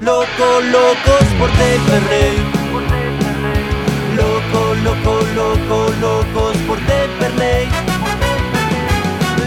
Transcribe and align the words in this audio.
Loco, 0.00 0.60
locos 0.72 1.24
por 1.38 1.50
Temperley. 1.50 2.38
Loco, 4.16 4.74
loco, 4.82 5.20
loco, 5.36 5.92
locos 6.00 6.56
por 6.66 6.78
Temperley. 6.78 7.68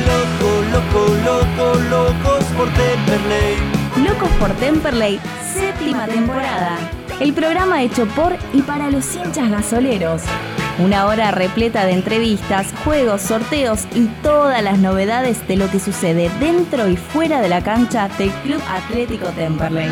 Loco, 0.06 0.62
loco, 0.72 1.16
loco, 1.26 1.80
locos 1.90 2.44
por 2.56 2.68
Temperley. 2.70 3.56
Locos 4.08 4.30
por 4.40 4.52
Temperley, 4.52 5.20
séptima 5.44 6.06
temporada. 6.06 6.78
El 7.20 7.34
programa 7.34 7.82
hecho 7.82 8.06
por 8.06 8.36
y 8.54 8.62
para 8.62 8.92
los 8.92 9.16
hinchas 9.16 9.50
gasoleros. 9.50 10.22
Una 10.80 11.06
hora 11.06 11.30
repleta 11.30 11.86
de 11.86 11.94
entrevistas, 11.94 12.74
juegos, 12.84 13.22
sorteos 13.22 13.86
y 13.94 14.08
todas 14.24 14.64
las 14.64 14.80
novedades 14.80 15.48
de 15.48 15.56
lo 15.56 15.70
que 15.70 15.80
sucede 15.80 16.32
dentro 16.40 16.88
y 16.88 16.98
fuera 16.98 17.42
de 17.42 17.50
la 17.50 17.62
cancha 17.62 18.10
del 18.18 18.32
Club 18.32 18.60
Atlético 18.68 19.28
Temperley. 19.28 19.92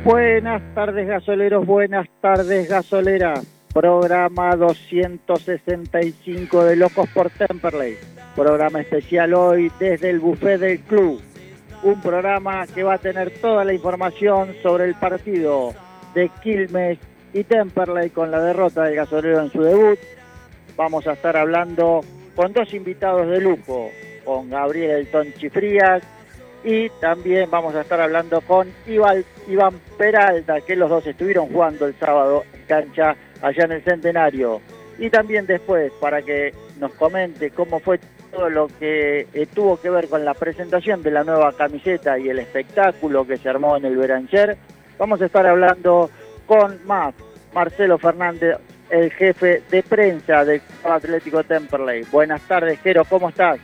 Buenas 0.04 0.62
tardes 0.74 1.06
gasoleros, 1.06 1.64
buenas 1.66 2.08
tardes 2.22 2.70
gasoleras. 2.70 3.46
Programa 3.74 4.56
265 4.56 6.64
de 6.64 6.76
Locos 6.76 7.06
por 7.10 7.28
Temperley. 7.28 7.98
Programa 8.34 8.80
especial 8.80 9.34
hoy 9.34 9.70
desde 9.78 10.08
el 10.08 10.20
buffet 10.20 10.58
del 10.58 10.80
club. 10.80 11.20
Un 11.82 12.00
programa 12.00 12.66
que 12.66 12.82
va 12.82 12.94
a 12.94 12.98
tener 12.98 13.30
toda 13.40 13.62
la 13.62 13.74
información 13.74 14.54
sobre 14.62 14.86
el 14.86 14.94
partido 14.94 15.74
de 16.14 16.30
Quilmes 16.42 16.98
y 17.34 17.44
Temperley 17.44 18.08
con 18.08 18.30
la 18.30 18.40
derrota 18.40 18.84
del 18.84 18.96
gasolero 18.96 19.42
en 19.42 19.50
su 19.50 19.62
debut. 19.62 19.98
Vamos 20.78 21.06
a 21.06 21.12
estar 21.12 21.36
hablando 21.36 22.00
con 22.34 22.54
dos 22.54 22.72
invitados 22.72 23.28
de 23.28 23.42
lujo, 23.42 23.90
con 24.24 24.48
Gabriel 24.48 24.92
Elton 24.92 25.34
Chifrías 25.34 26.02
y 26.64 26.90
también 27.00 27.50
vamos 27.50 27.74
a 27.74 27.80
estar 27.80 28.00
hablando 28.00 28.40
con 28.42 28.72
Iván, 28.86 29.24
Iván 29.48 29.80
Peralta, 29.96 30.60
que 30.60 30.76
los 30.76 30.90
dos 30.90 31.06
estuvieron 31.06 31.48
jugando 31.48 31.86
el 31.86 31.94
sábado 31.98 32.44
en 32.52 32.62
cancha 32.64 33.16
allá 33.40 33.64
en 33.64 33.72
el 33.72 33.82
Centenario. 33.82 34.60
Y 34.98 35.08
también 35.08 35.46
después, 35.46 35.92
para 36.00 36.20
que 36.22 36.52
nos 36.78 36.92
comente 36.92 37.50
cómo 37.50 37.80
fue 37.80 37.98
todo 38.30 38.50
lo 38.50 38.68
que 38.68 39.26
eh, 39.32 39.46
tuvo 39.52 39.80
que 39.80 39.90
ver 39.90 40.08
con 40.08 40.24
la 40.24 40.34
presentación 40.34 41.02
de 41.02 41.10
la 41.10 41.24
nueva 41.24 41.52
camiseta 41.52 42.18
y 42.18 42.28
el 42.28 42.38
espectáculo 42.38 43.26
que 43.26 43.38
se 43.38 43.48
armó 43.48 43.76
en 43.76 43.86
el 43.86 43.96
Berancher, 43.96 44.56
vamos 44.98 45.20
a 45.22 45.26
estar 45.26 45.46
hablando 45.46 46.10
con 46.46 46.78
más 46.86 47.14
Marcelo 47.54 47.98
Fernández, 47.98 48.58
el 48.90 49.10
jefe 49.12 49.62
de 49.70 49.82
prensa 49.82 50.44
del 50.44 50.60
Atlético 50.84 51.42
Temperley. 51.42 52.04
Buenas 52.12 52.42
tardes, 52.42 52.78
Jero, 52.80 53.04
¿cómo 53.04 53.30
estás? 53.30 53.58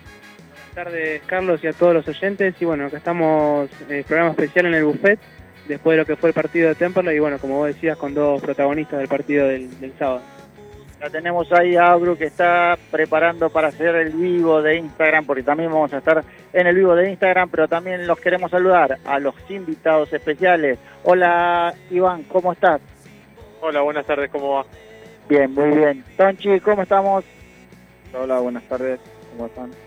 Buenas 0.77 0.93
tardes, 0.93 1.23
Carlos, 1.25 1.65
y 1.65 1.69
a 1.69 1.73
todos 1.73 1.95
los 1.95 2.07
oyentes. 2.07 2.55
Y 2.61 2.67
bueno, 2.67 2.85
acá 2.85 2.99
estamos 2.99 3.71
en 3.89 3.97
el 3.97 4.05
programa 4.05 4.33
especial 4.33 4.67
en 4.67 4.75
el 4.75 4.85
buffet, 4.85 5.19
después 5.67 5.95
de 5.95 6.03
lo 6.03 6.05
que 6.05 6.17
fue 6.17 6.29
el 6.29 6.35
partido 6.35 6.69
de 6.69 6.75
Temperley. 6.75 7.17
Y 7.17 7.19
bueno, 7.19 7.39
como 7.39 7.57
vos 7.57 7.69
decías, 7.69 7.97
con 7.97 8.13
dos 8.13 8.43
protagonistas 8.43 8.99
del 8.99 9.09
partido 9.09 9.49
del, 9.49 9.81
del 9.81 9.97
sábado. 9.99 10.21
La 11.01 11.09
tenemos 11.09 11.51
ahí 11.51 11.77
a 11.77 11.93
Abru 11.93 12.19
que 12.19 12.27
está 12.27 12.77
preparando 12.91 13.49
para 13.49 13.69
hacer 13.69 13.95
el 13.95 14.11
vivo 14.11 14.61
de 14.61 14.77
Instagram, 14.77 15.25
porque 15.25 15.43
también 15.43 15.73
vamos 15.73 15.95
a 15.95 15.99
estar 15.99 16.23
en 16.53 16.67
el 16.67 16.77
vivo 16.77 16.95
de 16.95 17.09
Instagram, 17.09 17.49
pero 17.49 17.69
también 17.69 18.07
los 18.07 18.21
queremos 18.21 18.51
saludar 18.51 18.99
a 19.07 19.19
los 19.19 19.35
invitados 19.49 20.13
especiales. 20.13 20.79
Hola 21.05 21.73
Iván, 21.89 22.25
¿cómo 22.25 22.53
estás? 22.53 22.83
Hola, 23.63 23.81
buenas 23.81 24.05
tardes, 24.05 24.31
¿cómo 24.31 24.57
va? 24.57 24.67
Bien, 25.27 25.55
muy 25.55 25.71
bien. 25.71 26.05
Tonchi, 26.19 26.61
¿cómo 26.61 26.83
estamos? 26.83 27.25
Hola, 28.13 28.41
buenas 28.41 28.65
tardes, 28.65 29.01
¿cómo 29.31 29.47
están? 29.47 29.86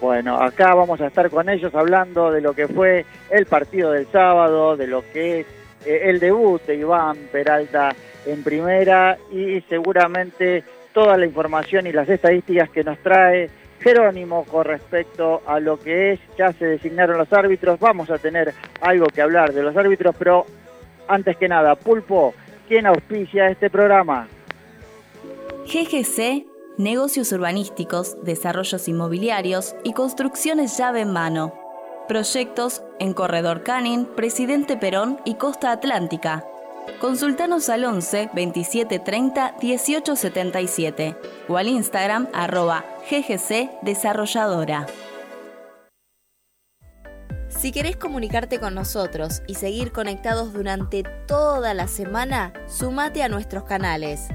Bueno, 0.00 0.40
acá 0.40 0.74
vamos 0.74 1.00
a 1.00 1.08
estar 1.08 1.28
con 1.28 1.48
ellos 1.48 1.74
hablando 1.74 2.30
de 2.30 2.40
lo 2.40 2.52
que 2.52 2.68
fue 2.68 3.04
el 3.30 3.46
partido 3.46 3.90
del 3.90 4.06
sábado, 4.06 4.76
de 4.76 4.86
lo 4.86 5.02
que 5.12 5.40
es 5.40 5.46
eh, 5.84 6.02
el 6.04 6.20
debut 6.20 6.62
de 6.66 6.76
Iván 6.76 7.16
Peralta 7.32 7.94
en 8.24 8.42
primera 8.44 9.18
y 9.32 9.60
seguramente 9.62 10.62
toda 10.92 11.16
la 11.16 11.26
información 11.26 11.86
y 11.86 11.92
las 11.92 12.08
estadísticas 12.08 12.70
que 12.70 12.84
nos 12.84 12.98
trae 12.98 13.50
Jerónimo 13.80 14.44
con 14.44 14.64
respecto 14.64 15.42
a 15.46 15.60
lo 15.60 15.78
que 15.78 16.12
es, 16.12 16.20
ya 16.36 16.52
se 16.52 16.64
designaron 16.64 17.16
los 17.16 17.32
árbitros, 17.32 17.78
vamos 17.78 18.10
a 18.10 18.18
tener 18.18 18.52
algo 18.80 19.06
que 19.06 19.22
hablar 19.22 19.52
de 19.52 19.62
los 19.62 19.76
árbitros, 19.76 20.16
pero 20.18 20.46
antes 21.06 21.36
que 21.36 21.48
nada, 21.48 21.76
Pulpo, 21.76 22.34
¿quién 22.66 22.86
auspicia 22.86 23.48
este 23.48 23.70
programa? 23.70 24.26
GGC, 25.64 26.44
negocios 26.78 27.32
urbanísticos, 27.32 28.16
desarrollos 28.22 28.88
inmobiliarios 28.88 29.74
y 29.84 29.92
construcciones 29.92 30.78
llave 30.78 31.02
en 31.02 31.12
mano. 31.12 31.52
Proyectos 32.06 32.82
en 32.98 33.12
Corredor 33.12 33.64
Canin, 33.64 34.06
Presidente 34.06 34.76
Perón 34.76 35.20
y 35.26 35.34
Costa 35.34 35.72
Atlántica. 35.72 36.46
Consultanos 37.00 37.68
al 37.68 37.84
11 37.84 38.30
27 38.32 38.98
30 39.00 39.56
18 39.60 40.16
77 40.16 41.16
o 41.48 41.56
al 41.58 41.68
Instagram 41.68 42.28
arroba 42.32 42.84
GGC 43.10 43.82
Desarrolladora. 43.82 44.86
Si 47.48 47.72
querés 47.72 47.96
comunicarte 47.96 48.60
con 48.60 48.74
nosotros 48.74 49.42
y 49.46 49.56
seguir 49.56 49.90
conectados 49.90 50.52
durante 50.52 51.02
toda 51.26 51.74
la 51.74 51.88
semana, 51.88 52.52
sumate 52.68 53.22
a 53.22 53.28
nuestros 53.28 53.64
canales. 53.64 54.28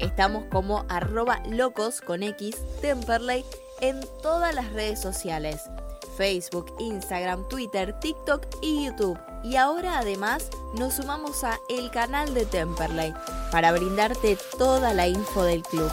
Estamos 0.00 0.44
como 0.46 0.86
arroba 0.88 1.42
locos 1.46 2.00
con 2.00 2.22
X 2.22 2.56
Temperley 2.80 3.44
en 3.82 4.00
todas 4.22 4.54
las 4.54 4.72
redes 4.72 4.98
sociales. 4.98 5.68
Facebook, 6.16 6.74
Instagram, 6.78 7.46
Twitter, 7.48 7.92
TikTok 8.00 8.46
y 8.62 8.86
YouTube. 8.86 9.18
Y 9.44 9.56
ahora 9.56 9.98
además 9.98 10.48
nos 10.78 10.94
sumamos 10.94 11.44
a 11.44 11.58
el 11.68 11.90
canal 11.90 12.32
de 12.32 12.46
Temperley 12.46 13.12
para 13.52 13.72
brindarte 13.72 14.38
toda 14.58 14.94
la 14.94 15.06
info 15.06 15.44
del 15.44 15.62
club. 15.62 15.92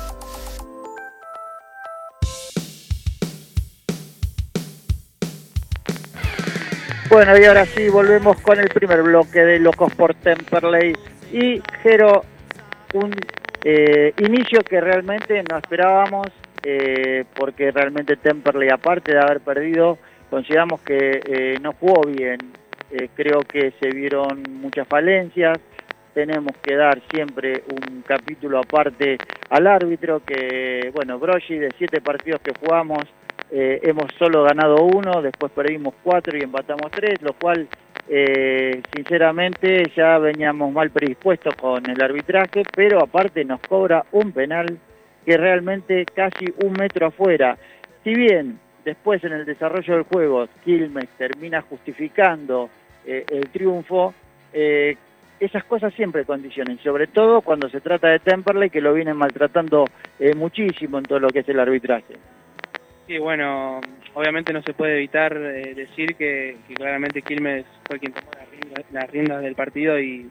Bueno, 7.10 7.38
y 7.38 7.44
ahora 7.44 7.66
sí, 7.66 7.90
volvemos 7.90 8.40
con 8.40 8.58
el 8.58 8.70
primer 8.70 9.04
bloque 9.04 9.40
de 9.40 9.60
Locos 9.60 9.94
por 9.96 10.14
Temperley. 10.14 10.94
Y 11.32 11.62
Jero, 11.84 12.24
un 12.94 13.14
eh, 13.70 14.14
inicio 14.20 14.62
que 14.62 14.80
realmente 14.80 15.44
no 15.44 15.58
esperábamos, 15.58 16.28
eh, 16.64 17.26
porque 17.36 17.70
realmente 17.72 18.16
Temperley, 18.16 18.70
aparte 18.70 19.12
de 19.12 19.20
haber 19.20 19.42
perdido, 19.42 19.98
consideramos 20.30 20.80
que 20.84 21.22
eh, 21.26 21.58
no 21.62 21.74
jugó 21.74 22.04
bien. 22.08 22.38
Eh, 22.90 23.10
creo 23.14 23.42
que 23.42 23.74
se 23.78 23.90
vieron 23.90 24.42
muchas 24.62 24.88
falencias. 24.88 25.60
Tenemos 26.14 26.54
que 26.64 26.78
dar 26.78 27.02
siempre 27.12 27.66
un 27.70 28.04
capítulo 28.04 28.60
aparte 28.60 29.18
al 29.50 29.68
árbitro, 29.68 30.22
que, 30.26 30.90
bueno, 30.94 31.20
Brogi, 31.20 31.58
de 31.58 31.72
siete 31.78 32.00
partidos 32.00 32.40
que 32.40 32.54
jugamos, 32.58 33.04
eh, 33.52 33.80
hemos 33.84 34.12
solo 34.18 34.44
ganado 34.44 34.84
uno, 34.84 35.22
después 35.22 35.52
perdimos 35.52 35.94
cuatro 36.04 36.38
y 36.38 36.44
empatamos 36.44 36.92
tres, 36.92 37.22
lo 37.22 37.34
cual, 37.34 37.68
eh, 38.10 38.82
sinceramente, 38.96 39.92
ya 39.96 40.18
veníamos 40.18 40.72
mal 40.72 40.90
predispuestos 40.92 41.56
con 41.56 41.90
el 41.90 42.02
arbitraje, 42.02 42.64
pero 42.76 43.02
aparte 43.02 43.44
nos 43.46 43.60
cobra 43.62 44.06
un 44.12 44.32
penal 44.32 44.78
que 45.26 45.38
realmente 45.38 46.06
casi 46.06 46.46
un 46.64 46.74
metro 46.74 47.08
afuera. 47.08 47.58
Si 48.04 48.14
bien 48.14 48.60
después 48.86 49.22
en 49.26 49.34
el 49.34 49.46
desarrollo 49.46 49.96
del 49.96 50.04
juego 50.04 50.48
Quilmes 50.64 51.10
termina 51.18 51.62
justificando 51.62 52.70
eh, 53.06 53.26
el 53.30 53.50
triunfo, 53.50 54.14
eh, 54.54 54.96
esas 55.40 55.66
cosas 55.66 55.94
siempre 55.94 56.26
condicionan, 56.26 56.80
sobre 56.80 57.08
todo 57.08 57.42
cuando 57.42 57.70
se 57.70 57.82
trata 57.82 58.08
de 58.08 58.20
Temperley, 58.20 58.70
que 58.70 58.82
lo 58.82 58.94
vienen 58.94 59.18
maltratando 59.18 59.86
eh, 60.20 60.34
muchísimo 60.34 60.98
en 60.98 61.04
todo 61.04 61.20
lo 61.20 61.28
que 61.28 61.40
es 61.40 61.50
el 61.50 61.60
arbitraje. 61.60 62.16
Sí, 63.08 63.18
bueno, 63.20 63.80
obviamente 64.16 64.52
no 64.52 64.62
se 64.64 64.74
puede 64.74 64.98
evitar 64.98 65.32
eh, 65.38 65.74
decir 65.74 66.16
que, 66.18 66.58
claramente 66.76 67.22
Quilmes 67.22 67.66
fue 67.88 68.00
quien 68.00 68.12
tomó 68.12 68.30
las 68.92 69.10
riendas, 69.10 69.42
del 69.42 69.56
partido 69.56 69.98
y, 69.98 70.30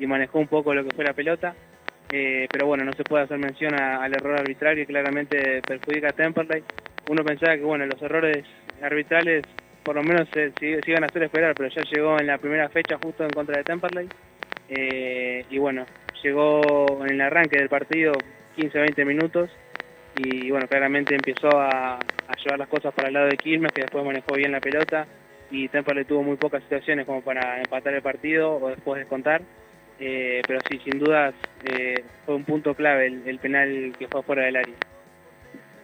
manejó 0.00 0.38
un 0.38 0.48
poco 0.48 0.74
lo 0.74 0.84
que 0.84 0.94
fue 0.94 1.04
la 1.04 1.12
pelota. 1.12 1.54
Eh, 2.10 2.46
pero 2.50 2.66
bueno, 2.66 2.84
no 2.84 2.92
se 2.92 3.04
puede 3.04 3.24
hacer 3.24 3.38
mención 3.38 3.74
al 3.74 4.12
error 4.12 4.38
arbitral 4.38 4.76
que 4.76 4.86
claramente 4.86 5.60
perjudica 5.66 6.08
a 6.08 6.12
Temperley. 6.12 6.62
Uno 7.08 7.24
pensaba 7.24 7.56
que 7.56 7.62
bueno, 7.62 7.84
los 7.86 8.00
errores 8.00 8.44
arbitrales 8.82 9.44
por 9.82 9.96
lo 9.96 10.02
menos 10.02 10.26
se, 10.32 10.52
se, 10.52 10.80
se 10.80 10.90
iban 10.90 11.04
a 11.04 11.06
hacer 11.06 11.24
esperar, 11.24 11.54
pero 11.54 11.68
ya 11.68 11.82
llegó 11.82 12.18
en 12.18 12.26
la 12.26 12.38
primera 12.38 12.70
fecha 12.70 12.98
justo 13.02 13.22
en 13.24 13.30
contra 13.30 13.58
de 13.58 13.64
Temperley. 13.64 14.08
Eh, 14.70 15.44
y 15.50 15.58
bueno, 15.58 15.84
llegó 16.22 17.04
en 17.04 17.12
el 17.12 17.20
arranque 17.20 17.58
del 17.58 17.68
partido 17.68 18.12
15-20 18.56 19.04
minutos 19.04 19.50
y 20.16 20.50
bueno, 20.50 20.66
claramente 20.68 21.14
empezó 21.14 21.48
a, 21.60 21.98
llevar 22.42 22.58
las 22.58 22.68
cosas 22.68 22.92
para 22.94 23.08
el 23.08 23.14
lado 23.14 23.26
de 23.26 23.36
Quilmes, 23.36 23.72
que 23.72 23.82
después 23.82 24.04
manejó 24.04 24.34
bien 24.34 24.52
la 24.52 24.60
pelota 24.60 25.06
y 25.50 25.68
Temperley 25.68 26.04
tuvo 26.04 26.22
muy 26.22 26.36
pocas 26.36 26.62
situaciones 26.62 27.06
como 27.06 27.22
para 27.22 27.58
empatar 27.58 27.94
el 27.94 28.02
partido 28.02 28.56
o 28.56 28.68
después 28.68 28.98
descontar. 28.98 29.42
Eh, 30.00 30.42
pero 30.46 30.58
sí, 30.68 30.80
sin 30.84 30.98
dudas 30.98 31.34
eh, 31.64 32.02
fue 32.26 32.34
un 32.34 32.44
punto 32.44 32.74
clave 32.74 33.06
el, 33.06 33.38
penal 33.38 33.92
que 33.96 34.08
fue 34.08 34.22
fuera 34.22 34.44
del 34.44 34.56
área. 34.56 34.74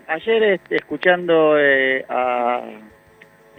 Ayer 0.08 0.42
este, 0.42 0.76
escuchando 0.76 1.56
eh, 1.56 2.04
a, 2.08 2.64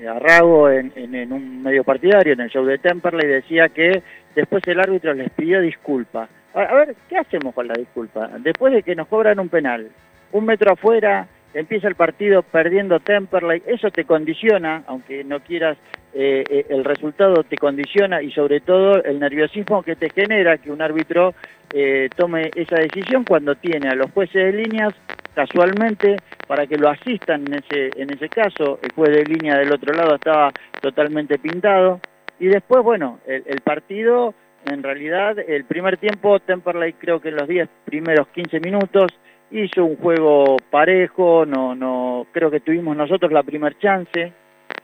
a 0.09 0.19
Rago 0.19 0.69
en, 0.69 0.91
en, 0.95 1.31
un 1.31 1.63
medio 1.63 1.85
partidario, 1.85 2.33
en 2.33 2.41
el 2.41 2.49
show 2.49 2.65
de 2.65 2.77
Temperley, 2.77 3.27
decía 3.27 3.69
que 3.69 4.03
después 4.35 4.61
el 4.67 4.81
árbitro 4.81 5.13
les 5.13 5.29
pidió 5.29 5.61
disculpa. 5.61 6.27
a 6.53 6.75
ver, 6.75 6.95
¿qué 7.07 7.17
hacemos 7.17 7.55
con 7.55 7.69
la 7.69 7.73
disculpa? 7.75 8.29
Después 8.39 8.73
de 8.73 8.83
que 8.83 8.95
nos 8.95 9.07
cobran 9.07 9.39
un 9.39 9.47
penal, 9.47 9.89
un 10.31 10.45
metro 10.45 10.73
afuera, 10.73 11.27
empieza 11.53 11.87
el 11.87 11.95
partido 11.95 12.43
perdiendo 12.43 12.99
Temperley, 12.99 13.63
eso 13.65 13.89
te 13.91 14.05
condiciona, 14.05 14.83
aunque 14.87 15.23
no 15.23 15.39
quieras, 15.41 15.77
eh, 16.13 16.43
eh, 16.49 16.65
el 16.69 16.83
resultado 16.83 17.43
te 17.43 17.57
condiciona 17.57 18.21
y 18.21 18.31
sobre 18.31 18.59
todo 18.59 19.03
el 19.03 19.19
nerviosismo 19.19 19.83
que 19.83 19.95
te 19.95 20.09
genera 20.09 20.57
que 20.57 20.71
un 20.71 20.81
árbitro 20.81 21.33
eh, 21.73 22.09
tome 22.15 22.51
esa 22.55 22.75
decisión 22.75 23.23
cuando 23.23 23.55
tiene 23.55 23.89
a 23.89 23.95
los 23.95 24.11
jueces 24.11 24.45
de 24.45 24.63
líneas 24.63 24.93
casualmente 25.33 26.17
para 26.47 26.67
que 26.67 26.77
lo 26.77 26.89
asistan 26.89 27.45
en 27.47 27.63
ese, 27.63 27.91
en 27.95 28.11
ese 28.11 28.27
caso, 28.27 28.79
el 28.81 28.91
juez 28.91 29.11
de 29.11 29.23
línea 29.23 29.57
del 29.57 29.71
otro 29.71 29.93
lado 29.93 30.15
estaba 30.15 30.51
totalmente 30.81 31.39
pintado. 31.39 32.01
Y 32.39 32.47
después, 32.47 32.83
bueno, 32.83 33.19
el, 33.25 33.43
el 33.45 33.61
partido, 33.61 34.33
en 34.65 34.83
realidad, 34.83 35.39
el 35.39 35.63
primer 35.63 35.95
tiempo, 35.97 36.39
Temperley 36.39 36.93
creo 36.93 37.21
que 37.21 37.29
en 37.29 37.37
los 37.37 37.47
10 37.47 37.69
primeros 37.85 38.27
15 38.29 38.59
minutos, 38.59 39.13
hizo 39.51 39.85
un 39.85 39.97
juego 39.97 40.57
parejo, 40.69 41.45
no, 41.45 41.75
no, 41.75 42.27
creo 42.31 42.49
que 42.49 42.61
tuvimos 42.61 42.95
nosotros 42.95 43.31
la 43.31 43.43
primer 43.43 43.77
chance, 43.77 44.33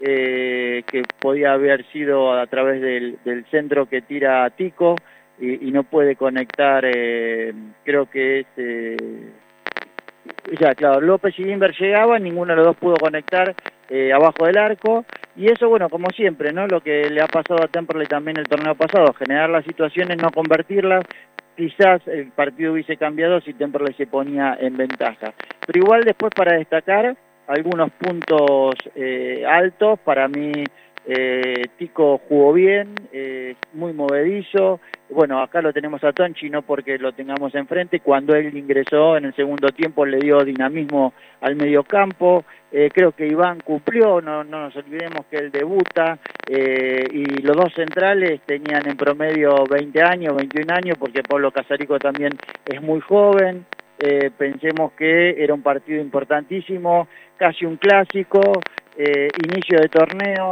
eh, 0.01 0.83
que 0.91 1.03
podía 1.19 1.53
haber 1.53 1.85
sido 1.91 2.33
a 2.33 2.45
través 2.47 2.81
del, 2.81 3.17
del 3.23 3.45
centro 3.45 3.87
que 3.87 4.01
tira 4.01 4.49
Tico 4.51 4.95
y, 5.39 5.67
y 5.67 5.71
no 5.71 5.83
puede 5.83 6.15
conectar, 6.15 6.83
eh, 6.85 7.53
creo 7.83 8.09
que 8.09 8.41
es, 8.41 8.47
eh, 8.57 8.97
ya 10.59 10.75
claro, 10.75 11.01
López 11.01 11.37
y 11.37 11.43
Inver 11.43 11.75
llegaban, 11.77 12.23
ninguno 12.23 12.51
de 12.51 12.57
los 12.57 12.65
dos 12.67 12.77
pudo 12.77 12.95
conectar 12.95 13.55
eh, 13.89 14.11
abajo 14.11 14.45
del 14.45 14.57
arco, 14.57 15.05
y 15.35 15.51
eso, 15.51 15.69
bueno, 15.69 15.89
como 15.89 16.09
siempre, 16.09 16.51
¿no? 16.51 16.67
Lo 16.67 16.81
que 16.81 17.09
le 17.09 17.21
ha 17.21 17.27
pasado 17.27 17.63
a 17.63 17.67
Temperley 17.67 18.07
también 18.07 18.37
el 18.37 18.47
torneo 18.47 18.75
pasado, 18.75 19.13
generar 19.13 19.49
las 19.49 19.63
situaciones, 19.65 20.17
no 20.21 20.31
convertirlas, 20.31 21.05
quizás 21.57 22.07
el 22.07 22.31
partido 22.31 22.73
hubiese 22.73 22.95
cambiado 22.95 23.41
si 23.41 23.53
Temperley 23.53 23.93
se 23.95 24.07
ponía 24.07 24.55
en 24.59 24.77
ventaja. 24.77 25.33
Pero 25.65 25.79
igual 25.79 26.03
después 26.03 26.31
para 26.33 26.55
destacar 26.55 27.17
algunos 27.47 27.91
puntos 27.93 28.75
eh, 28.95 29.43
altos, 29.45 29.99
para 29.99 30.27
mí 30.27 30.51
eh, 31.07 31.63
Tico 31.77 32.21
jugó 32.29 32.53
bien, 32.53 32.93
eh, 33.11 33.55
muy 33.73 33.91
movedizo. 33.93 34.79
Bueno, 35.09 35.41
acá 35.41 35.61
lo 35.61 35.71
tenemos 35.71 36.03
a 36.03 36.11
Tonchi, 36.11 36.49
no 36.49 36.63
porque 36.63 36.97
lo 36.97 37.13
tengamos 37.13 37.55
enfrente. 37.55 38.01
Cuando 38.01 38.35
él 38.35 38.55
ingresó 38.57 39.15
en 39.15 39.25
el 39.25 39.35
segundo 39.35 39.69
tiempo 39.69 40.05
le 40.05 40.17
dio 40.19 40.43
dinamismo 40.43 41.13
al 41.39 41.55
mediocampo. 41.55 42.43
Eh, 42.71 42.89
creo 42.93 43.13
que 43.13 43.25
Iván 43.25 43.61
cumplió, 43.61 44.19
no, 44.19 44.43
no 44.43 44.63
nos 44.63 44.75
olvidemos 44.75 45.25
que 45.31 45.37
él 45.37 45.51
debuta. 45.51 46.19
Eh, 46.45 47.05
y 47.11 47.23
los 47.41 47.55
dos 47.55 47.73
centrales 47.73 48.41
tenían 48.45 48.85
en 48.85 48.97
promedio 48.97 49.63
20 49.69 50.01
años, 50.01 50.35
21 50.35 50.73
años, 50.73 50.97
porque 50.97 51.23
Pablo 51.23 51.51
Casarico 51.51 51.97
también 51.99 52.33
es 52.65 52.81
muy 52.81 52.99
joven. 52.99 53.65
Eh, 53.99 54.29
pensemos 54.37 54.91
que 54.91 55.41
era 55.41 55.53
un 55.53 55.61
partido 55.61 56.01
importantísimo, 56.01 57.07
casi 57.37 57.65
un 57.65 57.77
clásico, 57.77 58.41
eh, 58.97 59.29
inicio 59.45 59.79
de 59.79 59.89
torneo, 59.89 60.49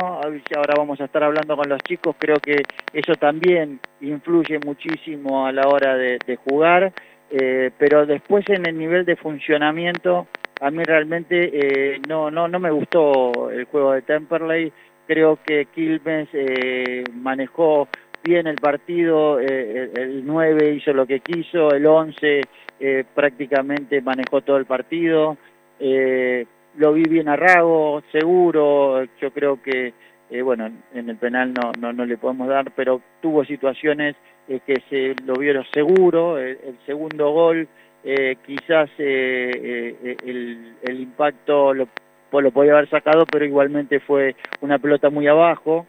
ahora 0.55 0.75
vamos 0.77 1.01
a 1.01 1.05
estar 1.05 1.23
hablando 1.23 1.57
con 1.57 1.67
los 1.67 1.81
chicos, 1.83 2.15
creo 2.19 2.39
que 2.39 2.61
eso 2.93 3.15
también 3.15 3.79
influye 4.01 4.59
muchísimo 4.59 5.47
a 5.47 5.51
la 5.51 5.67
hora 5.67 5.95
de, 5.95 6.19
jugar, 6.43 6.93
eh, 7.31 7.71
pero 7.77 8.05
después 8.05 8.47
en 8.49 8.65
el 8.65 8.77
nivel 8.77 9.05
de 9.05 9.15
funcionamiento, 9.15 10.27
a 10.61 10.69
mí 10.69 10.83
realmente 10.83 11.49
eh, 11.53 12.01
no, 12.07 12.29
no, 12.29 12.47
no 12.47 12.59
me 12.59 12.71
gustó 12.71 13.49
el 13.49 13.65
juego 13.65 13.93
de 13.93 14.03
Temperley, 14.03 14.71
creo 15.07 15.39
que 15.43 15.65
Quilmes 15.73 16.29
eh, 16.33 17.03
manejó 17.13 17.87
bien 18.23 18.47
el 18.47 18.57
partido, 18.57 19.39
eh, 19.39 19.91
el 19.95 20.25
9 20.25 20.73
hizo 20.73 20.93
lo 20.93 21.05
que 21.05 21.19
quiso, 21.19 21.73
el 21.73 21.85
11 21.85 22.41
eh, 22.79 23.05
prácticamente 23.13 24.01
manejó 24.01 24.41
todo 24.41 24.57
el 24.57 24.65
partido, 24.65 25.37
eh, 25.79 26.45
lo 26.77 26.93
vi 26.93 27.03
bien 27.03 27.29
a 27.29 27.35
Rago, 27.35 28.01
seguro, 28.11 29.03
yo 29.21 29.31
creo 29.31 29.61
que, 29.61 29.93
eh, 30.29 30.41
bueno, 30.41 30.69
en 30.93 31.09
el 31.09 31.17
penal 31.17 31.53
no, 31.53 31.71
no, 31.79 31.93
no 31.93 32.05
le 32.05 32.17
podemos 32.17 32.47
dar, 32.47 32.71
pero 32.71 33.01
tuvo 33.21 33.45
situaciones 33.45 34.15
eh, 34.47 34.59
que 34.65 34.81
se 34.89 35.15
lo 35.25 35.33
vieron 35.35 35.65
seguro, 35.73 36.37
el, 36.37 36.57
el 36.65 36.77
segundo 36.85 37.31
gol, 37.31 37.67
eh, 38.03 38.37
quizás 38.45 38.89
eh, 38.99 39.95
eh, 40.03 40.17
el, 40.25 40.75
el 40.83 40.99
impacto 40.99 41.73
lo, 41.73 41.87
lo 42.31 42.51
podía 42.51 42.73
haber 42.73 42.89
sacado, 42.89 43.25
pero 43.25 43.45
igualmente 43.45 43.99
fue 43.99 44.35
una 44.61 44.77
pelota 44.77 45.09
muy 45.09 45.27
abajo 45.27 45.87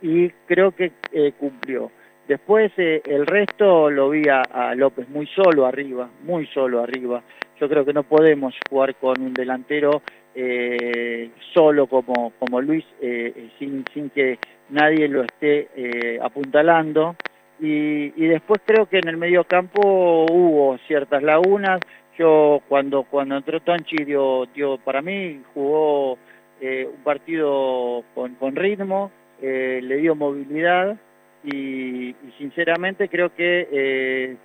y 0.00 0.30
creo 0.46 0.72
que 0.72 0.92
eh, 1.12 1.32
cumplió. 1.38 1.90
Después 2.26 2.72
eh, 2.76 3.02
el 3.04 3.26
resto 3.26 3.90
lo 3.90 4.10
vi 4.10 4.22
a, 4.28 4.74
López 4.74 5.08
muy 5.08 5.26
solo 5.28 5.66
arriba, 5.66 6.08
muy 6.24 6.46
solo 6.48 6.82
arriba. 6.82 7.22
Yo 7.60 7.68
creo 7.68 7.84
que 7.84 7.92
no 7.92 8.02
podemos 8.02 8.54
jugar 8.68 8.94
con 8.96 9.20
un 9.20 9.34
delantero 9.34 10.02
eh, 10.34 11.30
solo 11.52 11.86
como, 11.86 12.32
como 12.38 12.60
Luis, 12.60 12.84
eh, 13.00 13.50
sin, 13.58 13.84
sin 13.92 14.10
que 14.10 14.38
nadie 14.70 15.08
lo 15.08 15.24
esté 15.24 15.68
eh, 15.76 16.18
apuntalando. 16.22 17.16
Y, 17.60 18.12
y 18.16 18.26
después 18.26 18.60
creo 18.64 18.86
que 18.86 18.98
en 18.98 19.08
el 19.08 19.16
medio 19.16 19.44
campo 19.44 20.26
hubo 20.30 20.78
ciertas 20.86 21.22
lagunas. 21.22 21.80
Yo 22.16 22.62
cuando, 22.68 23.04
cuando 23.04 23.36
entró 23.36 23.60
Tonchi 23.60 24.04
dio, 24.04 24.46
dio 24.54 24.78
para 24.78 25.02
mí, 25.02 25.40
jugó 25.54 26.18
eh, 26.60 26.88
un 26.92 27.02
partido 27.02 28.04
con, 28.14 28.34
con 28.34 28.56
ritmo, 28.56 29.10
eh, 29.40 29.80
le 29.82 29.96
dio 29.98 30.14
movilidad 30.16 30.96
y, 31.44 32.10
y 32.10 32.34
sinceramente 32.38 33.08
creo 33.08 33.32
que 33.34 33.68
eh, 33.70 34.36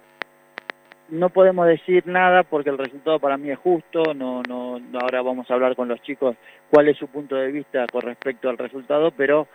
no 1.09 1.29
podemos 1.29 1.67
decir 1.67 2.07
nada 2.07 2.43
porque 2.43 2.69
el 2.69 2.77
resultado 2.77 3.19
para 3.19 3.37
mí 3.37 3.49
es 3.51 3.59
justo, 3.59 4.13
no, 4.13 4.41
no, 4.47 4.79
ahora 4.99 5.21
vamos 5.21 5.49
a 5.49 5.53
hablar 5.53 5.75
con 5.75 5.87
los 5.87 6.01
chicos 6.01 6.35
cuál 6.69 6.87
es 6.87 6.97
su 6.97 7.07
punto 7.07 7.35
de 7.35 7.51
vista 7.51 7.85
con 7.91 8.01
respecto 8.01 8.49
al 8.49 8.57
resultado, 8.57 9.11
pero 9.11 9.47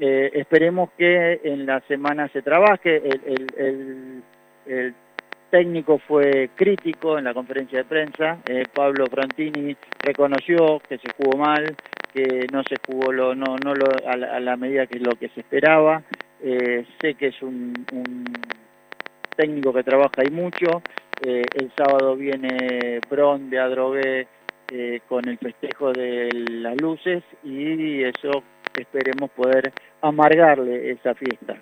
eh, 0.00 0.30
esperemos 0.34 0.90
que 0.96 1.40
en 1.44 1.66
la 1.66 1.80
semana 1.82 2.28
se 2.28 2.42
trabaje, 2.42 2.96
el, 2.96 3.48
el, 3.56 4.22
el, 4.66 4.94
técnico 5.50 5.98
fue 5.98 6.50
crítico 6.56 7.16
en 7.16 7.24
la 7.24 7.34
conferencia 7.34 7.78
de 7.78 7.84
prensa, 7.84 8.38
eh, 8.48 8.64
Pablo 8.74 9.06
Frontini 9.06 9.76
reconoció 10.00 10.80
que 10.88 10.98
se 10.98 11.06
jugó 11.16 11.38
mal, 11.38 11.76
que 12.12 12.46
no 12.52 12.64
se 12.64 12.76
jugó 12.84 13.12
lo, 13.12 13.36
no, 13.36 13.56
no 13.64 13.72
lo, 13.72 13.86
a, 14.04 14.16
la, 14.16 14.34
a 14.34 14.40
la 14.40 14.56
medida 14.56 14.88
que 14.88 14.98
lo 14.98 15.12
que 15.12 15.28
se 15.28 15.40
esperaba, 15.40 16.02
eh, 16.42 16.84
sé 17.00 17.14
que 17.14 17.28
es 17.28 17.40
un, 17.40 17.72
un 17.92 18.24
técnico 19.36 19.72
que 19.72 19.82
trabaja 19.82 20.22
ahí 20.22 20.30
mucho, 20.30 20.82
eh, 21.22 21.44
el 21.54 21.70
sábado 21.76 22.16
viene 22.16 23.00
Bron 23.10 23.50
de 23.50 23.58
Adrogué 23.58 24.26
eh, 24.72 25.00
con 25.08 25.28
el 25.28 25.38
festejo 25.38 25.92
de 25.92 26.32
las 26.32 26.80
luces 26.80 27.22
y 27.42 28.02
eso 28.02 28.42
esperemos 28.76 29.30
poder 29.30 29.72
amargarle 30.02 30.90
esa 30.90 31.14
fiesta. 31.14 31.56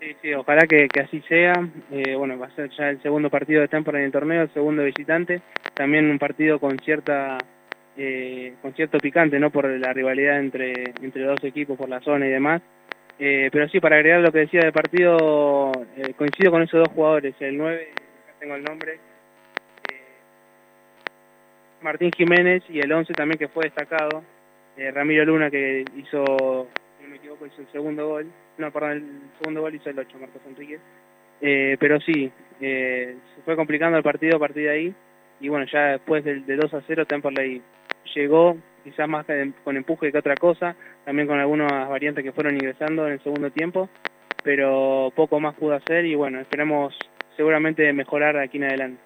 Sí, 0.00 0.16
sí, 0.20 0.34
ojalá 0.34 0.66
que, 0.66 0.88
así 1.00 1.20
sea. 1.28 1.68
Eh, 1.92 2.16
bueno, 2.16 2.36
va 2.38 2.46
a 2.46 2.56
ser 2.56 2.70
ya 2.70 2.90
el 2.90 3.00
segundo 3.02 3.30
partido 3.30 3.60
de 3.60 3.68
temporada 3.68 4.00
en 4.00 4.06
el 4.06 4.12
torneo, 4.12 4.42
el 4.42 4.52
segundo 4.52 4.82
visitante. 4.82 5.40
También 5.76 6.10
un 6.10 6.18
partido 6.18 6.58
con 6.58 6.76
cierta 6.80 7.38
eh, 7.96 8.54
con 8.62 8.74
cierto 8.74 8.98
picante, 8.98 9.38
¿no? 9.38 9.50
Por 9.50 9.68
la 9.68 9.92
rivalidad 9.92 10.40
entre, 10.40 10.94
entre 11.02 11.22
los 11.22 11.36
dos 11.36 11.44
equipos, 11.44 11.76
por 11.76 11.88
la 11.88 12.00
zona 12.00 12.26
y 12.26 12.30
demás. 12.30 12.62
Eh, 13.18 13.50
pero 13.52 13.68
sí, 13.68 13.80
para 13.80 13.96
agregar 13.96 14.20
lo 14.20 14.32
que 14.32 14.40
decía 14.40 14.60
del 14.60 14.72
partido, 14.72 15.72
eh, 15.96 16.14
coincido 16.14 16.50
con 16.50 16.62
esos 16.62 16.80
dos 16.80 16.92
jugadores, 16.94 17.34
el 17.40 17.56
9, 17.56 17.88
acá 18.24 18.34
tengo 18.40 18.54
el 18.54 18.64
nombre, 18.64 18.94
eh, 18.94 20.00
Martín 21.82 22.10
Jiménez 22.16 22.62
y 22.68 22.80
el 22.80 22.90
11 22.90 23.12
también 23.12 23.38
que 23.38 23.48
fue 23.48 23.64
destacado, 23.64 24.24
eh, 24.76 24.90
Ramiro 24.90 25.24
Luna 25.24 25.50
que 25.50 25.84
hizo, 25.96 26.68
si 26.98 27.04
no 27.04 27.10
me 27.10 27.16
equivoco, 27.16 27.46
hizo 27.46 27.60
el 27.60 27.70
segundo 27.70 28.08
gol, 28.08 28.26
no, 28.58 28.70
perdón, 28.72 28.92
el 28.92 29.38
segundo 29.38 29.60
gol 29.60 29.74
hizo 29.74 29.90
el 29.90 29.98
8, 29.98 30.18
Marcos 30.18 30.42
Enríquez, 30.48 30.80
eh, 31.42 31.76
pero 31.78 32.00
sí, 32.00 32.32
se 32.58 33.42
fue 33.44 33.56
complicando 33.56 33.98
el 33.98 34.04
partido 34.04 34.36
a 34.36 34.40
partir 34.40 34.64
de 34.64 34.70
ahí, 34.70 34.94
y 35.40 35.48
bueno, 35.48 35.66
ya 35.66 35.92
después 35.92 36.24
del 36.24 36.46
de 36.46 36.56
2 36.56 36.74
a 36.74 36.82
0 36.86 37.04
Temperley 37.04 37.60
llegó, 38.14 38.56
quizás 38.82 39.08
más 39.08 39.26
con 39.64 39.76
empuje 39.76 40.12
que 40.12 40.18
otra 40.18 40.34
cosa, 40.34 40.76
también 41.04 41.28
con 41.28 41.38
algunas 41.38 41.88
variantes 41.88 42.24
que 42.24 42.32
fueron 42.32 42.54
ingresando 42.54 43.06
en 43.06 43.14
el 43.14 43.22
segundo 43.22 43.50
tiempo, 43.50 43.88
pero 44.42 45.12
poco 45.14 45.40
más 45.40 45.54
pudo 45.54 45.74
hacer 45.74 46.04
y 46.04 46.14
bueno, 46.14 46.40
esperemos 46.40 46.94
seguramente 47.36 47.92
mejorar 47.92 48.36
aquí 48.36 48.58
en 48.58 48.64
adelante. 48.64 49.02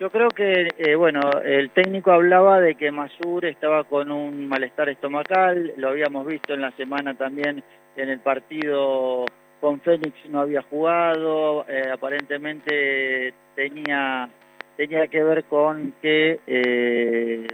Yo 0.00 0.10
creo 0.10 0.28
que, 0.28 0.68
eh, 0.78 0.94
bueno, 0.94 1.20
el 1.44 1.70
técnico 1.70 2.10
hablaba 2.10 2.58
de 2.58 2.74
que 2.74 2.90
Masur 2.90 3.44
estaba 3.44 3.84
con 3.84 4.10
un 4.10 4.48
malestar 4.48 4.88
estomacal, 4.88 5.74
lo 5.76 5.88
habíamos 5.88 6.26
visto 6.26 6.54
en 6.54 6.62
la 6.62 6.70
semana 6.72 7.14
también 7.14 7.62
en 7.96 8.08
el 8.08 8.20
partido 8.20 9.26
con 9.64 9.80
Fénix 9.80 10.14
no 10.28 10.40
había 10.40 10.60
jugado, 10.60 11.64
eh, 11.68 11.88
aparentemente 11.90 13.32
tenía, 13.54 14.28
tenía 14.76 15.06
que 15.06 15.22
ver 15.22 15.44
con 15.44 15.94
que 16.02 16.38
eh, 16.46 17.46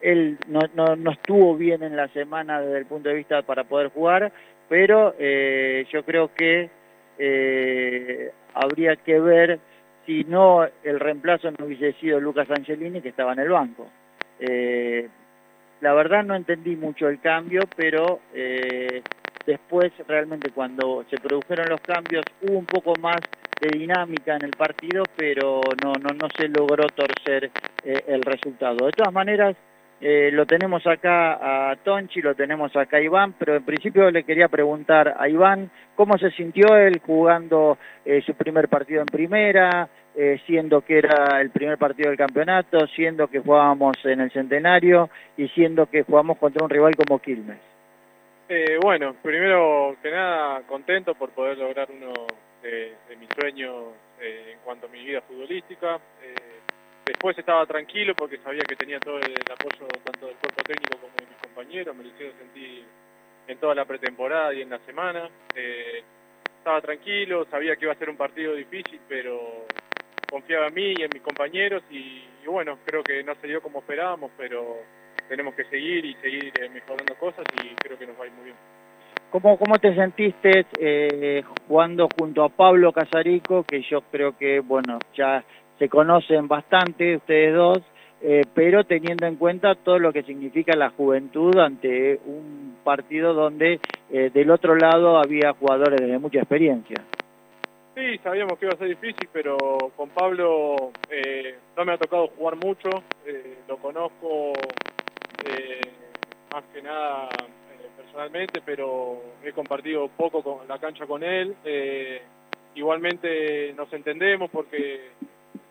él 0.00 0.38
no, 0.46 0.60
no, 0.74 0.96
no, 0.96 1.12
estuvo 1.12 1.56
bien 1.56 1.82
en 1.82 1.96
la 1.96 2.08
semana 2.08 2.60
desde 2.60 2.78
el 2.78 2.86
punto 2.86 3.08
de 3.08 3.16
vista 3.16 3.42
para 3.42 3.64
poder 3.64 3.88
jugar, 3.88 4.32
pero 4.68 5.14
yo 5.18 6.04
creo 6.04 6.30
que 6.34 6.70
habría 8.54 8.96
que 8.96 9.20
ver 9.20 9.60
si 10.06 10.24
no 10.24 10.64
el 10.82 11.00
reemplazo 11.00 11.50
no 11.52 11.66
hubiese 11.66 11.92
sido 12.00 12.20
Lucas 12.20 12.50
Angelini 12.50 13.00
que 13.00 13.10
estaba 13.10 13.32
en 13.32 13.40
el 13.40 13.48
banco. 13.48 13.86
Eh, 14.38 15.08
la 15.80 15.94
verdad 15.94 16.24
no 16.24 16.34
entendí 16.34 16.76
mucho 16.76 17.08
el 17.08 17.20
cambio, 17.20 17.68
pero 17.76 18.20
eh, 18.34 19.02
después 19.46 19.92
realmente 20.08 20.50
cuando 20.50 21.04
se 21.10 21.18
produjeron 21.18 21.68
los 21.68 21.80
cambios 21.82 22.26
hubo 22.42 22.58
un 22.58 22.66
poco 22.66 22.96
más 22.96 23.22
de 23.60 23.70
dinámica 23.70 24.36
en 24.36 24.44
el 24.44 24.54
partido, 24.54 25.08
pero 25.16 25.74
no, 25.76 25.98
no, 25.98 26.14
no 26.14 26.30
se 26.30 26.48
logró 26.48 26.90
torcer 26.90 27.50
eh, 27.84 28.04
el 28.08 28.24
resultado. 28.24 28.86
De 28.86 28.92
todas 28.92 29.12
maneras, 29.12 29.54
eh, 30.00 30.30
lo 30.32 30.46
tenemos 30.46 30.86
acá 30.86 31.70
a 31.70 31.76
Tonchi, 31.76 32.22
lo 32.22 32.34
tenemos 32.34 32.74
acá 32.74 32.96
a 32.96 33.02
Iván, 33.02 33.34
pero 33.38 33.56
en 33.56 33.64
principio 33.64 34.10
le 34.10 34.24
quería 34.24 34.48
preguntar 34.48 35.14
a 35.18 35.28
Iván 35.28 35.70
cómo 35.94 36.16
se 36.16 36.30
sintió 36.30 36.74
él 36.74 37.00
jugando 37.04 37.76
eh, 38.06 38.22
su 38.24 38.34
primer 38.34 38.68
partido 38.68 39.02
en 39.02 39.06
primera, 39.06 39.90
eh, 40.16 40.40
siendo 40.46 40.80
que 40.80 40.98
era 40.98 41.40
el 41.42 41.50
primer 41.50 41.76
partido 41.76 42.08
del 42.08 42.18
campeonato, 42.18 42.86
siendo 42.88 43.28
que 43.28 43.40
jugábamos 43.40 43.98
en 44.04 44.22
el 44.22 44.30
centenario 44.30 45.10
y 45.36 45.48
siendo 45.48 45.84
que 45.84 46.02
jugamos 46.02 46.38
contra 46.38 46.64
un 46.64 46.70
rival 46.70 46.96
como 46.96 47.18
Quilmes. 47.18 47.58
bueno, 48.82 49.14
primero 49.22 49.96
que 50.02 50.10
nada, 50.10 50.62
contento 50.62 51.14
por 51.14 51.28
poder 51.30 51.58
lograr 51.58 51.88
uno 51.90 52.12
de, 52.62 52.94
de 53.06 53.16
mis 53.16 53.28
sueños 53.38 53.92
en 54.18 54.58
cuanto 54.64 54.86
a 54.86 54.90
mi 54.90 55.04
vida 55.04 55.20
futbolística. 55.20 55.98
Después 57.10 57.36
estaba 57.36 57.66
tranquilo 57.66 58.14
porque 58.14 58.38
sabía 58.38 58.62
que 58.62 58.76
tenía 58.76 59.00
todo 59.00 59.18
el, 59.18 59.34
apoyo 59.50 59.88
tanto 60.04 60.28
del 60.28 60.36
cuerpo 60.36 60.62
técnico 60.62 60.94
como 60.94 61.12
de 61.18 61.26
mis 61.26 61.38
compañeros, 61.42 61.96
me 61.96 62.04
lo 62.04 62.10
hicieron 62.10 62.38
sentir 62.38 62.84
en 63.48 63.58
toda 63.58 63.74
la 63.74 63.84
pretemporada 63.84 64.54
y 64.54 64.62
en 64.62 64.70
la 64.70 64.78
semana. 64.86 65.28
Eh, 65.56 66.04
estaba 66.58 66.80
tranquilo, 66.80 67.48
sabía 67.50 67.74
que 67.74 67.86
iba 67.86 67.92
a 67.92 67.96
ser 67.96 68.10
un 68.10 68.16
partido 68.16 68.54
difícil, 68.54 69.00
pero 69.08 69.66
confiaba 70.30 70.68
en 70.68 70.74
mí 70.74 70.94
y 70.98 71.02
en 71.02 71.12
mis 71.12 71.20
compañeros 71.22 71.82
y, 71.90 72.22
bueno, 72.46 72.78
creo 72.86 73.02
que 73.02 73.24
no 73.24 73.34
se 73.40 73.48
dio 73.48 73.60
como 73.60 73.80
esperábamos, 73.80 74.30
pero 74.38 74.76
tenemos 75.28 75.56
que 75.56 75.64
seguir 75.64 76.04
y 76.04 76.14
seguir 76.22 76.52
eh, 76.60 76.68
mejorando 76.68 77.16
cosas 77.16 77.44
y 77.60 77.74
creo 77.82 77.98
que 77.98 78.06
nos 78.06 78.16
va 78.20 78.22
a 78.22 78.26
ir 78.28 78.32
muy 78.34 78.44
bien. 78.44 78.56
¿Cómo, 79.32 79.58
cómo 79.58 79.80
te 79.80 79.96
sentiste 79.96 80.64
eh, 80.78 81.42
jugando 81.66 82.08
junto 82.16 82.44
a 82.44 82.48
Pablo 82.50 82.92
Casarico, 82.92 83.64
que 83.64 83.82
yo 83.82 84.00
creo 84.12 84.38
que, 84.38 84.60
bueno, 84.60 85.00
ya 85.14 85.44
se 85.80 85.88
conocen 85.88 86.46
bastante 86.46 87.16
ustedes 87.16 87.54
dos, 87.54 87.78
eh, 88.20 88.42
pero 88.54 88.84
teniendo 88.84 89.26
en 89.26 89.36
cuenta 89.36 89.74
todo 89.74 89.98
lo 89.98 90.12
que 90.12 90.22
significa 90.24 90.76
la 90.76 90.90
juventud 90.90 91.56
ante 91.58 92.20
un 92.26 92.76
partido 92.84 93.32
donde 93.32 93.80
eh, 94.10 94.30
del 94.32 94.50
otro 94.50 94.76
lado 94.76 95.16
había 95.16 95.54
jugadores 95.54 95.98
de 95.98 96.18
mucha 96.18 96.40
experiencia. 96.40 97.02
Sí, 97.94 98.18
sabíamos 98.22 98.58
que 98.58 98.66
iba 98.66 98.74
a 98.74 98.78
ser 98.78 98.88
difícil, 98.88 99.26
pero 99.32 99.56
con 99.96 100.10
Pablo 100.10 100.92
eh, 101.08 101.54
no 101.74 101.84
me 101.86 101.92
ha 101.94 101.98
tocado 101.98 102.28
jugar 102.28 102.56
mucho, 102.56 103.02
lo 103.66 103.76
conozco 103.78 104.52
más 106.52 106.64
que 106.74 106.82
nada 106.82 107.28
personalmente, 107.96 108.60
pero 108.66 109.22
he 109.42 109.52
compartido 109.52 110.08
poco 110.08 110.42
con 110.42 110.68
la 110.68 110.78
cancha 110.78 111.06
con 111.06 111.22
él. 111.24 111.56
igualmente 112.74 113.72
nos 113.72 113.90
entendemos 113.94 114.50
porque 114.50 115.08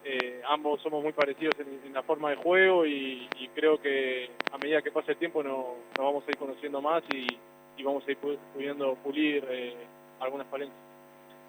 eh, 0.05 0.41
ambos 0.47 0.81
somos 0.81 1.03
muy 1.03 1.11
parecidos 1.11 1.55
en, 1.59 1.93
la 1.93 2.03
forma 2.03 2.29
de 2.29 2.37
juego 2.37 2.85
y, 2.85 3.27
creo 3.55 3.81
que 3.81 4.29
a 4.53 4.57
medida 4.57 4.81
que 4.81 4.91
pase 4.91 5.11
el 5.11 5.17
tiempo 5.17 5.43
nos, 5.43 5.65
vamos 5.97 6.23
a 6.27 6.31
ir 6.31 6.37
conociendo 6.37 6.81
más 6.81 7.03
y, 7.13 7.27
vamos 7.83 8.03
a 8.07 8.11
ir 8.11 8.17
pudiendo 8.17 8.95
pulir 8.95 9.43
eh, 9.49 9.73
algunas 10.19 10.47
falencias. 10.47 10.77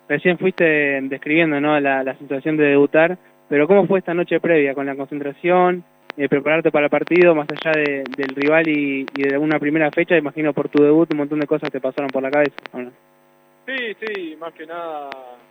Recién 0.08 0.38
fuiste 0.38 0.64
describiendo 1.02 1.60
¿no? 1.60 1.78
la, 1.78 2.16
situación 2.18 2.56
de 2.56 2.66
debutar, 2.66 3.16
pero 3.48 3.66
¿cómo 3.68 3.86
fue 3.86 4.00
esta 4.00 4.14
noche 4.14 4.40
previa 4.40 4.74
con 4.74 4.86
la 4.86 4.96
concentración, 4.96 5.84
eh, 6.16 6.28
prepararte 6.28 6.70
para 6.70 6.86
el 6.86 6.90
partido, 6.90 7.34
más 7.34 7.48
allá 7.50 7.72
del 7.72 8.34
rival 8.34 8.68
y, 8.68 9.04
de 9.04 9.38
una 9.38 9.58
primera 9.58 9.90
fecha? 9.90 10.16
Imagino 10.16 10.52
por 10.52 10.68
tu 10.68 10.82
debut 10.82 11.12
un 11.12 11.18
montón 11.18 11.38
de 11.38 11.46
cosas 11.46 11.70
te 11.70 11.80
pasaron 11.80 12.10
por 12.10 12.22
la 12.22 12.30
cabeza. 12.30 12.56
Sí, 13.66 13.96
sí, 14.00 14.36
más 14.36 14.52
que 14.54 14.66
nada 14.66 15.10
la 15.10 15.49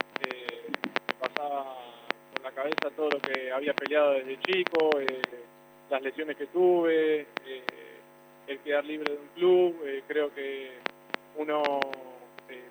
cabeza 2.60 2.90
todo 2.92 3.12
lo 3.12 3.24
que 3.24 3.52
había 3.52 3.74
peleado 3.74 4.14
desde 4.14 4.40
chico, 4.42 5.00
eh, 5.00 5.30
las 5.90 6.02
lesiones 6.02 6.36
que 6.36 6.48
tuve, 6.48 7.22
eh, 7.22 7.64
el 8.48 8.60
quedar 8.60 8.84
libre 8.84 9.12
de 9.12 9.18
un 9.18 9.28
club, 9.36 9.82
eh, 9.86 10.04
creo 10.08 10.34
que 10.34 10.72
uno 11.38 12.10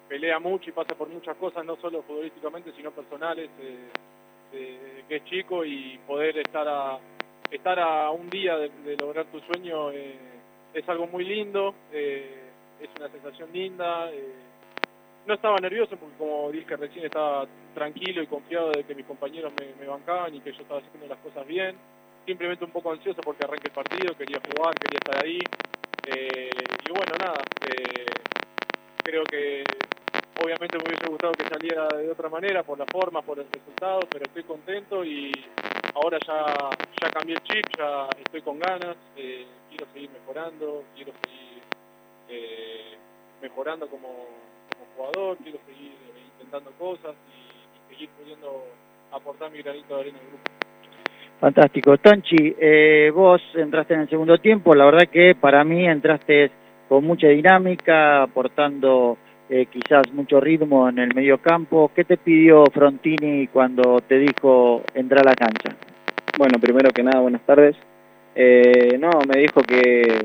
pelea 0.09 0.39
mucho 0.41 0.69
y 0.69 0.73
pasa 0.73 0.95
por 0.95 1.09
muchas 1.09 1.37
cosas, 1.37 1.65
no 1.65 1.77
solo 1.77 2.03
futbolísticamente, 2.03 2.73
sino 2.73 2.91
personales, 2.91 3.49
que 4.51 5.17
es 5.17 5.25
chico 5.25 5.65
y 5.65 5.99
poder 6.07 6.39
estar 6.39 6.67
a, 6.67 6.99
estar 7.51 7.79
a 7.79 8.11
un 8.11 8.29
día 8.29 8.57
de, 8.57 8.97
lograr 8.97 9.27
tu 9.27 9.39
sueño 9.41 9.91
es 9.93 10.89
algo 10.89 11.07
muy 11.07 11.25
lindo, 11.25 11.75
es 11.93 12.89
una 12.97 13.09
sensación 13.09 13.51
linda 13.53 14.11
no 15.29 15.35
estaba 15.35 15.61
nervioso 15.61 15.95
porque 15.97 16.17
como 16.17 16.51
dije 16.51 16.75
recién 16.75 17.05
estaba 17.05 17.47
tranquilo 17.75 18.23
y 18.23 18.27
confiado 18.27 18.71
de 18.71 18.85
que 18.85 18.95
mis 18.95 19.05
compañeros 19.05 19.53
me, 19.79 19.87
bancaban 19.87 20.35
y 20.35 20.41
que 20.41 20.53
yo 20.53 20.63
estaba 20.63 20.81
haciendo 20.81 21.07
las 21.07 21.19
cosas 21.19 21.47
bien. 21.47 21.77
Simplemente 22.25 22.65
un 22.65 22.71
poco 22.71 22.93
ansioso 22.93 23.21
porque 23.23 23.45
arranque 23.45 23.69
el 23.69 23.75
partido, 23.75 24.17
quería 24.17 24.41
jugar, 24.41 24.75
quería 24.77 24.99
estar 24.99 25.17
ahí. 25.19 25.47
Eh, 26.07 26.71
y 26.83 26.91
bueno, 26.91 27.19
nada, 27.19 27.45
eh, 27.63 28.17
creo 29.05 29.29
que 29.29 29.67
obviamente 30.39 30.79
me 30.79 30.87
hubiese 30.87 31.07
gustado 31.07 31.35
que 31.35 31.45
saliera 31.45 31.93
de 31.93 32.11
otra 32.11 32.31
manera, 32.31 32.63
por 32.63 32.79
la 32.79 32.87
forma, 32.87 33.21
por 33.21 33.39
el 33.39 33.47
resultado, 33.53 34.01
pero 34.11 34.25
estoy 34.25 34.45
contento 34.45 35.05
y 35.05 35.45
ahora 35.95 36.19
ya, 36.27 36.71
ya 37.03 37.11
cambié 37.13 37.35
el 37.35 37.43
chip, 37.43 37.67
ya 37.77 38.09
estoy 38.19 38.41
con 38.41 38.59
ganas, 38.59 38.97
eh, 39.17 39.45
quiero 39.69 39.87
seguir 39.93 40.09
mejorando, 40.11 40.85
quiero 40.97 41.13
seguir 41.13 41.63
mejorando 43.41 43.89
como 43.89 44.49
jugador, 44.97 45.37
quiero 45.39 45.59
seguir 45.67 45.93
intentando 46.33 46.71
cosas 46.79 47.15
y, 47.29 47.93
seguir 47.93 48.11
pudiendo 48.11 48.65
aportar 49.13 49.51
mi 49.51 49.63
granito 49.63 49.95
de 49.95 50.01
arena 50.01 50.19
al 50.19 50.27
grupo. 50.27 50.51
Fantástico. 51.41 51.97
Tonchi, 51.99 52.55
eh, 52.59 53.11
vos 53.15 53.41
entraste 53.55 53.95
en 53.95 54.01
el 54.01 54.09
segundo 54.09 54.39
tiempo, 54.39 54.75
la 54.75 54.85
verdad 54.85 55.09
que 55.11 55.35
para 55.35 55.65
mí 55.65 55.87
entraste 55.87 56.51
con 56.89 57.05
mucha 57.05 57.29
dinámica, 57.29 58.23
aportando 58.23 59.19
eh, 59.51 59.67
quizás 59.67 60.13
mucho 60.13 60.41
ritmo 60.41 60.89
en 60.89 60.99
el 60.99 61.15
medio 61.15 61.39
campo. 61.39 61.91
¿Qué 61.95 62.05
te 62.05 62.17
pidió 62.17 62.65
Frontini 62.67 63.47
cuando 63.47 64.01
te 64.01 64.19
dijo 64.19 64.83
entrar 64.95 65.27
a 65.27 65.31
la 65.31 65.35
cancha? 65.35 65.77
Bueno, 66.37 66.59
primero 66.61 66.91
que 66.91 67.03
nada, 67.03 67.21
buenas 67.21 67.43
tardes. 67.43 67.77
Eh, 68.35 68.99
no, 68.99 69.11
me 69.27 69.41
dijo 69.41 69.63
que, 69.63 70.21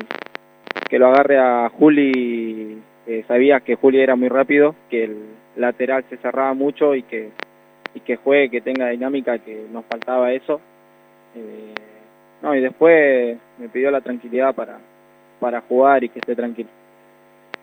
que 0.90 1.00
lo 1.00 1.08
agarre 1.08 1.40
a 1.40 1.70
Juli 1.70 2.73
eh, 3.08 3.24
sabía 3.28 3.60
que 3.60 3.76
Juli 3.76 4.00
era 4.00 4.16
muy 4.16 4.30
rápido, 4.30 4.76
que 4.90 5.06
el 5.06 5.18
lateral 5.56 6.04
se 6.10 6.18
cerraba 6.18 6.54
mucho 6.54 6.96
y 6.96 7.04
que, 7.04 7.30
y 7.94 8.00
que 8.00 8.16
juegue, 8.16 8.50
que 8.50 8.62
tenga 8.62 8.90
dinámica, 8.90 9.40
que 9.40 9.66
nos 9.72 9.86
faltaba 9.86 10.32
eso. 10.32 10.62
Eh, 11.36 11.74
no, 12.42 12.56
y 12.56 12.62
después 12.62 13.38
me 13.58 13.70
pidió 13.70 13.92
la 13.92 14.02
tranquilidad 14.02 14.54
para, 14.56 14.80
para 15.40 15.62
jugar 15.62 16.04
y 16.04 16.10
que 16.10 16.20
esté 16.20 16.36
tranquilo. 16.36 16.70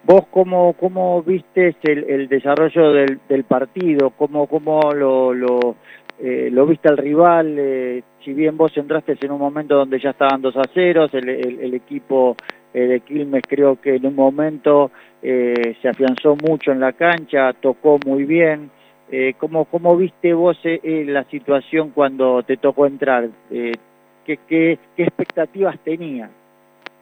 ¿Vos 0.03 0.27
cómo, 0.31 0.73
cómo 0.75 1.23
viste 1.23 1.77
el, 1.83 2.05
el 2.09 2.29
desarrollo 2.29 2.93
del, 2.93 3.21
del 3.29 3.45
partido? 3.45 4.11
¿Cómo, 4.11 4.47
cómo 4.47 4.93
lo, 4.93 5.35
lo, 5.35 5.77
eh, 6.23 6.51
lo 6.53 6.67
viste 6.67 6.89
al 6.89 6.99
rival? 6.99 7.57
Eh, 7.59 8.03
si 8.25 8.33
bien 8.33 8.57
vos 8.57 8.77
entraste 8.77 9.17
en 9.21 9.33
un 9.33 9.39
momento 9.39 9.75
donde 9.75 9.99
ya 9.99 10.11
estaban 10.11 10.43
dos 10.43 10.57
a 10.57 10.65
ceros, 10.75 11.13
el, 11.15 11.29
el, 11.29 11.61
el 11.61 11.75
equipo 11.75 12.37
eh, 12.75 12.81
de 12.81 13.01
Quilmes 13.01 13.43
creo 13.49 13.81
que 13.81 13.97
en 13.97 14.07
un 14.07 14.15
momento 14.15 14.91
eh, 15.23 15.77
se 15.81 15.89
afianzó 15.89 16.37
mucho 16.37 16.73
en 16.73 16.81
la 16.81 16.93
cancha, 16.93 17.53
tocó 17.55 17.99
muy 18.05 18.25
bien. 18.25 18.71
Eh, 19.11 19.35
¿cómo, 19.39 19.65
¿Cómo 19.65 19.97
viste 19.97 20.33
vos 20.35 20.59
eh, 20.65 21.05
la 21.07 21.25
situación 21.25 21.91
cuando 21.91 22.43
te 22.43 22.57
tocó 22.57 22.87
entrar? 22.87 23.29
¿qué, 23.51 24.37
qué, 24.47 24.79
qué 24.97 25.03
expectativas 25.03 25.79
tenías? 25.81 26.31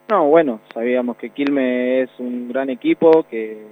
No, 0.09 0.27
bueno, 0.27 0.59
sabíamos 0.73 1.17
que 1.17 1.29
Quilmes 1.29 2.09
es 2.09 2.19
un 2.19 2.49
gran 2.49 2.71
equipo, 2.71 3.23
que, 3.29 3.63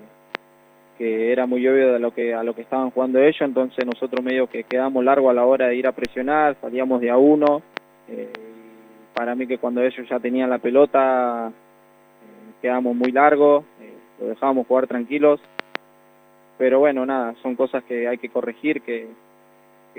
que 0.97 1.31
era 1.31 1.45
muy 1.45 1.65
obvio 1.67 1.93
de 1.93 1.99
lo 1.99 2.11
que 2.11 2.33
a 2.33 2.43
lo 2.43 2.55
que 2.55 2.61
estaban 2.61 2.89
jugando 2.89 3.19
ellos, 3.19 3.41
entonces 3.41 3.85
nosotros 3.85 4.23
medio 4.23 4.47
que 4.47 4.63
quedamos 4.63 5.03
largo 5.03 5.29
a 5.29 5.33
la 5.33 5.45
hora 5.45 5.67
de 5.67 5.75
ir 5.75 5.87
a 5.87 5.91
presionar, 5.91 6.57
salíamos 6.59 6.99
de 7.01 7.11
a 7.11 7.17
uno. 7.17 7.61
Eh, 8.09 8.31
para 9.13 9.35
mí 9.35 9.47
que 9.47 9.57
cuando 9.57 9.81
ellos 9.81 10.07
ya 10.09 10.19
tenían 10.19 10.49
la 10.49 10.57
pelota 10.57 11.49
eh, 11.49 12.51
quedamos 12.61 12.95
muy 12.95 13.11
largo, 13.11 13.63
eh, 13.79 13.93
lo 14.19 14.27
dejábamos 14.27 14.65
jugar 14.67 14.87
tranquilos. 14.87 15.39
Pero 16.57 16.79
bueno, 16.79 17.05
nada, 17.05 17.35
son 17.43 17.55
cosas 17.55 17.83
que 17.83 18.07
hay 18.07 18.17
que 18.17 18.29
corregir, 18.29 18.81
que, 18.81 19.07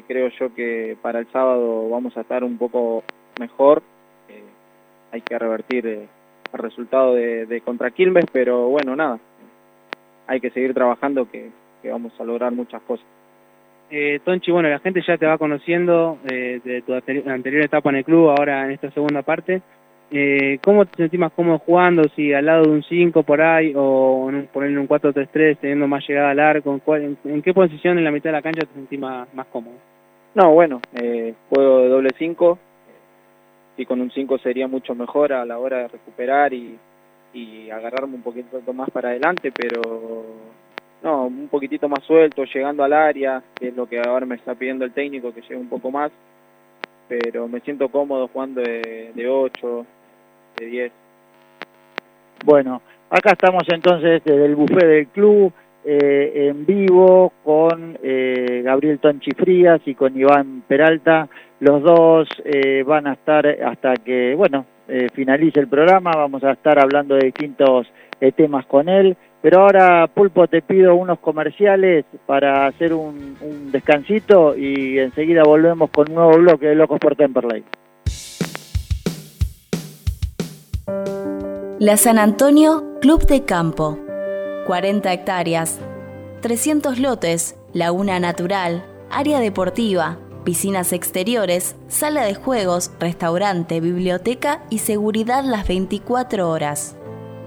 creo 0.09 0.29
yo 0.39 0.53
que 0.55 0.97
para 1.01 1.21
el 1.21 1.31
sábado 1.31 1.89
vamos 1.89 2.17
a 2.17 2.23
estar 2.23 2.43
un 2.43 2.59
poco 2.59 3.05
mejor. 3.39 3.83
hay 5.13 5.21
que 5.23 5.39
revertir 5.39 5.87
el 5.87 6.09
resultado 6.53 7.15
de, 7.15 7.47
de 7.47 7.61
contra 7.61 7.93
Quilmes, 7.93 8.27
pero 8.33 8.69
bueno, 8.69 8.95
nada, 8.97 9.19
hay 10.29 10.41
que 10.41 10.51
seguir 10.51 10.75
trabajando 10.75 11.29
que, 11.29 11.51
vamos 11.91 12.13
a 12.21 12.25
lograr 12.25 12.53
muchas 12.53 12.83
cosas. 12.83 13.07
Eh, 13.91 14.21
Tonchi, 14.23 14.53
bueno, 14.53 14.69
la 14.69 14.79
gente 14.79 15.03
ya 15.07 15.17
te 15.17 15.27
va 15.27 15.39
conociendo 15.39 16.19
eh, 16.31 16.61
de 16.63 16.83
tu 16.83 16.93
anterior 16.95 17.65
etapa 17.65 17.89
en 17.89 17.97
el 17.97 18.05
club, 18.05 18.29
ahora 18.29 18.67
en 18.67 18.73
esta 18.73 18.91
segunda 18.91 19.23
parte. 19.23 19.63
Eh, 20.11 20.59
¿Cómo 20.65 20.87
te 20.87 20.97
sentís 20.97 21.19
más 21.19 21.33
cómodo 21.33 21.59
jugando? 21.59 22.03
Si 22.15 22.33
al 22.33 22.47
lado 22.47 22.65
de 22.65 22.71
un 22.71 22.83
5 22.83 23.23
por 23.23 23.41
ahí 23.41 23.73
o 23.75 24.31
ponerle 24.53 24.79
un 24.79 24.89
4-3-3, 24.89 25.59
teniendo 25.59 25.87
más 25.87 26.07
llegada 26.07 26.31
al 26.31 26.41
arco, 26.41 26.79
¿en, 26.95 27.43
qué 27.43 27.55
posición 27.55 27.99
en 27.99 28.05
la 28.05 28.11
mitad 28.11 28.31
de 28.31 28.37
la 28.37 28.43
cancha 28.43 28.67
te 28.67 28.75
sentís 28.75 28.99
más, 28.99 29.29
cómodo? 29.51 29.77
No, 30.35 30.53
bueno, 30.53 30.81
eh, 30.95 31.35
juego 31.49 31.81
de 31.81 31.89
doble 31.89 32.11
5 32.17 32.59
y 33.79 33.87
con 33.87 34.01
un 34.01 34.11
5 34.11 34.39
sería 34.39 34.69
mucho 34.69 34.95
mejor 34.95 35.33
a 35.33 35.45
la 35.45 35.59
hora 35.59 35.79
de 35.79 35.89
recuperar 35.89 36.53
y, 36.53 36.79
y 37.33 37.71
agarrarme 37.71 38.15
un 38.15 38.23
poquito 38.23 38.61
más 38.73 38.91
para 38.91 39.11
adelante, 39.11 39.53
pero 39.53 40.25
no, 41.03 41.27
un 41.27 41.49
poquitito 41.49 41.89
más 41.89 42.03
suelto, 42.05 42.45
llegando 42.45 42.83
al 42.83 42.93
área, 42.93 43.43
que 43.55 43.69
es 43.69 43.77
lo 43.77 43.89
que 43.89 44.01
ahora 44.01 44.27
me 44.27 44.37
está 44.37 44.55
pidiendo 44.55 44.85
el 44.85 44.93
técnico, 44.93 45.33
que 45.33 45.43
llegue 45.43 45.57
un 45.57 45.69
poco 45.69 45.91
más, 45.91 46.11
pero 47.09 47.49
me 47.49 47.61
siento 47.61 47.89
cómodo 47.89 48.29
jugando 48.29 48.61
de, 48.61 49.13
de 49.15 49.29
8, 49.29 49.87
de 50.59 50.67
10. 50.67 50.93
Bueno, 52.45 52.83
acá 53.11 53.33
estamos 53.33 53.63
entonces 53.69 54.23
desde 54.25 54.45
el 54.45 54.57
buffet 54.57 54.87
del 54.87 55.07
club, 55.09 55.53
eh, 55.85 56.49
en 56.49 56.67
vivo 56.67 57.33
con 57.45 57.99
eh, 58.03 58.63
Gabriel 58.65 58.99
Tonchi 58.99 59.31
Frías 59.31 59.81
y 59.87 59.95
con 59.95 60.19
Iván 60.19 60.63
Peralta. 60.67 61.29
Los 61.61 61.83
dos 61.83 62.29
eh, 62.45 62.83
van 62.87 63.07
a 63.07 63.15
estar 63.15 63.47
hasta 63.47 63.95
que, 63.97 64.35
bueno, 64.35 64.67
eh, 64.89 65.09
finalice 65.15 65.61
el 65.61 65.69
programa, 65.69 66.13
vamos 66.17 66.43
a 66.45 66.53
estar 66.53 66.79
hablando 66.79 67.15
de 67.15 67.27
distintos 67.27 67.87
eh, 68.21 68.33
temas 68.33 68.67
con 68.67 68.89
él. 68.89 69.17
Pero 69.41 69.61
ahora, 69.61 70.09
Pulpo, 70.09 70.49
te 70.49 70.63
pido 70.63 70.97
unos 70.97 71.21
comerciales 71.21 72.05
para 72.27 72.67
hacer 72.67 72.93
un, 72.93 73.37
descansito 73.71 74.57
y 74.57 74.99
enseguida 74.99 75.43
volvemos 75.45 75.91
con 75.91 76.09
un 76.09 76.17
nuevo 76.17 76.39
bloque 76.39 76.67
de 76.67 76.75
Locos 76.75 76.99
por 76.99 77.15
Temperley. 77.15 77.65
La 81.79 81.97
San 81.97 82.19
Antonio 82.19 82.99
Club 83.01 83.25
de 83.27 83.45
Campo. 83.45 83.99
40 84.67 85.13
hectáreas, 85.13 85.81
300 86.43 86.99
lotes, 86.99 87.57
laguna 87.73 88.21
natural, 88.21 88.85
área 89.11 89.39
deportiva, 89.39 90.19
piscinas 90.45 90.93
exteriores, 90.93 91.77
sala 91.89 92.23
de 92.23 92.35
juegos, 92.35 92.91
restaurante, 93.01 93.81
biblioteca 93.81 94.63
y 94.71 94.79
seguridad 94.79 95.45
las 95.45 95.67
24 95.67 96.49
horas. 96.49 96.97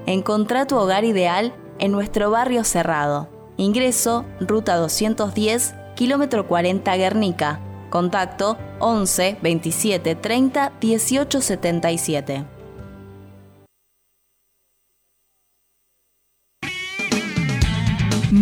Encontrá 0.05 0.65
tu 0.65 0.77
hogar 0.77 1.03
ideal 1.03 1.53
en 1.79 1.91
nuestro 1.91 2.31
barrio 2.31 2.63
cerrado. 2.63 3.29
Ingreso, 3.57 4.25
ruta 4.39 4.75
210, 4.75 5.73
kilómetro 5.95 6.47
40 6.47 6.95
Guernica. 6.95 7.59
Contacto 7.89 8.57
11 8.79 9.37
27 9.41 10.15
30 10.15 10.71
18 10.79 11.41
77. 11.41 12.60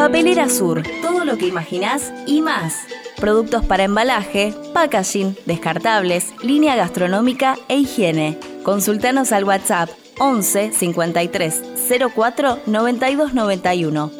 Papelera 0.00 0.48
Sur, 0.48 0.82
todo 1.02 1.26
lo 1.26 1.36
que 1.36 1.46
imaginás 1.46 2.10
y 2.26 2.40
más. 2.40 2.86
Productos 3.20 3.66
para 3.66 3.84
embalaje, 3.84 4.54
packaging, 4.72 5.36
descartables, 5.44 6.32
línea 6.42 6.74
gastronómica 6.74 7.58
e 7.68 7.76
higiene. 7.76 8.38
Consultanos 8.62 9.30
al 9.30 9.44
WhatsApp 9.44 9.90
11 10.18 10.72
53 10.72 11.62
04 12.14 12.60
92 12.64 13.34
91 13.34 14.10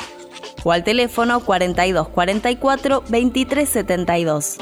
o 0.64 0.71
al 0.71 0.85
teléfono 0.85 1.40
42 1.40 2.09
44 2.11 3.03
23 3.09 3.66
72. 3.66 4.59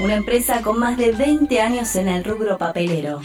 Una 0.00 0.16
empresa 0.16 0.60
con 0.62 0.80
más 0.80 0.98
de 0.98 1.12
20 1.12 1.60
años 1.60 1.94
en 1.94 2.08
el 2.08 2.24
rubro 2.24 2.58
papelero. 2.58 3.20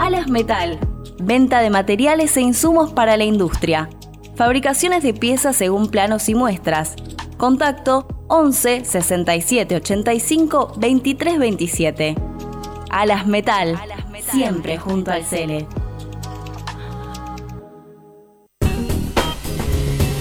Alas 0.00 0.26
Metal 0.26 0.80
venta 1.22 1.60
de 1.60 1.70
materiales 1.70 2.36
e 2.36 2.40
insumos 2.40 2.92
para 2.92 3.16
la 3.16 3.24
industria, 3.24 3.88
fabricaciones 4.34 5.02
de 5.02 5.14
piezas 5.14 5.56
según 5.56 5.88
planos 5.88 6.28
y 6.28 6.34
muestras. 6.34 6.96
Contacto 7.36 8.06
11 8.28 8.84
67 8.84 9.76
85 9.76 10.74
23 10.76 11.38
27. 11.38 12.14
Alas 12.90 13.26
Metal, 13.26 13.78
siempre 14.30 14.78
junto 14.78 15.10
al 15.10 15.24
Cele. 15.24 15.66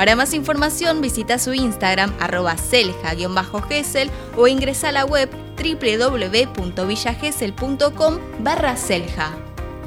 Para 0.00 0.16
más 0.16 0.32
información 0.32 1.02
visita 1.02 1.38
su 1.38 1.52
Instagram 1.52 2.14
arroba 2.20 2.56
selja-gesel 2.56 4.10
o 4.34 4.48
ingresa 4.48 4.88
a 4.88 4.92
la 4.92 5.04
web 5.04 5.28
www.villagesel.com 5.58 8.18
barra 8.38 8.78
selja. 8.78 9.36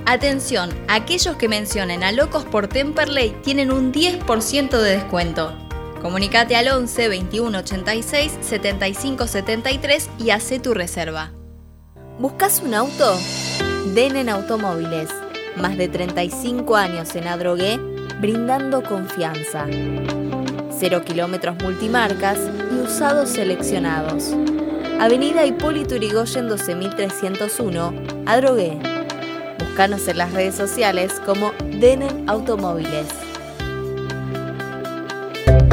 Atención, 0.05 0.69
aquellos 0.87 1.35
que 1.37 1.49
mencionen 1.49 2.03
a 2.03 2.11
Locos 2.11 2.45
por 2.45 2.67
Temperley 2.67 3.35
tienen 3.41 3.71
un 3.71 3.91
10% 3.91 4.77
de 4.77 4.97
descuento. 4.97 5.51
Comunicate 5.99 6.57
al 6.57 6.67
11 6.67 7.07
21 7.07 7.57
86 7.57 8.37
75 8.39 9.25
73 9.25 10.09
y 10.19 10.29
hace 10.29 10.59
tu 10.59 10.75
reserva. 10.75 11.31
¿Buscas 12.19 12.61
un 12.63 12.75
auto? 12.75 13.17
Denen 13.95 14.29
Automóviles. 14.29 15.09
Más 15.55 15.75
de 15.75 15.87
35 15.87 16.75
años 16.75 17.15
en 17.15 17.27
Adrogué, 17.27 17.79
brindando 18.23 18.81
confianza. 18.81 19.65
Cero 20.79 21.01
kilómetros 21.03 21.61
multimarcas 21.61 22.39
y 22.71 22.75
usados 22.75 23.27
seleccionados. 23.27 24.33
Avenida 24.97 25.45
Hipólito 25.45 25.97
Yrigoyen 25.97 26.47
12301, 26.47 27.93
Adrogué. 28.25 28.79
Búscanos 29.59 30.07
en 30.07 30.19
las 30.19 30.31
redes 30.31 30.55
sociales 30.55 31.19
como 31.25 31.51
Denen 31.81 32.29
Automóviles. 32.29 33.32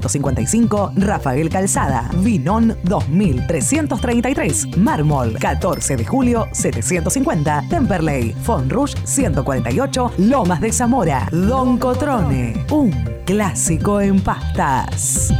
3355 0.00 0.92
Rafael 0.96 1.48
Calzada, 1.48 2.10
Vinón 2.16 2.76
2333, 2.84 4.76
Mármol 4.78 5.36
14 5.38 5.96
de 5.96 6.04
julio 6.04 6.48
750, 6.52 7.64
Temperley, 7.68 8.34
Rouge 8.68 8.94
148, 9.04 10.12
Lomas 10.18 10.60
de 10.60 10.72
Zamora, 10.72 11.28
Don 11.30 11.78
Cotrone, 11.78 12.64
un 12.70 12.90
clásico 13.24 14.00
en 14.00 14.20
pastas. 14.20 15.32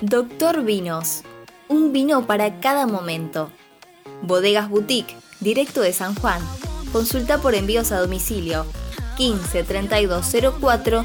Doctor 0.00 0.64
Vinos, 0.64 1.22
un 1.68 1.92
vino 1.92 2.26
para 2.26 2.60
cada 2.60 2.86
momento. 2.86 3.50
Bodegas 4.22 4.68
Boutique, 4.68 5.16
directo 5.40 5.80
de 5.80 5.92
San 5.92 6.14
Juan. 6.16 6.40
Consulta 6.92 7.38
por 7.38 7.54
envíos 7.54 7.92
a 7.92 8.00
domicilio 8.00 8.66
15 9.22 9.62
32 9.62 10.20
04 10.60 11.04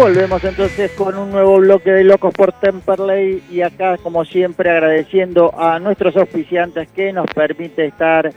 Volvemos 0.00 0.42
entonces 0.44 0.92
con 0.92 1.18
un 1.18 1.30
nuevo 1.30 1.58
bloque 1.58 1.92
de 1.92 2.04
Locos 2.04 2.32
por 2.32 2.52
Temperley 2.52 3.42
y 3.50 3.60
acá 3.60 3.98
como 3.98 4.24
siempre 4.24 4.70
agradeciendo 4.70 5.52
a 5.54 5.78
nuestros 5.78 6.16
auspiciantes 6.16 6.90
que 6.92 7.12
nos 7.12 7.26
permite 7.26 7.84
estar 7.84 8.32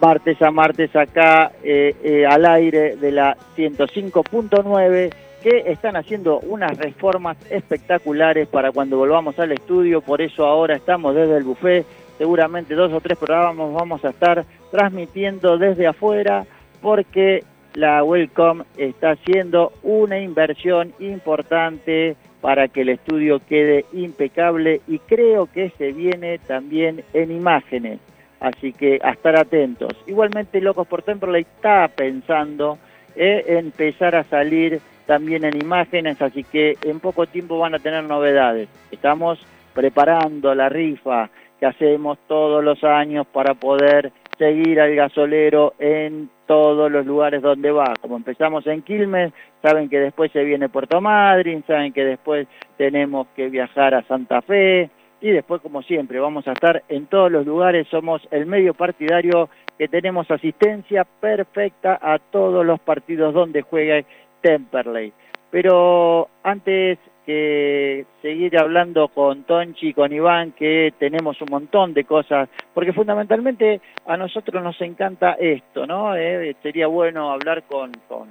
martes 0.00 0.40
a 0.40 0.52
martes 0.52 0.94
acá 0.94 1.50
eh, 1.64 1.96
eh, 2.04 2.24
al 2.24 2.46
aire 2.46 2.94
de 2.94 3.10
la 3.10 3.36
105.9 3.56 5.12
que 5.42 5.64
están 5.66 5.96
haciendo 5.96 6.38
unas 6.38 6.78
reformas 6.78 7.36
espectaculares 7.50 8.46
para 8.46 8.70
cuando 8.70 8.96
volvamos 8.96 9.36
al 9.40 9.50
estudio, 9.50 10.02
por 10.02 10.22
eso 10.22 10.46
ahora 10.46 10.76
estamos 10.76 11.16
desde 11.16 11.38
el 11.38 11.42
buffet, 11.42 11.86
seguramente 12.18 12.76
dos 12.76 12.92
o 12.92 13.00
tres 13.00 13.18
programas 13.18 13.72
vamos 13.72 14.04
a 14.04 14.10
estar 14.10 14.44
transmitiendo 14.70 15.58
desde 15.58 15.88
afuera 15.88 16.46
porque 16.80 17.42
la 17.74 18.02
Welcome 18.02 18.64
está 18.76 19.12
haciendo 19.12 19.72
una 19.82 20.18
inversión 20.18 20.92
importante 20.98 22.16
para 22.40 22.68
que 22.68 22.82
el 22.82 22.88
estudio 22.90 23.40
quede 23.48 23.84
impecable 23.92 24.80
y 24.88 24.98
creo 24.98 25.46
que 25.46 25.70
se 25.76 25.92
viene 25.92 26.38
también 26.38 27.04
en 27.12 27.30
imágenes, 27.30 28.00
así 28.40 28.72
que 28.72 28.98
a 29.02 29.10
estar 29.10 29.38
atentos. 29.38 29.92
Igualmente 30.06 30.60
Locos 30.60 30.86
por 30.86 31.02
Temperley 31.02 31.42
está 31.42 31.88
pensando 31.88 32.78
en 33.14 33.58
empezar 33.58 34.14
a 34.14 34.24
salir 34.24 34.80
también 35.06 35.44
en 35.44 35.60
imágenes, 35.60 36.22
así 36.22 36.44
que 36.44 36.76
en 36.82 37.00
poco 37.00 37.26
tiempo 37.26 37.58
van 37.58 37.74
a 37.74 37.78
tener 37.78 38.04
novedades. 38.04 38.68
Estamos 38.90 39.44
preparando 39.74 40.54
la 40.54 40.68
rifa 40.68 41.30
que 41.58 41.66
hacemos 41.66 42.18
todos 42.26 42.64
los 42.64 42.82
años 42.84 43.26
para 43.26 43.54
poder 43.54 44.12
seguir 44.40 44.80
al 44.80 44.94
gasolero 44.94 45.74
en 45.78 46.30
todos 46.46 46.90
los 46.90 47.04
lugares 47.04 47.42
donde 47.42 47.70
va. 47.70 47.92
Como 48.00 48.16
empezamos 48.16 48.66
en 48.66 48.80
Quilmes, 48.80 49.34
saben 49.60 49.90
que 49.90 50.00
después 50.00 50.32
se 50.32 50.42
viene 50.44 50.70
Puerto 50.70 50.98
Madryn, 51.02 51.62
saben 51.66 51.92
que 51.92 52.06
después 52.06 52.48
tenemos 52.78 53.26
que 53.36 53.50
viajar 53.50 53.94
a 53.94 54.02
Santa 54.04 54.40
Fe 54.40 54.88
y 55.20 55.30
después, 55.30 55.60
como 55.60 55.82
siempre, 55.82 56.18
vamos 56.20 56.48
a 56.48 56.52
estar 56.52 56.82
en 56.88 57.04
todos 57.04 57.30
los 57.30 57.44
lugares. 57.44 57.86
Somos 57.88 58.26
el 58.30 58.46
medio 58.46 58.72
partidario 58.72 59.50
que 59.76 59.88
tenemos 59.88 60.30
asistencia 60.30 61.04
perfecta 61.04 61.98
a 62.00 62.18
todos 62.18 62.64
los 62.64 62.80
partidos 62.80 63.34
donde 63.34 63.60
juegue 63.60 64.06
Temperley. 64.40 65.12
Pero 65.50 66.28
antes 66.42 66.98
que 67.24 68.06
seguir 68.22 68.58
hablando 68.58 69.08
con 69.08 69.44
Tonchi 69.44 69.88
y 69.88 69.94
con 69.94 70.12
Iván, 70.12 70.52
que 70.52 70.92
tenemos 70.98 71.40
un 71.40 71.48
montón 71.50 71.94
de 71.94 72.04
cosas, 72.04 72.48
porque 72.74 72.92
fundamentalmente 72.92 73.80
a 74.06 74.16
nosotros 74.16 74.62
nos 74.62 74.80
encanta 74.80 75.32
esto, 75.32 75.86
¿no? 75.86 76.16
Eh, 76.16 76.56
sería 76.62 76.86
bueno 76.86 77.32
hablar 77.32 77.64
con, 77.64 77.92
con, 78.08 78.28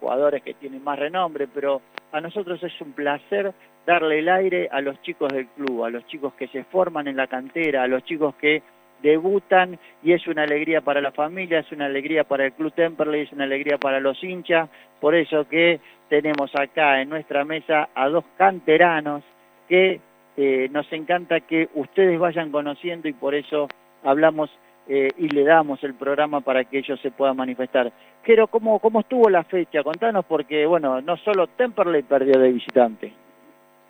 jugadores 0.00 0.42
que 0.42 0.54
tienen 0.54 0.82
más 0.82 0.98
renombre, 0.98 1.48
pero 1.52 1.82
a 2.12 2.20
nosotros 2.20 2.62
es 2.62 2.80
un 2.80 2.92
placer 2.92 3.52
darle 3.86 4.20
el 4.20 4.28
aire 4.28 4.68
a 4.70 4.80
los 4.80 5.00
chicos 5.02 5.32
del 5.32 5.46
club, 5.48 5.84
a 5.84 5.90
los 5.90 6.06
chicos 6.06 6.32
que 6.34 6.48
se 6.48 6.64
forman 6.64 7.08
en 7.08 7.16
la 7.16 7.26
cantera, 7.26 7.82
a 7.82 7.88
los 7.88 8.04
chicos 8.04 8.34
que 8.36 8.62
debutan 9.02 9.78
y 10.02 10.12
es 10.12 10.26
una 10.26 10.42
alegría 10.42 10.80
para 10.80 11.00
la 11.00 11.12
familia, 11.12 11.60
es 11.60 11.72
una 11.72 11.86
alegría 11.86 12.24
para 12.24 12.46
el 12.46 12.52
Club 12.52 12.72
Temperley, 12.72 13.22
es 13.22 13.32
una 13.32 13.44
alegría 13.44 13.78
para 13.78 14.00
los 14.00 14.22
hinchas, 14.22 14.68
por 15.00 15.14
eso 15.14 15.48
que 15.48 15.80
tenemos 16.08 16.50
acá 16.54 17.00
en 17.00 17.08
nuestra 17.08 17.44
mesa 17.44 17.88
a 17.94 18.08
dos 18.08 18.24
canteranos 18.36 19.22
que 19.68 20.00
eh, 20.36 20.68
nos 20.70 20.90
encanta 20.92 21.40
que 21.40 21.68
ustedes 21.74 22.18
vayan 22.18 22.50
conociendo 22.50 23.08
y 23.08 23.12
por 23.12 23.34
eso 23.34 23.68
hablamos 24.04 24.50
eh, 24.88 25.10
y 25.18 25.28
le 25.28 25.44
damos 25.44 25.82
el 25.84 25.94
programa 25.94 26.40
para 26.40 26.64
que 26.64 26.78
ellos 26.78 26.98
se 27.00 27.10
puedan 27.10 27.36
manifestar. 27.36 27.92
Pero 28.24 28.46
¿cómo, 28.46 28.78
¿cómo 28.78 29.00
estuvo 29.00 29.28
la 29.28 29.44
fecha? 29.44 29.82
Contanos 29.82 30.24
porque, 30.24 30.64
bueno, 30.66 31.00
no 31.00 31.16
solo 31.18 31.46
Temperley 31.46 32.02
perdió 32.02 32.38
de 32.38 32.52
visitante. 32.52 33.12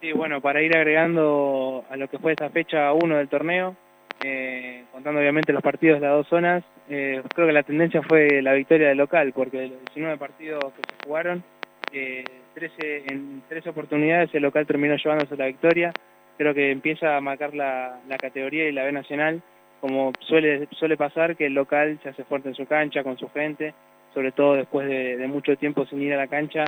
Sí, 0.01 0.13
bueno, 0.13 0.41
para 0.41 0.63
ir 0.63 0.77
agregando 0.77 1.85
a 1.91 1.97
lo 1.97 2.09
que 2.09 2.19
fue 2.19 2.33
esta 2.33 2.51
fecha 2.51 2.93
1 2.93 3.17
del 3.17 3.29
torneo, 3.29 3.77
eh, 4.25 4.85
contando 4.93 5.21
obviamente 5.21 5.53
los 5.53 5.63
partidos 5.63 6.01
de 6.01 6.07
las 6.07 6.17
dos 6.17 6.29
zonas, 6.29 6.65
eh, 6.89 7.23
creo 7.35 7.47
que 7.47 7.53
la 7.53 7.63
tendencia 7.63 8.03
fue 8.03 8.43
la 8.43 8.53
victoria 8.53 8.89
del 8.89 8.99
local, 8.99 9.33
porque 9.33 9.59
de 9.59 9.69
los 9.69 9.85
19 9.87 10.19
partidos 10.19 10.73
que 10.73 10.83
se 10.83 11.07
jugaron, 11.07 11.45
eh, 11.93 12.25
13, 12.55 13.05
en 13.13 13.43
13 13.49 13.71
oportunidades 13.71 14.35
el 14.35 14.43
local 14.43 14.67
terminó 14.67 14.97
llevándose 14.97 15.37
la 15.37 15.47
victoria. 15.47 15.93
Creo 16.37 16.55
que 16.55 16.71
empieza 16.71 17.17
a 17.17 17.21
marcar 17.21 17.55
la, 17.55 18.01
la 18.09 18.19
categoría 18.19 18.69
y 18.69 18.73
la 18.73 18.85
B 18.85 18.93
nacional, 18.93 19.43
como 19.81 20.13
suele, 20.21 20.67
suele 20.73 20.97
pasar, 20.97 21.37
que 21.37 21.47
el 21.47 21.55
local 21.55 21.99
se 22.03 22.09
hace 22.09 22.25
fuerte 22.25 22.49
en 22.49 22.55
su 22.55 22.67
cancha, 22.67 23.05
con 23.05 23.17
su 23.19 23.29
gente, 23.31 23.75
sobre 24.15 24.33
todo 24.33 24.55
después 24.55 24.89
de, 24.89 25.17
de 25.17 25.29
mucho 25.29 25.57
tiempo 25.57 25.87
sin 25.87 26.03
ir 26.03 26.15
a 26.15 26.17
la 26.17 26.27
cancha. 26.27 26.65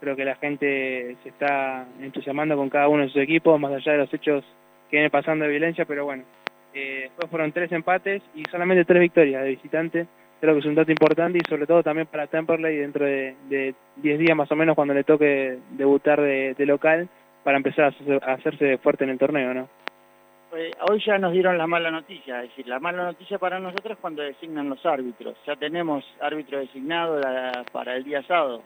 Creo 0.00 0.16
que 0.16 0.24
la 0.24 0.36
gente 0.36 1.16
se 1.22 1.28
está 1.28 1.86
entusiasmando 2.00 2.56
con 2.56 2.70
cada 2.70 2.88
uno 2.88 3.02
de 3.02 3.08
sus 3.08 3.22
equipos, 3.22 3.60
más 3.60 3.72
allá 3.72 3.92
de 3.92 3.98
los 3.98 4.14
hechos 4.14 4.44
que 4.90 4.96
viene 4.96 5.10
pasando 5.10 5.44
de 5.44 5.50
violencia, 5.50 5.84
pero 5.84 6.04
bueno, 6.04 6.24
eh, 6.74 7.02
después 7.04 7.30
fueron 7.30 7.52
tres 7.52 7.70
empates 7.70 8.20
y 8.34 8.42
solamente 8.50 8.84
tres 8.84 9.00
victorias 9.00 9.44
de 9.44 9.50
visitante. 9.50 10.06
Creo 10.40 10.54
que 10.54 10.60
es 10.60 10.66
un 10.66 10.74
dato 10.74 10.90
importante 10.90 11.38
y 11.38 11.48
sobre 11.48 11.66
todo 11.66 11.82
también 11.82 12.08
para 12.08 12.26
Temperley 12.26 12.76
dentro 12.76 13.04
de 13.06 13.74
10 13.96 14.18
días 14.18 14.36
más 14.36 14.50
o 14.50 14.56
menos 14.56 14.74
cuando 14.74 14.92
le 14.92 15.04
toque 15.04 15.58
debutar 15.70 16.20
de, 16.20 16.54
local 16.66 17.08
para 17.44 17.56
empezar 17.56 17.94
a, 18.22 18.32
hacerse 18.32 18.76
fuerte 18.78 19.04
en 19.04 19.10
el 19.10 19.18
torneo, 19.18 19.54
¿no? 19.54 19.68
Eh, 20.56 20.70
hoy 20.88 21.02
ya 21.04 21.18
nos 21.18 21.32
dieron 21.32 21.58
la 21.58 21.66
mala 21.66 21.90
noticia, 21.90 22.42
es 22.42 22.50
decir, 22.50 22.68
la 22.68 22.78
mala 22.78 23.04
noticia 23.04 23.38
para 23.38 23.58
nosotros 23.58 23.92
es 23.92 23.98
cuando 23.98 24.22
designan 24.22 24.68
los 24.68 24.84
árbitros. 24.84 25.36
Ya 25.46 25.56
tenemos 25.56 26.04
árbitro 26.20 26.58
designado 26.58 27.20
para 27.72 27.96
el 27.96 28.04
día 28.04 28.22
sábado. 28.22 28.62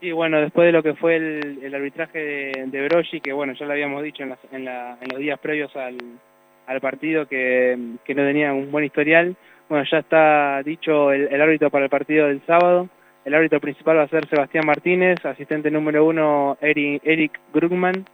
Sí, 0.00 0.10
bueno, 0.10 0.40
después 0.40 0.66
de 0.66 0.72
lo 0.72 0.82
que 0.82 0.94
fue 0.94 1.16
el, 1.16 1.74
arbitraje 1.74 2.18
de, 2.18 2.66
de 2.66 3.20
que 3.22 3.32
bueno, 3.32 3.52
ya 3.52 3.66
lo 3.66 3.72
habíamos 3.72 4.02
dicho 4.02 4.22
en, 4.22 4.34
en, 4.50 4.68
en 4.68 5.08
los 5.10 5.18
días 5.18 5.38
previos 5.38 5.74
al, 5.76 5.96
al 6.66 6.80
partido 6.80 7.26
que, 7.26 7.76
no 7.76 7.98
tenía 8.14 8.52
un 8.52 8.70
buen 8.70 8.84
historial. 8.84 9.36
Bueno, 9.68 9.84
ya 9.90 9.98
está 9.98 10.62
dicho 10.62 11.12
el, 11.12 11.40
árbitro 11.40 11.70
para 11.70 11.84
el 11.84 11.90
partido 11.90 12.26
del 12.26 12.44
sábado. 12.46 12.88
El 13.24 13.34
árbitro 13.34 13.60
principal 13.60 13.98
va 13.98 14.02
a 14.02 14.08
ser 14.08 14.26
Sebastián 14.26 14.66
Martínez, 14.66 15.24
asistente 15.24 15.70
número 15.70 16.04
uno 16.04 16.58
Eric, 16.60 17.38
Grugman, 17.54 18.04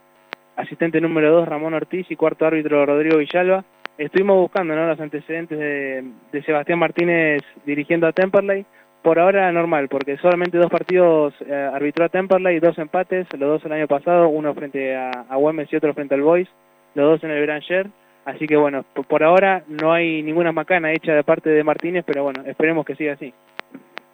asistente 0.55 1.01
número 1.01 1.31
dos 1.31 1.47
Ramón 1.47 1.73
Ortiz 1.73 2.05
y 2.09 2.15
cuarto 2.15 2.45
árbitro 2.45 2.85
Rodrigo 2.85 3.17
Villalba. 3.17 3.63
Estuvimos 3.97 4.37
buscando 4.37 4.75
¿no? 4.75 4.87
los 4.87 4.99
antecedentes 4.99 5.57
de, 5.57 6.03
de 6.31 6.43
Sebastián 6.43 6.79
Martínez 6.79 7.41
dirigiendo 7.65 8.07
a 8.07 8.13
Temperley. 8.13 8.65
Por 9.01 9.17
ahora 9.17 9.49
normal, 9.53 9.87
porque 9.87 10.17
solamente 10.17 10.57
dos 10.57 10.69
partidos 10.69 11.33
eh, 11.45 11.53
arbitró 11.53 12.03
a 12.03 12.09
Temperley, 12.09 12.59
dos 12.59 12.77
empates, 12.77 13.27
los 13.31 13.49
dos 13.49 13.65
el 13.65 13.71
año 13.71 13.87
pasado, 13.87 14.27
uno 14.27 14.53
frente 14.53 14.93
a, 14.93 15.09
a 15.29 15.37
Güemes 15.37 15.71
y 15.71 15.77
otro 15.77 15.93
frente 15.93 16.15
al 16.15 16.21
Boys, 16.21 16.49
los 16.95 17.11
dos 17.11 17.23
en 17.23 17.31
el 17.31 17.39
Beranger. 17.39 17.87
Así 18.29 18.45
que 18.47 18.55
bueno, 18.55 18.83
por, 19.07 19.23
ahora 19.23 19.63
no 19.67 19.91
hay 19.91 20.21
ninguna 20.21 20.51
macana 20.51 20.91
hecha 20.91 21.13
de 21.13 21.23
parte 21.23 21.49
de 21.49 21.63
Martínez, 21.63 22.03
pero 22.05 22.23
bueno, 22.23 22.43
esperemos 22.45 22.85
que 22.85 22.95
siga 22.95 23.13
así. 23.13 23.33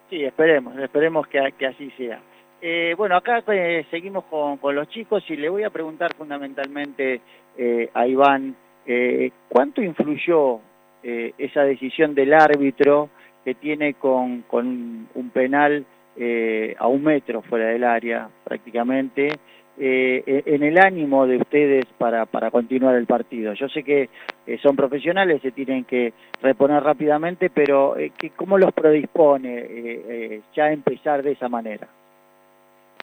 Sí, 0.09 0.23
esperemos, 0.23 0.77
esperemos 0.77 1.27
que, 1.27 1.39
así 1.65 1.91
sea. 1.97 2.19
Eh, 2.61 2.93
bueno, 2.97 3.17
acá 3.17 3.43
eh, 3.47 3.85
seguimos 3.91 4.23
con, 4.25 4.57
con, 4.57 4.75
los 4.75 4.87
chicos 4.89 5.23
y 5.29 5.35
le 5.35 5.49
voy 5.49 5.63
a 5.63 5.69
preguntar 5.69 6.13
fundamentalmente 6.15 7.21
eh, 7.57 7.89
a 7.93 8.07
Iván, 8.07 8.55
¿cuánto 9.49 9.81
influyó 9.81 10.59
esa 11.03 11.63
decisión 11.63 12.15
del 12.15 12.33
árbitro 12.33 13.09
que 13.43 13.55
tiene 13.55 13.95
con, 13.95 14.41
con 14.43 15.07
un 15.13 15.29
penal 15.31 15.85
a 16.77 16.87
un 16.87 17.03
metro 17.03 17.41
fuera 17.41 17.67
del 17.67 17.83
área 17.83 18.29
prácticamente? 18.43 19.29
Eh, 19.77 20.43
en 20.45 20.63
el 20.63 20.77
ánimo 20.77 21.27
de 21.27 21.37
ustedes 21.37 21.85
para, 21.97 22.25
para 22.25 22.51
continuar 22.51 22.95
el 22.95 23.05
partido. 23.05 23.53
Yo 23.53 23.67
sé 23.69 23.83
que 23.83 24.09
eh, 24.47 24.57
son 24.61 24.75
profesionales, 24.75 25.41
se 25.41 25.51
tienen 25.51 25.85
que 25.85 26.13
reponer 26.41 26.83
rápidamente, 26.83 27.49
pero 27.49 27.97
eh, 27.97 28.11
¿cómo 28.35 28.57
los 28.57 28.73
predispone 28.73 29.57
eh, 29.59 29.65
eh, 30.07 30.41
ya 30.55 30.71
empezar 30.71 31.23
de 31.23 31.31
esa 31.33 31.49
manera? 31.49 31.87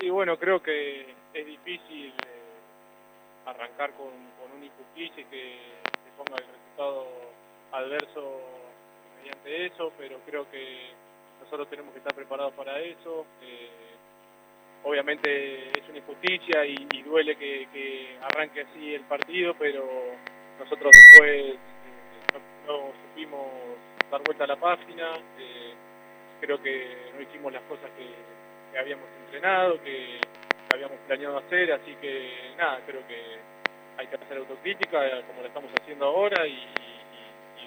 Sí, 0.00 0.10
bueno, 0.10 0.36
creo 0.38 0.62
que 0.62 1.06
es 1.34 1.46
difícil 1.46 2.12
arrancar 3.46 3.90
con, 3.92 4.08
con 4.08 4.56
una 4.56 4.66
injusticia 4.66 5.24
que 5.30 5.56
se 5.82 6.10
ponga 6.16 6.36
el 6.36 6.48
resultado 6.48 7.06
adverso 7.72 8.40
mediante 9.18 9.66
eso, 9.66 9.92
pero 9.98 10.18
creo 10.26 10.50
que 10.50 10.90
nosotros 11.42 11.68
tenemos 11.68 11.92
que 11.92 11.98
estar 11.98 12.14
preparados 12.14 12.52
para 12.54 12.78
eso. 12.80 13.26
Eh, 13.42 13.91
obviamente 14.84 15.70
es 15.78 15.88
una 15.88 15.98
injusticia 15.98 16.64
y, 16.66 17.02
duele 17.02 17.36
que, 17.36 18.16
arranque 18.22 18.62
así 18.62 18.94
el 18.94 19.02
partido, 19.02 19.54
pero 19.58 19.84
nosotros 20.58 20.90
después 20.92 21.30
eh, 21.30 21.56
no, 22.66 22.92
supimos 23.08 23.46
dar 24.10 24.22
vuelta 24.22 24.44
a 24.44 24.46
la 24.46 24.56
página, 24.56 25.12
eh, 25.38 25.74
creo 26.40 26.62
que 26.62 27.10
no 27.14 27.20
hicimos 27.20 27.52
las 27.52 27.62
cosas 27.62 27.90
que, 27.96 28.78
habíamos 28.78 29.06
entrenado, 29.24 29.82
que, 29.82 30.20
habíamos 30.72 30.96
planeado 31.06 31.36
hacer, 31.38 31.72
así 31.72 31.94
que 32.00 32.54
nada, 32.56 32.80
creo 32.86 33.06
que 33.06 33.20
hay 33.98 34.06
que 34.06 34.16
hacer 34.16 34.38
autocrítica 34.38 35.06
eh, 35.06 35.22
como 35.26 35.42
lo 35.42 35.48
estamos 35.48 35.70
haciendo 35.80 36.06
ahora 36.06 36.46
y, 36.46 36.58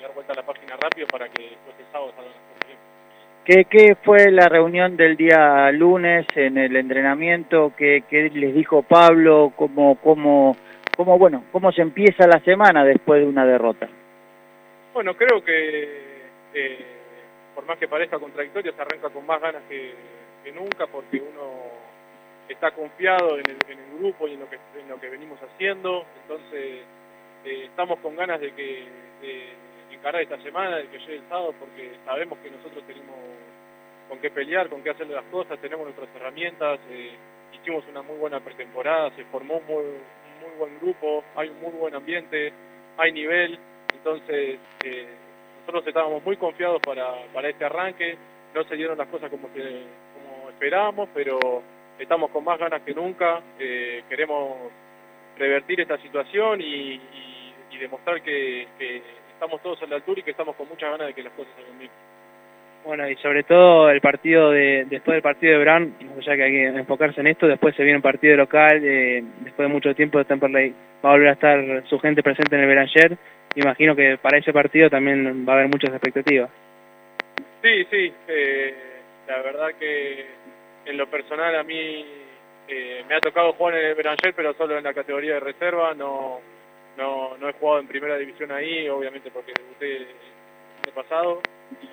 dar 0.01 0.13
vuelta 0.13 0.33
a 0.33 0.35
la 0.35 0.45
página 0.45 0.75
rápido 0.75 1.07
para 1.07 1.27
que 1.29 1.41
después 1.41 1.73
el 1.79 1.85
sábado 1.91 2.11
salgan 2.15 2.31
las 2.31 2.59
cosas. 2.59 2.94
¿Qué, 3.45 3.65
¿Qué, 3.65 3.95
fue 4.03 4.31
la 4.31 4.49
reunión 4.49 4.97
del 4.97 5.15
día 5.15 5.71
lunes 5.71 6.25
en 6.35 6.57
el 6.57 6.75
entrenamiento? 6.75 7.73
¿Qué, 7.77 8.03
qué 8.09 8.31
les 8.31 8.55
dijo 8.55 8.81
Pablo? 8.81 9.53
¿Cómo, 9.55 9.99
cómo, 10.01 10.57
cómo, 10.95 11.19
bueno, 11.19 11.43
¿Cómo 11.51 11.71
se 11.71 11.83
empieza 11.83 12.25
la 12.25 12.39
semana 12.39 12.83
después 12.83 13.21
de 13.21 13.27
una 13.27 13.45
derrota? 13.45 13.87
Bueno, 14.95 15.13
creo 15.15 15.43
que 15.43 16.23
eh, 16.55 16.85
por 17.53 17.65
más 17.65 17.77
que 17.77 17.87
parezca 17.87 18.17
contradictorio, 18.17 18.73
se 18.73 18.81
arranca 18.81 19.09
con 19.09 19.27
más 19.27 19.39
ganas 19.39 19.61
que, 19.69 19.93
que 20.43 20.51
nunca 20.51 20.87
porque 20.87 21.17
uno 21.21 21.51
está 22.49 22.71
confiado 22.71 23.37
en 23.37 23.43
el, 23.47 23.57
en 23.69 23.77
el, 23.77 23.99
grupo 23.99 24.27
y 24.27 24.33
en 24.33 24.39
lo 24.39 24.49
que, 24.49 24.55
en 24.55 24.89
lo 24.89 24.99
que 24.99 25.09
venimos 25.09 25.37
haciendo. 25.43 26.03
Entonces, 26.23 26.79
eh, 27.45 27.65
estamos 27.65 27.99
con 27.99 28.15
ganas 28.15 28.41
de 28.41 28.51
que... 28.53 29.05
encarar 30.05 30.21
esta 30.21 30.37
semana, 30.43 30.77
de 30.77 30.87
que 30.87 30.99
llegue 30.99 31.15
el 31.15 31.27
sábado, 31.29 31.55
porque 31.59 31.89
sabemos 32.05 32.37
que 32.37 32.51
nosotros 32.51 32.83
tenemos 32.85 33.15
con 34.07 34.19
qué 34.19 34.29
pelear, 34.29 34.69
con 34.69 34.83
qué 34.83 34.91
hacer 34.91 35.07
las 35.07 35.23
cosas, 35.31 35.57
tenemos 35.59 35.83
nuestras 35.83 36.07
herramientas, 36.15 36.79
eh, 36.91 37.15
hicimos 37.51 37.83
una 37.89 38.03
muy 38.03 38.15
buena 38.17 38.39
pretemporada, 38.39 39.09
se 39.15 39.25
formó 39.25 39.55
un 39.57 39.65
muy, 39.65 39.83
muy 39.83 40.57
buen 40.59 40.79
grupo, 40.79 41.23
hay 41.35 41.49
un 41.49 41.59
muy 41.59 41.71
buen 41.71 41.95
ambiente, 41.95 42.53
hay 42.97 43.11
nivel, 43.13 43.57
entonces 43.95 44.59
eh, 44.83 45.07
nosotros 45.61 45.87
estábamos 45.87 46.23
muy 46.23 46.37
confiados 46.37 46.83
para, 46.83 47.25
para 47.33 47.49
este 47.49 47.65
arranque, 47.65 48.15
no 48.53 48.63
se 48.65 48.75
dieron 48.75 48.99
las 48.99 49.07
cosas 49.07 49.31
como, 49.31 49.51
que, 49.53 49.85
como 50.13 50.51
esperábamos, 50.51 51.09
pero 51.15 51.63
estamos 51.97 52.29
con 52.29 52.43
más 52.43 52.59
ganas 52.59 52.83
que 52.83 52.93
nunca, 52.93 53.41
eh, 53.57 54.03
queremos 54.07 54.71
revertir 55.35 55.81
esta 55.81 55.97
situación 55.97 56.61
y, 56.61 57.01
y, 57.71 57.77
demostrar 57.77 58.21
que 58.21 58.69
estamos 59.35 59.61
todos 59.61 59.81
a 59.83 59.87
la 59.87 59.97
altura 59.97 60.19
y 60.19 60.23
que 60.23 60.31
estamos 60.31 60.55
con 60.55 60.67
muchas 60.67 60.89
ganas 60.89 61.07
de 61.07 61.13
que 61.13 61.23
las 61.23 61.33
cosas 61.33 61.53
salgan 61.55 61.79
bien. 61.79 61.91
Bueno, 62.85 63.09
y 63.09 63.15
sobre 63.15 63.43
todo 63.43 63.89
el 63.89 63.99
partido 63.99 64.51
de 64.51 64.85
después 64.87 65.15
del 65.15 65.23
partido 65.23 65.53
de 65.53 65.59
Brown, 65.59 65.95
ya 66.21 66.35
que 66.35 66.43
hay 66.43 66.51
que 66.51 66.67
enfocarse 66.67 67.19
en 67.19 67.27
esto, 67.27 67.47
después 67.47 67.75
se 67.75 67.83
viene 67.83 67.97
un 67.97 68.03
partido 68.03 68.37
local, 68.37 68.79
eh, 68.83 69.23
después 69.39 69.67
de 69.67 69.73
mucho 69.73 69.95
tiempo 69.95 70.19
de 70.19 70.25
Temperley 70.25 70.73
va 71.03 71.09
a 71.09 71.13
volver 71.13 71.29
a 71.29 71.33
estar 71.33 71.87
su 71.87 71.99
gente 71.99 72.21
presente 72.21 72.55
en 72.55 72.61
el 72.61 72.67
Beranger, 72.67 73.17
imagino 73.55 73.95
que 73.95 74.19
para 74.19 74.37
ese 74.37 74.53
partido 74.53 74.89
también 74.89 75.47
va 75.47 75.53
a 75.53 75.55
haber 75.55 75.69
muchas 75.69 75.91
expectativas. 75.91 76.49
Sí, 77.63 77.85
sí, 77.89 78.13
eh, 78.27 78.75
la 79.27 79.41
verdad 79.41 79.69
que 79.79 80.25
en 80.85 80.97
lo 80.97 81.07
personal 81.09 81.55
a 81.55 81.63
mí 81.63 82.05
eh, 82.67 83.03
me 83.09 83.15
ha 83.15 83.19
tocado 83.19 83.53
jugar 83.53 83.77
en 83.77 83.85
el 83.87 83.95
Beranger, 83.95 84.35
pero 84.35 84.53
solo 84.53 84.77
en 84.77 84.83
la 84.83 84.93
categoría 84.93 85.35
de 85.35 85.39
reserva, 85.39 85.95
no 85.95 86.39
no, 86.97 87.37
no 87.37 87.49
he 87.49 87.53
jugado 87.53 87.79
en 87.79 87.87
primera 87.87 88.17
división 88.17 88.51
ahí, 88.51 88.87
obviamente 88.89 89.31
porque 89.31 89.53
debuté 89.57 90.07
el 90.85 90.93
pasado. 90.93 91.41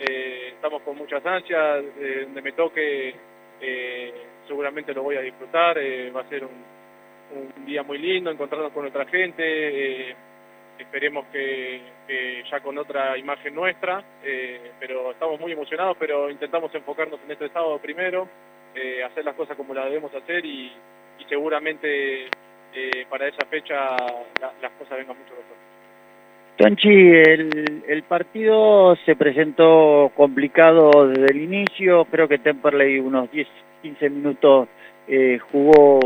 Eh, 0.00 0.52
estamos 0.54 0.82
con 0.82 0.96
muchas 0.96 1.24
ansias, 1.24 1.84
eh, 1.98 2.22
donde 2.24 2.42
me 2.42 2.52
toque 2.52 3.14
eh, 3.64 4.12
seguramente 4.48 4.92
lo 4.92 5.04
voy 5.04 5.16
a 5.16 5.20
disfrutar, 5.20 5.78
eh, 5.78 6.10
va 6.10 6.22
a 6.22 6.28
ser 6.28 6.44
un, 6.44 6.64
un, 7.30 7.64
día 7.64 7.84
muy 7.84 7.96
lindo, 7.96 8.28
encontrarnos 8.28 8.72
con 8.72 8.84
otra 8.84 9.06
gente, 9.06 10.10
eh, 10.10 10.16
esperemos 10.80 11.26
que, 11.26 11.80
ya 12.50 12.58
con 12.58 12.76
otra 12.76 13.16
imagen 13.16 13.54
nuestra, 13.54 14.02
pero 14.80 15.12
estamos 15.12 15.38
muy 15.38 15.52
emocionados, 15.52 15.96
pero 15.96 16.28
intentamos 16.28 16.74
enfocarnos 16.74 17.20
en 17.24 17.30
este 17.30 17.48
sábado 17.50 17.78
primero, 17.78 18.28
hacer 19.06 19.24
las 19.24 19.36
cosas 19.36 19.56
como 19.56 19.72
las 19.74 19.84
debemos 19.84 20.12
hacer 20.12 20.44
y, 20.44 20.72
seguramente 21.28 22.26
para 23.08 23.28
esa 23.28 23.46
fecha 23.46 23.74
las 24.40 24.72
cosas 24.72 24.98
vengan 24.98 25.16
mucho 25.18 25.30
mejor. 25.30 25.72
Tonchi, 26.56 26.88
el, 26.88 28.02
partido 28.06 28.94
se 29.06 29.16
presentó 29.16 30.12
complicado 30.14 31.08
desde 31.08 31.32
el 31.32 31.42
inicio, 31.42 32.04
creo 32.04 32.28
que 32.28 32.38
Temperley 32.38 32.98
unos 32.98 33.30
10, 33.30 33.48
15 33.82 34.11
minutos 34.11 34.68
eh, 35.08 35.38
jugó 35.50 35.98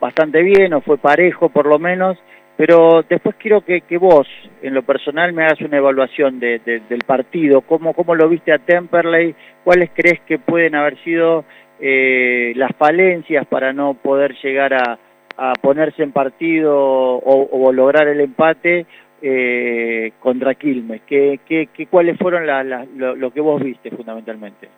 bastante 0.00 0.42
bien 0.42 0.72
o 0.72 0.80
fue 0.80 0.98
parejo 0.98 1.48
por 1.48 1.66
lo 1.66 1.78
menos, 1.78 2.16
pero 2.56 3.04
después 3.08 3.34
quiero 3.36 3.60
que, 3.62 3.82
que 3.82 3.98
vos, 3.98 4.26
en 4.62 4.72
lo 4.72 4.82
personal, 4.82 5.32
me 5.32 5.44
hagas 5.44 5.60
una 5.60 5.78
evaluación 5.78 6.38
de, 6.38 6.58
del 6.60 7.04
partido, 7.04 7.60
¿Cómo, 7.62 7.92
cómo 7.92 8.14
lo 8.14 8.28
viste 8.28 8.52
a 8.52 8.58
Temperley, 8.58 9.34
cuáles 9.64 9.90
crees 9.94 10.20
que 10.20 10.38
pueden 10.38 10.74
haber 10.74 10.96
sido 11.02 11.44
eh, 11.80 12.52
las 12.56 12.70
falencias 12.76 13.46
para 13.46 13.72
no 13.72 13.94
poder 13.94 14.34
llegar 14.42 14.72
a, 14.74 14.98
a 15.36 15.52
ponerse 15.54 16.02
en 16.02 16.12
partido 16.12 16.74
o, 16.76 17.72
lograr 17.72 18.08
el 18.08 18.20
empate 18.20 18.86
eh, 19.22 20.12
contra 20.20 20.54
Quilmes? 20.54 21.02
¿Qué, 21.06 21.40
qué, 21.46 21.68
qué, 21.72 21.86
cuáles 21.86 22.18
fueron 22.18 22.46
la, 22.46 22.62
lo, 22.64 23.30
que 23.30 23.40
vos 23.40 23.62
viste 23.62 23.90
fundamentalmente? 23.90 24.68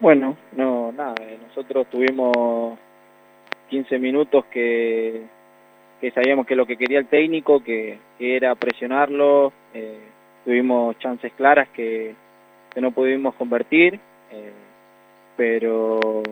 Bueno, 0.00 0.36
no, 0.56 0.92
nada, 0.92 1.14
eh, 1.20 1.38
nosotros 1.48 1.88
tuvimos 1.90 2.78
15 3.68 3.98
minutos 3.98 4.44
que, 4.46 5.22
que 6.00 6.10
sabíamos 6.12 6.46
que 6.46 6.56
lo 6.56 6.66
que 6.66 6.76
quería 6.76 7.00
el 7.00 7.06
técnico, 7.06 7.62
que, 7.62 7.98
era 8.20 8.54
presionarlo, 8.54 9.52
eh, 9.74 9.98
tuvimos 10.44 10.98
chances 10.98 11.32
claras 11.34 11.68
que, 11.70 12.14
que 12.72 12.80
no 12.80 12.92
pudimos 12.92 13.34
convertir, 13.34 13.98
eh, 14.30 14.52
pero 15.36 16.22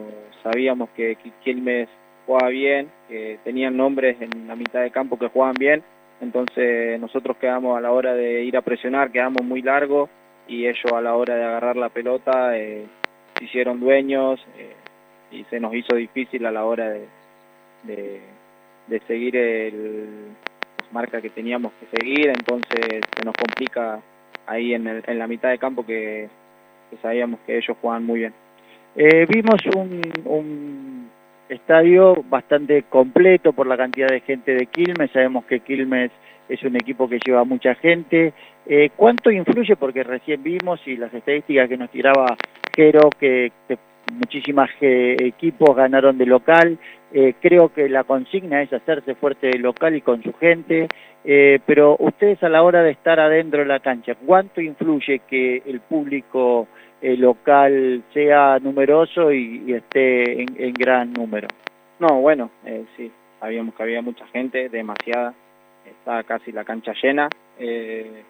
sabíamos 0.43 0.89
que 0.89 1.17
Quilmes 1.43 1.89
jugaba 2.27 2.49
bien, 2.49 2.89
que 3.07 3.39
tenían 3.43 3.75
nombres 3.75 4.17
en 4.21 4.47
la 4.47 4.55
mitad 4.55 4.81
de 4.81 4.91
campo 4.91 5.17
que 5.17 5.29
jugaban 5.29 5.55
bien, 5.57 5.81
entonces 6.19 6.99
nosotros 6.99 7.37
quedamos 7.37 7.77
a 7.77 7.81
la 7.81 7.91
hora 7.91 8.13
de 8.13 8.43
ir 8.43 8.57
a 8.57 8.61
presionar, 8.61 9.11
quedamos 9.11 9.43
muy 9.43 9.61
largos 9.61 10.09
y 10.47 10.67
ellos 10.67 10.91
a 10.93 11.01
la 11.01 11.15
hora 11.15 11.35
de 11.35 11.43
agarrar 11.43 11.77
la 11.77 11.89
pelota 11.89 12.57
eh, 12.57 12.85
hicieron 13.41 13.79
dueños 13.79 14.39
eh, 14.57 14.73
y 15.31 15.43
se 15.45 15.59
nos 15.59 15.73
hizo 15.73 15.95
difícil 15.95 16.45
a 16.45 16.51
la 16.51 16.65
hora 16.65 16.89
de, 16.89 17.07
de, 17.83 18.99
seguir 19.07 19.35
el 19.37 20.07
marca 20.91 21.21
que 21.21 21.29
teníamos 21.29 21.71
que 21.73 21.97
seguir, 21.97 22.27
entonces 22.27 23.01
se 23.15 23.25
nos 23.25 23.35
complica 23.35 23.99
ahí 24.45 24.73
en, 24.73 24.87
el, 24.87 25.03
en 25.05 25.19
la 25.19 25.27
mitad 25.27 25.49
de 25.49 25.57
campo 25.57 25.85
que, 25.85 26.29
sabíamos 27.01 27.39
que 27.45 27.57
ellos 27.57 27.77
jugaban 27.81 28.05
muy 28.05 28.19
bien. 28.19 28.33
Eh, 28.95 29.25
vimos 29.29 29.59
un, 29.75 30.01
un 30.25 31.09
estadio 31.49 32.23
bastante 32.29 32.83
completo 32.83 33.53
por 33.53 33.67
la 33.67 33.77
cantidad 33.77 34.07
de 34.07 34.21
gente 34.21 34.53
de 34.53 34.65
Quilmes, 34.67 35.11
sabemos 35.11 35.45
que 35.45 35.61
Quilmes 35.61 36.11
es 36.49 36.63
un 36.63 36.75
equipo 36.75 37.07
que 37.09 37.19
lleva 37.25 37.43
mucha 37.43 37.75
gente. 37.75 38.33
Eh, 38.65 38.89
¿Cuánto 38.95 39.31
influye? 39.31 39.75
Porque 39.75 40.03
recién 40.03 40.43
vimos 40.43 40.79
y 40.85 40.97
las 40.97 41.13
estadísticas 41.13 41.69
que 41.69 41.77
nos 41.77 41.89
tiraba 41.89 42.35
Jero, 42.75 43.09
que, 43.19 43.51
muchísimos 44.13 44.69
equipos 44.79 45.75
ganaron 45.75 46.17
de 46.17 46.25
local. 46.25 46.77
Eh, 47.11 47.33
creo 47.41 47.73
que 47.73 47.89
la 47.89 48.03
consigna 48.03 48.61
es 48.61 48.71
hacerse 48.71 49.15
fuerte 49.15 49.47
de 49.47 49.59
local 49.59 49.95
y 49.95 50.01
con 50.01 50.23
su 50.23 50.33
gente. 50.33 50.87
Eh, 51.25 51.59
pero 51.65 51.97
ustedes 51.99 52.41
a 52.43 52.49
la 52.49 52.63
hora 52.63 52.83
de 52.83 52.91
estar 52.91 53.19
adentro 53.19 53.59
de 53.59 53.65
la 53.65 53.79
cancha, 53.79 54.15
¿cuánto 54.15 54.61
influye 54.61 55.21
que 55.27 55.61
el 55.65 55.81
público 55.81 56.67
el 57.01 57.21
local 57.21 58.03
sea 58.13 58.59
numeroso 58.59 59.31
y, 59.31 59.73
esté 59.73 60.41
en, 60.41 60.73
gran 60.73 61.13
número. 61.13 61.47
No, 61.99 62.21
bueno, 62.21 62.49
eh, 62.65 62.85
sí, 62.95 63.11
sabíamos 63.39 63.75
que 63.75 63.83
había 63.83 64.01
mucha 64.01 64.25
gente, 64.27 64.69
demasiada, 64.69 65.33
estaba 65.85 66.23
casi 66.23 66.51
la 66.51 66.63
cancha 66.63 66.93
llena. 67.01 67.29
Eh, 67.59 68.23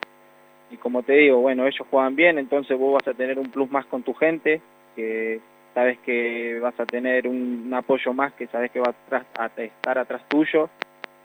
y 0.69 0.77
como 0.77 1.03
te 1.03 1.13
digo, 1.13 1.39
bueno, 1.39 1.65
ellos 1.65 1.87
juegan 1.89 2.15
bien, 2.15 2.37
entonces 2.37 2.77
vos 2.77 2.93
vas 2.93 3.07
a 3.07 3.17
tener 3.17 3.39
un 3.39 3.49
plus 3.51 3.71
más 3.71 3.85
con 3.85 4.03
tu 4.03 4.13
gente, 4.13 4.61
que 4.95 5.39
sabes 5.73 5.97
que 5.99 6.59
vas 6.59 6.77
a 6.79 6.85
tener 6.85 7.27
un, 7.27 7.71
apoyo 7.73 8.13
más, 8.13 8.33
que 8.33 8.47
sabes 8.47 8.71
que 8.71 8.79
va 8.79 8.93
a, 9.39 9.45
estar 9.61 9.97
atrás 9.97 10.21
tuyo. 10.27 10.69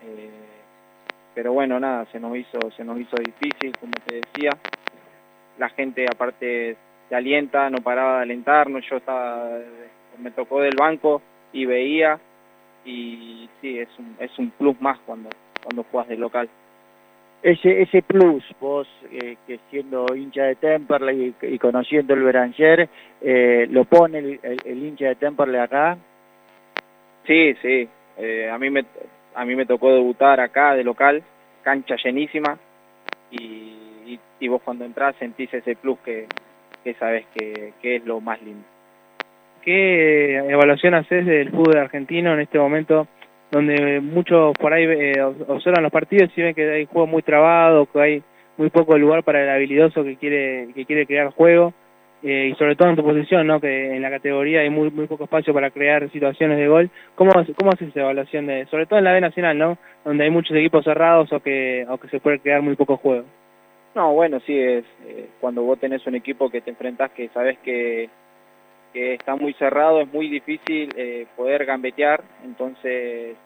Eh, 0.04 0.30
pero 1.34 1.52
bueno, 1.52 1.80
nada, 1.80 2.06
se 2.12 2.20
nos 2.20 2.36
hizo, 2.36 2.58
se 2.76 2.84
nos 2.84 3.00
hizo 3.00 3.16
difícil, 3.16 3.72
como 3.80 3.92
te 4.06 4.16
decía. 4.16 4.50
La 5.58 5.68
gente 5.70 6.06
aparte 6.06 6.76
alienta, 7.16 7.70
no 7.70 7.78
paraba 7.78 8.16
de 8.18 8.22
alentarnos, 8.22 8.84
yo 8.88 8.96
estaba, 8.96 9.58
me 10.18 10.30
tocó 10.30 10.60
del 10.60 10.76
banco 10.76 11.22
y 11.52 11.66
veía 11.66 12.18
y 12.84 13.48
sí, 13.60 13.78
es 13.78 13.88
un, 13.98 14.16
es 14.18 14.36
un 14.38 14.50
plus 14.50 14.80
más 14.80 14.98
cuando, 15.06 15.30
cuando 15.62 15.84
juegas 15.84 16.08
de 16.08 16.16
local. 16.16 16.48
Ese, 17.42 17.82
ese 17.82 18.02
plus, 18.02 18.44
vos 18.60 18.86
eh, 19.10 19.36
que 19.46 19.58
siendo 19.70 20.06
hincha 20.14 20.44
de 20.44 20.54
Temperley 20.54 21.34
y, 21.42 21.58
conociendo 21.58 22.14
el 22.14 22.22
Beranger, 22.22 22.88
eh, 23.20 23.66
¿lo 23.68 23.84
pone 23.84 24.18
el, 24.18 24.40
el, 24.42 24.84
hincha 24.84 25.06
de 25.06 25.14
Temperley 25.16 25.60
acá? 25.60 25.98
Sí, 27.26 27.54
sí, 27.60 27.88
eh, 28.18 28.48
a, 28.48 28.58
mí 28.58 28.70
me, 28.70 28.84
a 29.34 29.44
mí 29.44 29.56
me 29.56 29.66
tocó 29.66 29.92
debutar 29.92 30.38
acá 30.38 30.74
de 30.74 30.84
local, 30.84 31.22
cancha 31.62 31.96
llenísima, 31.96 32.58
y, 33.32 34.18
y 34.38 34.48
vos 34.48 34.62
cuando 34.62 34.84
entras 34.84 35.16
sentís 35.16 35.52
ese 35.52 35.74
plus 35.74 35.98
que, 36.00 36.26
que 36.82 36.94
sabes 36.94 37.24
que, 37.34 37.72
es 37.82 38.04
lo 38.04 38.20
más 38.20 38.40
lindo. 38.42 38.64
¿Qué 39.62 40.36
evaluación 40.36 40.94
haces 40.94 41.24
del 41.24 41.50
fútbol 41.50 41.78
argentino 41.78 42.34
en 42.34 42.40
este 42.40 42.58
momento 42.58 43.06
donde 43.50 44.00
muchos 44.00 44.54
por 44.58 44.72
ahí 44.72 44.84
eh, 44.84 45.22
observan 45.22 45.82
los 45.82 45.92
partidos 45.92 46.30
y 46.36 46.42
ven 46.42 46.54
que 46.54 46.70
hay 46.70 46.86
juego 46.86 47.06
muy 47.06 47.22
trabado, 47.22 47.86
que 47.86 48.00
hay 48.00 48.22
muy 48.56 48.70
poco 48.70 48.96
lugar 48.96 49.22
para 49.22 49.42
el 49.42 49.50
habilidoso 49.50 50.02
que 50.04 50.16
quiere 50.16 50.68
que 50.74 50.86
quiere 50.86 51.06
crear 51.06 51.28
juego 51.28 51.74
eh, 52.22 52.50
y 52.50 52.54
sobre 52.54 52.76
todo 52.76 52.88
en 52.88 52.96
tu 52.96 53.02
posición, 53.02 53.46
¿no? 53.46 53.60
Que 53.60 53.94
en 53.94 54.00
la 54.00 54.10
categoría 54.10 54.60
hay 54.60 54.70
muy 54.70 54.90
muy 54.90 55.06
poco 55.06 55.24
espacio 55.24 55.52
para 55.52 55.70
crear 55.70 56.10
situaciones 56.10 56.56
de 56.56 56.68
gol. 56.68 56.90
¿Cómo 57.14 57.32
cómo 57.56 57.72
haces 57.72 57.88
esa 57.88 58.00
evaluación 58.00 58.46
de 58.46 58.66
sobre 58.66 58.86
todo 58.86 58.98
en 58.98 59.04
la 59.04 59.12
B 59.12 59.20
nacional, 59.20 59.58
¿no? 59.58 59.78
Donde 60.04 60.24
hay 60.24 60.30
muchos 60.30 60.56
equipos 60.56 60.84
cerrados 60.84 61.32
o 61.32 61.40
que 61.40 61.84
o 61.88 61.98
que 61.98 62.08
se 62.08 62.20
puede 62.20 62.38
crear 62.40 62.62
muy 62.62 62.74
poco 62.74 62.96
juego. 62.96 63.26
No, 63.94 64.14
bueno, 64.14 64.40
sí, 64.46 64.58
es 64.58 64.84
eh, 65.04 65.28
cuando 65.40 65.62
vos 65.62 65.78
tenés 65.78 66.06
un 66.06 66.14
equipo 66.14 66.48
que 66.48 66.62
te 66.62 66.70
enfrentás 66.70 67.10
que 67.10 67.28
sabes 67.28 67.58
que, 67.58 68.08
está 68.94 69.36
muy 69.36 69.54
cerrado, 69.54 70.00
es 70.00 70.12
muy 70.12 70.28
difícil 70.28 70.92
eh, 70.96 71.26
poder 71.34 71.64
gambetear, 71.64 72.22
entonces 72.44 73.36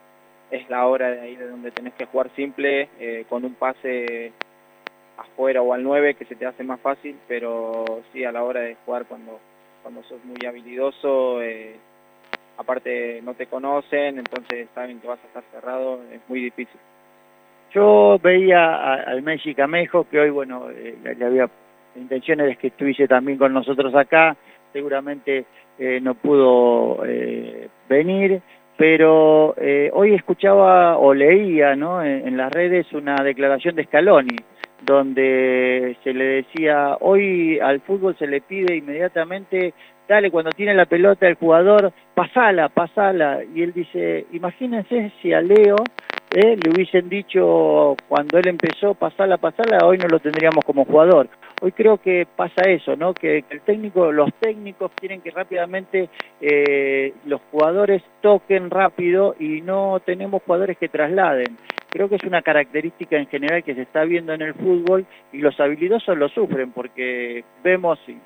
es 0.51 0.69
la 0.69 0.87
hora 0.87 1.11
de 1.11 1.21
ahí 1.21 1.37
de 1.37 1.49
donde 1.49 1.71
tenés 1.71 1.95
que 1.95 2.07
jugar 2.07 2.31
simple, 2.35 2.89
eh, 2.99 3.25
con 3.29 3.45
un 3.45 3.55
pase 3.55 4.33
afuera 5.17 5.63
o 5.63 5.73
al 5.73 5.83
9 5.85 6.15
que 6.15 6.25
se 6.25 6.35
te 6.35 6.47
hace 6.47 6.65
más 6.65 6.81
fácil, 6.81 7.17
pero 7.29 8.03
sí 8.13 8.25
a 8.25 8.33
la 8.33 8.43
hora 8.43 8.61
de 8.61 8.77
jugar 8.85 9.07
cuando, 9.07 9.39
cuando 9.83 10.03
sos 10.05 10.25
muy 10.25 10.45
habilidoso, 10.47 11.41
aparte 12.57 13.21
no 13.23 13.35
te 13.35 13.47
conocen, 13.47 14.19
entonces 14.19 14.69
saben 14.75 15.01
que 15.01 15.09
vas 15.09 15.21
a 15.23 15.27
estar 15.27 15.45
cerrado, 15.53 16.01
es 16.13 16.21
muy 16.29 16.41
difícil. 16.41 16.81
Yo 17.77 18.19
veía 18.23 18.95
al 18.95 19.21
Messi 19.21 19.55
Camejo, 19.55 20.09
que 20.09 20.19
hoy, 20.19 20.31
bueno, 20.31 20.71
eh, 20.71 20.97
le 21.05 21.27
había 21.27 21.47
intenciones 21.95 22.47
de 22.47 22.57
que 22.57 22.69
estuviese 22.69 23.07
también 23.07 23.37
con 23.37 23.53
nosotros 23.53 23.95
acá, 23.95 24.35
seguramente 24.73 25.45
eh, 25.79 26.01
no 26.01 26.15
pudo 26.15 27.05
eh, 27.05 27.69
venir, 27.87 28.41
pero 28.79 29.55
hoy 29.93 30.15
escuchaba 30.15 30.97
o 30.97 31.13
leía 31.13 31.77
¿no? 31.77 32.03
en, 32.03 32.35
las 32.39 32.51
redes 32.51 32.91
una 32.95 33.17
declaración 33.17 33.77
de 33.77 33.85
Scaloni, 33.85 34.37
donde 34.83 35.99
se 36.03 36.15
le 36.15 36.25
decía, 36.25 36.97
hoy 37.01 37.59
al 37.59 37.83
fútbol 37.83 38.17
se 38.19 38.27
le 38.27 38.41
pide 38.41 38.75
inmediatamente, 38.75 39.75
dale, 40.09 40.31
cuando 40.31 40.51
tiene 40.51 40.73
la 40.73 40.87
pelota 40.87 41.29
el 41.29 41.35
jugador, 41.35 41.93
pasala, 42.15 42.71
pasala, 42.71 43.41
y 43.55 43.63
él 43.63 43.75
dice, 43.75 44.25
imagínense 44.33 45.13
si 45.21 45.35
a 45.35 45.43
Leo 45.43 45.77
¿eh? 46.33 46.57
le 46.57 46.71
hubiesen 46.71 47.09
dicho 47.09 47.97
cuando 48.09 48.39
él 48.39 48.49
empezó 48.49 48.95
pasarla, 48.95 49.37
pasarla, 49.37 49.87
hoy 49.87 49.99
no 49.99 50.09
lo 50.09 50.19
tendríamos 50.19 50.65
como 50.65 50.85
jugador. 50.85 51.29
Hoy 51.61 51.73
creo 51.73 51.97
que 51.97 52.27
pasa 52.37 52.63
eso, 52.69 52.97
¿no? 52.97 53.15
Que, 53.15 53.45
el 53.49 53.61
técnico, 53.63 54.13
los 54.13 54.33
técnicos 54.35 54.91
quieren 55.01 55.23
que 55.23 55.31
rápidamente 55.31 56.11
eh, 56.41 57.15
los 57.25 57.41
jugadores 57.51 58.03
toquen 58.21 58.69
rápido 58.69 59.35
y 59.39 59.63
no 59.63 60.01
tenemos 60.05 60.43
jugadores 60.43 60.77
que 60.77 60.89
trasladen. 60.89 61.57
Creo 61.89 62.09
que 62.09 62.17
es 62.17 62.25
una 62.25 62.43
característica 62.43 63.17
en 63.17 63.27
general 63.27 63.63
que 63.65 63.75
se 63.75 63.83
está 63.83 64.05
viendo 64.05 64.33
en 64.33 64.43
el 64.43 64.55
fútbol 64.55 65.07
y 65.33 65.39
los 65.39 65.59
habilidosos 65.61 66.19
lo 66.19 66.29
sufren 66.29 66.73
porque 66.73 67.45
vemos 67.63 67.99
y, 68.09 68.17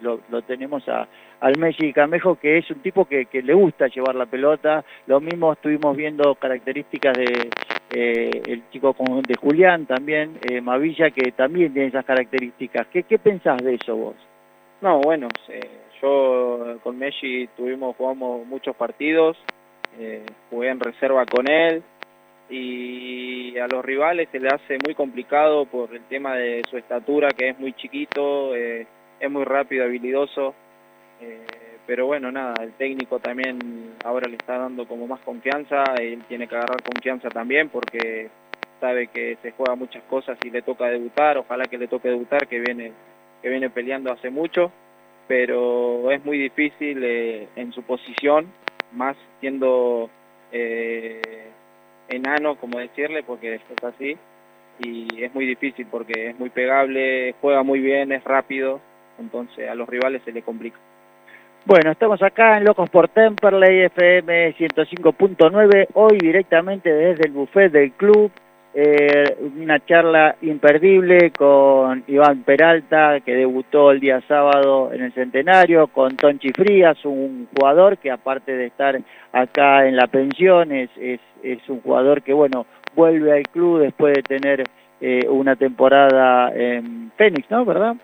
lo, 0.00 0.18
tenemos 0.42 0.88
a, 0.88 1.06
al 1.40 1.56
Messi 1.58 1.92
Camejo 1.92 2.36
que 2.36 2.58
es 2.58 2.70
un 2.70 2.80
tipo 2.80 3.04
que, 3.04 3.26
que 3.26 3.42
le 3.42 3.54
gusta 3.54 3.86
llevar 3.86 4.14
la 4.14 4.26
pelota. 4.26 4.84
Lo 5.06 5.20
mismo 5.20 5.52
estuvimos 5.52 5.96
viendo 5.96 6.34
características 6.34 7.16
de, 7.16 7.50
eh, 7.94 8.42
el 8.46 8.62
chico 8.70 8.96
de 9.26 9.34
Julián 9.34 9.84
también, 9.84 10.38
eh, 10.48 10.62
Mavilla, 10.62 11.10
que 11.10 11.32
también 11.32 11.74
tiene 11.74 11.88
esas 11.88 12.06
características. 12.06 12.86
¿Qué, 12.86 13.18
pensás 13.18 13.58
de 13.62 13.74
eso 13.74 13.94
vos? 13.94 14.16
No, 14.80 14.98
bueno, 15.00 15.28
yo 16.00 16.78
con 16.82 16.98
Messi 16.98 17.48
tuvimos, 17.54 17.94
jugamos 17.96 18.46
muchos 18.46 18.74
partidos, 18.74 19.36
jugué 20.48 20.70
en 20.70 20.80
reserva 20.80 21.26
con 21.26 21.48
él, 21.48 21.82
y 22.52 23.58
a 23.58 23.66
los 23.66 23.82
rivales 23.82 24.28
se 24.30 24.38
le 24.38 24.48
hace 24.48 24.76
muy 24.84 24.94
complicado 24.94 25.64
por 25.64 25.94
el 25.94 26.02
tema 26.02 26.36
de 26.36 26.62
su 26.68 26.76
estatura, 26.76 27.30
que 27.30 27.48
es 27.48 27.58
muy 27.58 27.72
chiquito, 27.72 28.54
eh, 28.54 28.86
es 29.18 29.30
muy 29.30 29.44
rápido, 29.44 29.84
habilidoso, 29.84 30.54
eh, 31.22 31.46
pero 31.86 32.06
bueno, 32.06 32.30
nada, 32.30 32.62
el 32.62 32.72
técnico 32.72 33.18
también 33.20 33.94
ahora 34.04 34.28
le 34.28 34.36
está 34.36 34.58
dando 34.58 34.86
como 34.86 35.06
más 35.06 35.20
confianza, 35.20 35.82
él 35.98 36.22
tiene 36.28 36.46
que 36.46 36.54
agarrar 36.54 36.82
confianza 36.82 37.30
también 37.30 37.70
porque 37.70 38.28
sabe 38.80 39.06
que 39.06 39.38
se 39.40 39.52
juega 39.52 39.74
muchas 39.74 40.02
cosas 40.04 40.36
y 40.44 40.50
le 40.50 40.60
toca 40.60 40.88
debutar, 40.88 41.38
ojalá 41.38 41.64
que 41.64 41.78
le 41.78 41.88
toque 41.88 42.08
debutar, 42.08 42.46
que 42.48 42.60
viene, 42.60 42.92
que 43.40 43.48
viene 43.48 43.70
peleando 43.70 44.12
hace 44.12 44.28
mucho, 44.28 44.70
pero 45.26 46.10
es 46.10 46.22
muy 46.22 46.36
difícil 46.36 47.02
eh, 47.02 47.48
en 47.56 47.72
su 47.72 47.82
posición, 47.82 48.52
más 48.92 49.16
siendo 49.40 50.10
enano, 52.16 52.56
como 52.56 52.78
decirle, 52.78 53.22
porque 53.22 53.54
es 53.54 53.84
así, 53.84 54.16
y 54.78 55.22
es 55.22 55.34
muy 55.34 55.46
difícil 55.46 55.86
porque 55.90 56.30
es 56.30 56.38
muy 56.38 56.50
pegable, 56.50 57.34
juega 57.40 57.62
muy 57.62 57.80
bien, 57.80 58.12
es 58.12 58.24
rápido, 58.24 58.80
entonces 59.18 59.68
a 59.68 59.74
los 59.74 59.88
rivales 59.88 60.22
se 60.24 60.32
le 60.32 60.42
complica. 60.42 60.78
Bueno, 61.64 61.92
estamos 61.92 62.20
acá 62.22 62.56
en 62.56 62.64
Locos 62.64 62.90
por 62.90 63.08
Temperley 63.08 63.82
FM 63.82 64.56
105.9, 64.56 65.88
hoy 65.94 66.18
directamente 66.18 66.92
desde 66.92 67.26
el 67.26 67.32
buffet 67.32 67.70
del 67.70 67.92
club, 67.92 68.32
eh, 68.74 69.36
una 69.60 69.84
charla 69.84 70.36
imperdible 70.40 71.30
con 71.32 72.04
Iván 72.06 72.42
Peralta, 72.42 73.20
que 73.20 73.34
debutó 73.34 73.90
el 73.90 74.00
día 74.00 74.22
sábado 74.26 74.90
en 74.92 75.02
el 75.02 75.12
Centenario, 75.12 75.88
con 75.88 76.16
Tonchi 76.16 76.52
Frías, 76.52 76.96
un 77.04 77.48
jugador 77.54 77.98
que 77.98 78.10
aparte 78.10 78.56
de 78.56 78.66
estar 78.66 78.98
acá 79.32 79.86
en 79.86 79.96
la 79.96 80.06
pensión, 80.06 80.72
es, 80.72 80.88
es, 80.98 81.20
un 81.68 81.80
jugador 81.82 82.22
que, 82.22 82.32
bueno, 82.32 82.64
vuelve 82.94 83.32
al 83.32 83.42
club 83.42 83.80
después 83.80 84.14
de 84.14 84.22
tener 84.22 84.64
eh, 85.00 85.26
una 85.28 85.56
temporada 85.56 86.50
en 86.54 87.12
Fénix, 87.16 87.50
¿no? 87.50 87.64
¿Verdad? 87.66 87.96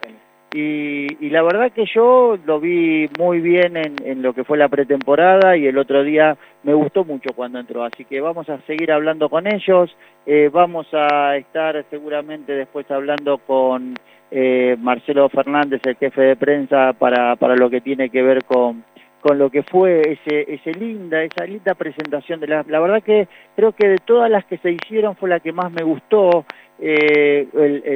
Y, 0.54 1.28
la 1.28 1.42
verdad 1.42 1.72
que 1.72 1.84
yo 1.94 2.38
lo 2.46 2.58
vi 2.58 3.08
muy 3.18 3.40
bien 3.40 3.76
en, 3.76 4.22
lo 4.22 4.32
que 4.32 4.44
fue 4.44 4.56
la 4.56 4.68
pretemporada 4.68 5.56
y 5.56 5.66
el 5.66 5.76
otro 5.76 6.02
día 6.02 6.38
me 6.62 6.72
gustó 6.72 7.04
mucho 7.04 7.34
cuando 7.34 7.58
entró, 7.58 7.84
así 7.84 8.04
que 8.06 8.20
vamos 8.20 8.48
a 8.48 8.58
seguir 8.62 8.90
hablando 8.90 9.28
con 9.28 9.46
ellos, 9.46 9.94
eh, 10.24 10.48
vamos 10.50 10.86
a 10.94 11.36
estar 11.36 11.84
seguramente 11.90 12.52
después 12.52 12.90
hablando 12.90 13.38
con 13.38 13.94
eh, 14.30 14.76
Marcelo 14.80 15.28
Fernández, 15.28 15.80
el 15.84 15.96
jefe 15.96 16.22
de 16.22 16.36
prensa, 16.36 16.94
para, 16.94 17.36
para 17.36 17.54
lo 17.54 17.68
que 17.68 17.80
tiene 17.80 18.08
que 18.08 18.22
ver 18.22 18.44
con, 18.44 18.84
con 19.20 19.38
lo 19.38 19.50
que 19.50 19.62
fue 19.62 20.00
ese, 20.00 20.52
ese 20.52 20.72
linda, 20.72 21.22
esa 21.22 21.44
linda 21.44 21.74
presentación 21.74 22.40
de 22.40 22.46
la, 22.46 22.64
la 22.68 22.80
verdad 22.80 23.02
que 23.02 23.28
creo 23.56 23.72
que 23.72 23.88
de 23.88 23.98
todas 23.98 24.30
las 24.30 24.44
que 24.44 24.58
se 24.58 24.70
hicieron 24.70 25.16
fue 25.16 25.28
la 25.28 25.40
que 25.40 25.52
más 25.52 25.72
me 25.72 25.82
gustó, 25.82 26.44
eh, 26.80 27.48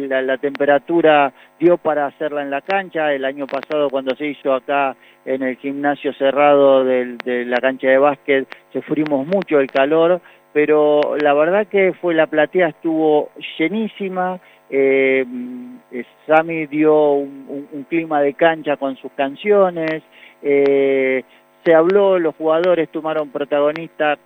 la, 0.08 0.38
temperatura 0.38 1.32
dio 1.58 1.78
para 1.78 2.06
hacerla 2.06 2.42
en 2.42 2.50
la 2.50 2.62
cancha. 2.62 3.12
El 3.12 3.24
año 3.24 3.46
pasado 3.46 3.88
cuando 3.88 4.14
se 4.16 4.26
hizo 4.26 4.52
acá 4.52 4.96
en 5.24 5.42
el 5.42 5.56
gimnasio 5.56 6.12
cerrado 6.14 6.84
de 6.84 7.44
la 7.46 7.58
cancha 7.58 7.88
de 7.88 7.98
básquet, 7.98 8.48
sufrimos 8.72 9.26
mucho 9.26 9.60
el 9.60 9.70
calor, 9.70 10.20
pero 10.52 11.16
la 11.20 11.32
verdad 11.32 11.66
que 11.68 11.92
fue 11.92 12.14
la 12.14 12.26
platea 12.26 12.68
estuvo 12.68 13.30
llenísima. 13.58 14.40
Eh, 14.74 15.26
Sami 16.26 16.66
dio 16.66 17.12
un, 17.12 17.86
clima 17.90 18.22
de 18.22 18.32
cancha 18.32 18.78
con 18.78 18.96
sus 18.96 19.12
canciones. 19.12 20.02
Eh, 20.42 21.22
se 21.62 21.74
habló, 21.74 22.18
los 22.18 22.34
jugadores 22.36 22.88
tomaron 22.88 23.28
protagonista 23.28 24.18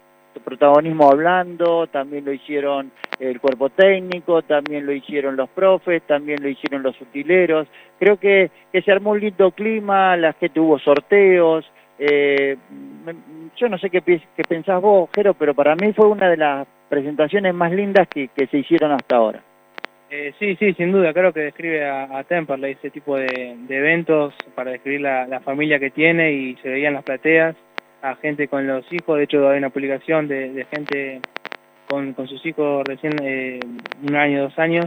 protagonismo 0.44 1.11
hablando, 1.11 1.86
también 1.86 2.26
lo 2.26 2.32
hicieron 2.32 2.92
el 3.18 3.40
cuerpo 3.40 3.70
técnico, 3.70 4.42
también 4.42 4.84
lo 4.84 4.92
hicieron 4.92 5.34
los 5.34 5.49
profes, 5.49 6.03
también 6.03 6.42
lo 6.42 6.49
hicieron 6.49 6.82
los 6.82 7.01
utileros. 7.01 7.66
Creo 7.99 8.18
que, 8.18 8.51
se 8.72 8.92
armó 8.92 9.12
un 9.12 9.20
lindo 9.20 9.51
clima, 9.53 10.16
la 10.16 10.34
gente 10.34 10.61
hubo 10.61 10.78
sorteos. 10.78 11.64
Eh, 11.99 12.57
yo 13.57 13.68
no 13.70 13.78
sé 13.78 13.88
qué, 13.88 14.03
qué 14.03 14.42
pensás 14.47 14.80
vos, 14.82 15.09
pero 15.11 15.55
para 15.55 15.74
mí 15.74 15.92
fue 15.94 16.07
una 16.07 16.28
de 16.28 16.36
las 16.36 16.68
presentaciones 16.90 17.55
más 17.55 17.72
lindas 17.72 18.07
que 18.09 18.28
se 18.36 18.59
hicieron 18.59 18.92
hasta 18.92 19.16
ahora. 19.16 19.42
Eh, 20.09 20.32
sí, 20.38 20.54
sí, 20.57 20.72
sin 20.74 20.92
duda, 20.92 21.12
creo 21.12 21.32
que 21.32 21.40
describe 21.40 21.84
a, 21.84 22.18
a 22.18 22.22
Temperley 22.22 22.72
ese 22.72 22.90
tipo 22.90 23.16
de, 23.16 23.57
eventos 23.68 24.34
para 24.54 24.70
describir 24.70 25.00
la, 25.00 25.40
familia 25.40 25.80
que 25.80 25.90
tiene 25.90 26.32
y 26.32 26.54
se 26.62 26.68
veían 26.68 26.94
las 26.94 27.02
plateas 27.02 27.57
a 28.02 28.14
gente 28.16 28.46
con 28.46 28.68
los 28.68 28.84
hijos, 28.92 29.18
de 29.18 29.24
hecho 29.24 29.48
hay 29.48 29.59
una 29.59 29.70
publicación 29.70 30.28
de, 30.28 30.64
gente 30.70 31.20
con, 31.88 32.12
con, 32.12 32.28
sus 32.28 32.44
hijos 32.46 32.84
recién 32.86 33.14
eh, 33.20 33.59
un 34.09 34.14
año, 34.14 34.42
dos 34.42 34.57
años, 34.61 34.86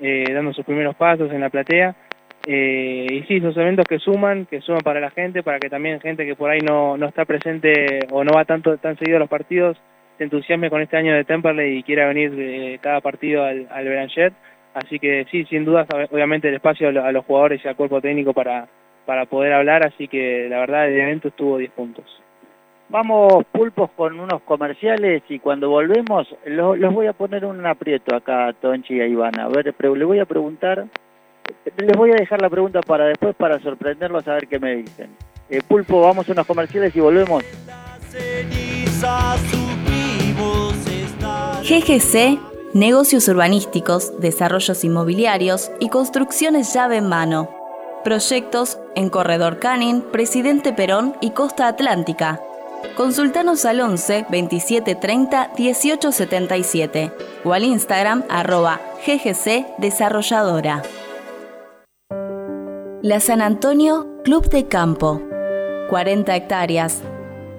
eh, 0.00 0.24
dando 0.32 0.54
sus 0.54 0.64
primeros 0.64 0.94
pasos 0.96 1.30
en 1.30 1.40
la 1.40 1.50
platea. 1.50 1.94
Eh, 2.46 3.06
y 3.10 3.22
sí, 3.22 3.40
son 3.40 3.62
eventos 3.62 3.86
que 3.86 3.98
suman, 3.98 4.46
que 4.46 4.60
suman 4.60 4.82
para 4.82 5.00
la 5.00 5.10
gente, 5.10 5.42
para 5.42 5.58
que 5.58 5.70
también 5.70 6.00
gente 6.00 6.26
que 6.26 6.36
por 6.36 6.50
ahí 6.50 6.60
no, 6.60 6.96
no 6.96 7.06
está 7.06 7.24
presente 7.24 8.00
o 8.10 8.22
no 8.22 8.32
va 8.32 8.44
tanto 8.44 8.76
tan 8.78 8.98
seguido 8.98 9.16
a 9.16 9.20
los 9.20 9.30
partidos, 9.30 9.78
se 10.18 10.24
entusiasme 10.24 10.70
con 10.70 10.80
este 10.80 10.96
año 10.96 11.14
de 11.14 11.24
Temperley 11.24 11.78
y 11.78 11.82
quiera 11.82 12.06
venir 12.06 12.78
cada 12.80 13.00
partido 13.00 13.44
al, 13.44 13.66
al. 13.70 13.88
Así 14.74 14.98
que 14.98 15.24
sí, 15.30 15.44
sin 15.44 15.64
duda, 15.64 15.86
obviamente 16.10 16.48
el 16.48 16.54
espacio 16.54 16.88
a 16.88 17.12
los 17.12 17.24
jugadores 17.24 17.64
y 17.64 17.68
al 17.68 17.76
cuerpo 17.76 18.00
técnico 18.00 18.32
para, 18.32 18.66
para 19.06 19.24
poder 19.26 19.52
hablar, 19.52 19.86
así 19.86 20.08
que 20.08 20.48
la 20.48 20.58
verdad 20.58 20.88
el 20.88 21.00
evento 21.00 21.28
estuvo 21.28 21.58
10 21.58 21.70
puntos. 21.70 22.04
Vamos 22.88 23.44
pulpos 23.50 23.90
con 23.96 24.20
unos 24.20 24.42
comerciales 24.42 25.22
y 25.28 25.38
cuando 25.38 25.70
volvemos 25.70 26.28
los 26.44 26.92
voy 26.92 27.06
a 27.06 27.12
poner 27.12 27.44
un 27.44 27.64
aprieto 27.64 28.14
acá 28.14 28.48
a 28.48 28.52
Tonchi 28.52 28.94
y 28.96 29.00
a 29.00 29.06
Ivana. 29.06 29.44
A 29.44 29.48
ver, 29.48 29.74
pero 29.74 29.94
le 29.94 30.04
voy 30.04 30.18
a 30.18 30.26
preguntar, 30.26 30.84
les 31.76 31.96
voy 31.96 32.10
a 32.10 32.16
dejar 32.16 32.42
la 32.42 32.50
pregunta 32.50 32.80
para 32.80 33.06
después 33.06 33.34
para 33.36 33.58
sorprenderlos 33.60 34.26
a 34.28 34.34
ver 34.34 34.48
qué 34.48 34.58
me 34.58 34.76
dicen. 34.76 35.10
Eh, 35.48 35.60
pulpo, 35.66 36.00
vamos 36.00 36.28
a 36.28 36.32
unos 36.32 36.46
comerciales 36.46 36.94
y 36.94 37.00
volvemos. 37.00 37.42
GGC, 41.62 42.53
negocios 42.74 43.26
urbanísticos, 43.28 44.20
desarrollos 44.20 44.84
inmobiliarios 44.84 45.70
y 45.80 45.88
construcciones 45.88 46.74
llave 46.74 46.98
en 46.98 47.08
mano. 47.08 47.48
Proyectos 48.04 48.78
en 48.94 49.08
Corredor 49.08 49.58
Canin, 49.58 50.02
Presidente 50.02 50.74
Perón 50.74 51.16
y 51.22 51.30
Costa 51.30 51.68
Atlántica 51.68 52.42
Consultanos 52.96 53.64
al 53.64 53.80
11 53.80 54.26
27 54.30 54.94
30 54.94 55.50
18 55.56 56.12
77 56.12 57.12
o 57.42 57.52
al 57.52 57.64
Instagram 57.64 58.22
arroba 58.28 58.80
GGC 59.04 59.78
Desarrolladora. 59.78 60.82
La 63.02 63.18
San 63.18 63.42
Antonio 63.42 64.22
Club 64.22 64.48
de 64.48 64.68
Campo. 64.68 65.20
40 65.90 66.36
hectáreas, 66.36 67.02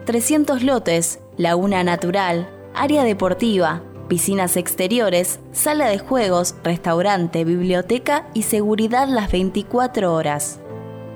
300 0.06 0.64
lotes, 0.64 1.20
laguna 1.38 1.84
natural, 1.84 2.50
área 2.74 3.04
deportiva, 3.04 3.84
piscinas 4.08 4.58
exteriores, 4.58 5.40
sala 5.52 5.88
de 5.88 6.00
juegos, 6.00 6.56
restaurante, 6.64 7.44
biblioteca 7.44 8.28
y 8.34 8.44
seguridad 8.44 9.08
las 9.08 9.32
24 9.32 10.14
horas. 10.14 10.60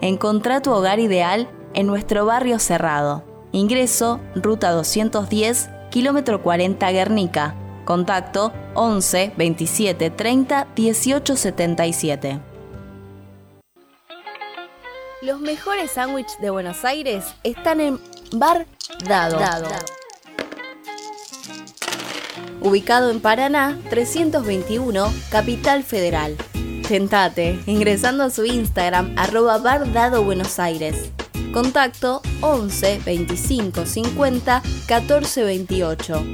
Encontrá 0.02 0.62
tu 0.62 0.72
hogar 0.72 1.00
ideal 1.00 1.50
en 1.74 1.88
nuestro 1.88 2.26
barrio 2.26 2.60
cerrado. 2.60 3.24
Ingreso, 3.52 4.20
ruta 4.36 4.72
210, 4.72 5.70
kilómetro 5.90 6.42
40 6.42 6.92
Guernica. 6.92 7.56
Contacto 7.86 8.54
11 8.76 9.34
27 9.36 10.12
30 10.12 10.68
18 10.76 11.36
77. 11.36 12.40
Los 15.22 15.42
mejores 15.42 15.92
sándwiches 15.92 16.40
de 16.40 16.50
Buenos 16.50 16.86
Aires 16.86 17.26
están 17.44 17.82
en 17.82 18.00
Bar 18.32 18.68
Dado. 19.08 19.40
Ubicado 22.62 23.10
en 23.10 23.22
Paraná 23.22 23.80
321, 23.90 25.14
Capital 25.30 25.84
Federal. 25.84 26.36
Tentate 26.88 27.60
ingresando 27.68 28.24
a 28.24 28.30
su 28.30 28.46
Instagram 28.46 29.14
arroba 29.18 29.58
Bar 29.60 29.94
Dado 29.94 30.24
Buenos 30.24 30.60
Aires. 30.60 31.12
Contacto 31.54 32.22
11 32.42 33.02
25 33.06 33.86
50 33.86 34.62
14 34.88 35.44
28. 35.44 36.26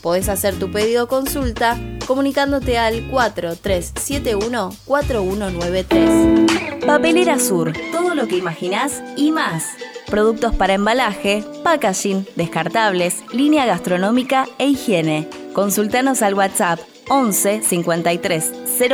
Podés 0.00 0.30
hacer 0.30 0.58
tu 0.58 0.70
pedido 0.70 1.04
o 1.04 1.08
consulta 1.08 1.78
comunicándote 2.06 2.78
al 2.78 3.10
4371 3.10 4.70
4193. 4.86 6.86
Papelera 6.86 7.38
Sur, 7.38 7.74
todo 7.92 8.14
lo 8.14 8.26
que 8.28 8.38
imaginás 8.38 9.02
y 9.16 9.30
más. 9.30 9.64
Productos 10.06 10.54
para 10.54 10.74
embalaje, 10.74 11.44
packaging, 11.64 12.26
descartables, 12.36 13.24
línea 13.32 13.66
gastronómica 13.66 14.46
e 14.58 14.68
higiene 14.68 15.28
Consultanos 15.56 16.20
al 16.20 16.34
WhatsApp 16.34 16.80
11 17.08 17.62
53 17.62 18.52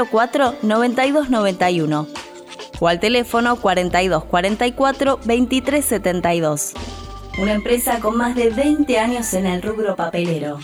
04 0.09 0.59
92 0.63 1.29
91 1.29 2.07
o 2.79 2.87
al 2.87 3.01
teléfono 3.01 3.57
42 3.57 4.25
44 4.27 5.19
23 5.25 5.85
72. 5.85 6.73
Una 7.41 7.55
empresa 7.55 7.99
con 7.99 8.17
más 8.17 8.37
de 8.37 8.51
20 8.51 8.97
años 8.97 9.35
en 9.35 9.47
el 9.47 9.61
rubro 9.61 9.97
papelero. 9.97 10.61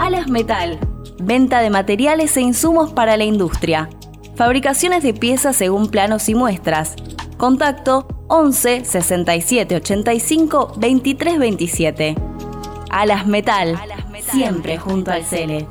Alas 0.00 0.26
Metal. 0.26 0.80
Venta 1.22 1.60
de 1.60 1.70
materiales 1.70 2.36
e 2.36 2.40
insumos 2.40 2.92
para 2.92 3.16
la 3.16 3.22
industria. 3.22 3.88
Fabricaciones 4.34 5.04
de 5.04 5.14
piezas 5.14 5.54
según 5.54 5.92
planos 5.92 6.28
y 6.28 6.34
muestras. 6.34 6.96
Contacto 7.36 8.06
11 8.28 8.84
67 8.84 9.76
85 9.76 10.72
23 10.78 11.38
27. 11.38 12.14
Alas 12.90 13.26
Metal. 13.26 13.78
Siempre 14.22 14.78
junto 14.78 15.10
al 15.10 15.22
Cele. 15.22 15.66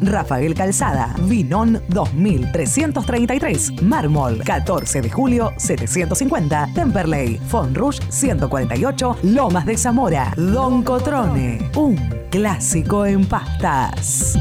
Rafael 0.00 0.54
Calzada, 0.54 1.14
Vinón 1.22 1.82
2333, 1.88 3.82
Mármol 3.82 4.42
14 4.44 5.00
de 5.00 5.10
julio 5.10 5.52
750, 5.56 6.68
Temperley, 6.74 7.38
Fonrush 7.38 8.00
148, 8.08 9.18
Lomas 9.22 9.64
de 9.66 9.76
Zamora, 9.76 10.32
Don 10.36 10.82
Cotrone, 10.82 11.70
un 11.76 11.96
clásico 12.30 13.06
en 13.06 13.26
pastas. 13.26 14.38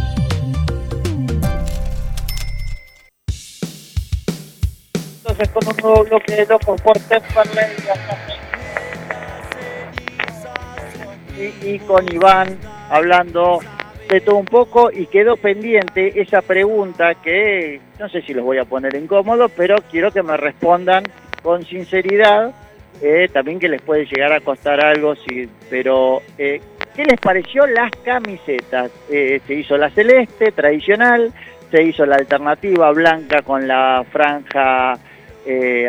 Entonces 5.18 5.50
con 5.50 5.68
un 5.68 5.78
nuevo 5.82 6.04
bloque 6.04 6.36
de 6.36 6.46
locos 6.48 6.82
por 6.82 7.00
Temperley 7.00 7.76
y, 11.38 11.68
y 11.68 11.80
con 11.80 12.14
Iván 12.14 12.58
hablando 12.90 13.60
de 14.10 14.22
todo 14.22 14.38
un 14.38 14.45
poco 14.45 14.89
y 14.91 15.05
quedó 15.05 15.38
pendiente 15.38 16.20
esa 16.20 16.41
pregunta 16.41 17.14
que 17.16 17.80
no 17.99 18.10
sé 18.10 18.22
si 18.24 18.34
los 18.34 18.43
voy 18.43 18.57
a 18.57 18.66
poner 18.66 18.95
incómodos, 18.95 19.51
pero 19.55 19.76
quiero 19.91 20.12
que 20.12 20.24
me 20.24 20.36
respondan 20.36 21.03
con 21.43 21.64
sinceridad, 21.64 22.51
eh, 23.01 23.30
también 23.32 23.60
que 23.60 23.70
les 23.70 23.82
puede 23.82 24.05
llegar 24.05 24.34
a 24.34 24.41
costar 24.41 24.84
algo, 24.84 25.16
sí, 25.16 25.47
pero 25.70 26.22
eh, 26.39 26.60
¿qué 26.95 27.05
les 27.05 27.20
pareció 27.20 27.68
las 27.68 27.91
camisetas? 28.03 28.91
Eh, 29.12 29.41
se 29.45 29.53
hizo 29.53 29.78
la 29.78 29.91
celeste 29.91 30.51
tradicional, 30.53 31.32
se 31.70 31.84
hizo 31.84 32.03
la 32.05 32.16
alternativa 32.16 32.91
blanca 32.91 33.43
con 33.43 33.68
la 33.68 34.03
franja 34.12 34.97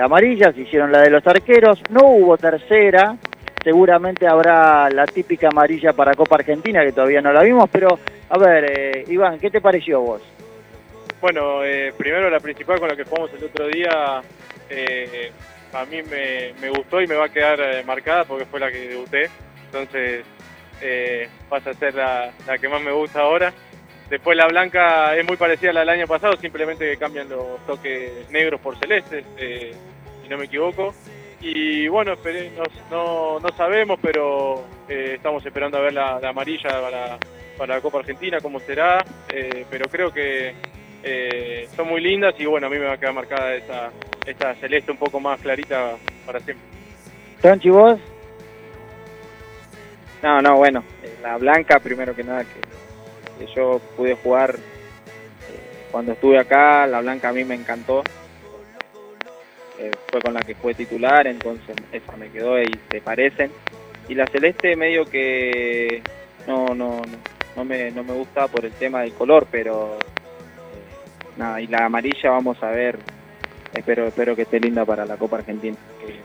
amarilla, 0.02 0.52
se 0.52 0.62
hicieron 0.62 0.90
la 0.90 1.02
de 1.02 1.10
los 1.10 1.26
arqueros, 1.26 1.82
no 1.90 2.06
hubo 2.06 2.38
tercera, 2.38 3.14
seguramente 3.62 4.26
habrá 4.26 4.88
la 4.90 5.06
típica 5.06 5.48
amarilla 5.48 5.92
para 5.92 6.14
Copa 6.14 6.36
Argentina, 6.36 6.84
que 6.84 6.92
todavía 6.92 7.20
no 7.20 7.32
la 7.32 7.42
vimos, 7.42 7.68
pero 7.70 7.98
a 8.28 8.38
ver, 8.38 8.64
eh, 8.70 9.04
Iván, 9.08 9.38
¿qué 9.38 9.50
te 9.50 9.60
pareció 9.60 10.00
vos? 10.00 10.22
Bueno, 11.20 11.64
eh, 11.64 11.92
primero 11.96 12.30
la 12.30 12.40
principal 12.40 12.80
con 12.80 12.88
la 12.88 12.96
que 12.96 13.04
jugamos 13.04 13.30
el 13.34 13.44
otro 13.44 13.68
día, 13.68 14.22
eh, 14.70 15.30
a 15.72 15.84
mí 15.84 15.98
me, 16.02 16.70
gustó 16.70 17.00
y 17.00 17.06
me 17.06 17.14
va 17.14 17.26
a 17.26 17.32
quedar 17.32 17.84
marcada 17.84 18.24
porque 18.24 18.46
fue 18.46 18.60
la 18.60 18.70
que 18.70 18.88
debuté, 18.88 19.28
entonces 19.66 20.24
pasa 21.48 21.70
a 21.70 21.74
ser 21.74 21.94
la, 21.94 22.32
que 22.58 22.68
más 22.68 22.82
me 22.82 22.92
gusta 22.92 23.20
ahora. 23.20 23.52
Después 24.08 24.36
la 24.36 24.48
blanca 24.48 25.14
es 25.14 25.24
muy 25.24 25.36
parecida 25.36 25.70
a 25.70 25.74
la 25.74 25.80
del 25.80 25.90
año 25.90 26.06
pasado, 26.06 26.36
simplemente 26.36 26.90
que 26.90 26.96
cambian 26.96 27.28
los 27.28 27.64
toques 27.66 28.28
negros 28.30 28.60
por 28.60 28.76
celestes, 28.78 29.24
si 29.36 30.28
no 30.28 30.38
me 30.38 30.46
equivoco. 30.46 30.94
Y 31.40 31.88
bueno, 31.88 32.14
no, 32.90 33.40
no, 33.40 33.48
sabemos, 33.56 33.98
pero 34.02 34.62
eh, 34.88 35.14
estamos 35.16 35.44
esperando 35.44 35.78
a 35.78 35.80
ver 35.80 35.94
la, 35.94 36.16
amarilla 36.18 36.68
para, 36.68 37.18
para, 37.56 37.74
la 37.76 37.80
Copa 37.80 38.00
Argentina, 38.00 38.38
cómo 38.40 38.60
será. 38.60 39.02
Eh, 39.32 39.64
pero 39.70 39.88
creo 39.88 40.12
que, 40.12 40.54
eh, 41.02 41.66
son 41.74 41.88
muy 41.88 42.02
lindas 42.02 42.34
y 42.38 42.44
bueno, 42.44 42.66
a 42.66 42.70
mí 42.70 42.78
me 42.78 42.84
va 42.84 42.92
a 42.94 42.98
quedar 42.98 43.14
marcada 43.14 43.54
esa, 43.54 43.90
esta 44.26 44.54
celeste 44.56 44.92
un 44.92 44.98
poco 44.98 45.18
más 45.18 45.40
clarita 45.40 45.96
para 46.26 46.40
siempre. 46.40 46.66
Tonchi, 47.40 47.70
vos. 47.70 47.98
No, 50.22 50.42
no, 50.42 50.56
bueno, 50.56 50.84
la 51.22 51.38
blanca 51.38 51.80
primero 51.80 52.14
que 52.14 52.22
nada 52.22 52.44
que, 52.44 53.46
que 53.46 53.52
yo 53.54 53.80
pude 53.96 54.14
jugar 54.16 54.56
cuando 55.90 56.12
estuve 56.12 56.38
acá, 56.38 56.86
la 56.86 57.00
blanca 57.00 57.30
a 57.30 57.32
mí 57.32 57.44
me 57.44 57.54
encantó. 57.54 58.02
Eh, 59.80 59.90
fue 60.10 60.20
con 60.20 60.34
la 60.34 60.40
que 60.40 60.54
fue 60.54 60.74
titular, 60.74 61.26
entonces 61.26 61.74
esa 61.90 62.14
me 62.16 62.28
quedó 62.28 62.60
y 62.60 62.68
se 62.90 63.00
parecen. 63.00 63.50
Y 64.08 64.14
la 64.14 64.26
celeste 64.26 64.76
medio 64.76 65.06
que 65.06 66.02
no, 66.46 66.74
no, 66.74 66.96
no, 66.96 67.02
no 67.56 67.64
me, 67.64 67.90
no 67.90 68.04
me 68.04 68.12
gusta 68.12 68.46
por 68.48 68.66
el 68.66 68.72
tema 68.72 69.00
del 69.00 69.14
color, 69.14 69.46
pero 69.50 69.96
eh, 69.96 71.38
nada, 71.38 71.62
y 71.62 71.66
la 71.66 71.86
amarilla 71.86 72.30
vamos 72.30 72.62
a 72.62 72.70
ver, 72.70 72.98
espero, 73.74 74.06
espero 74.06 74.36
que 74.36 74.42
esté 74.42 74.60
linda 74.60 74.84
para 74.84 75.06
la 75.06 75.16
Copa 75.16 75.38
Argentina, 75.38 75.78
que, 76.04 76.16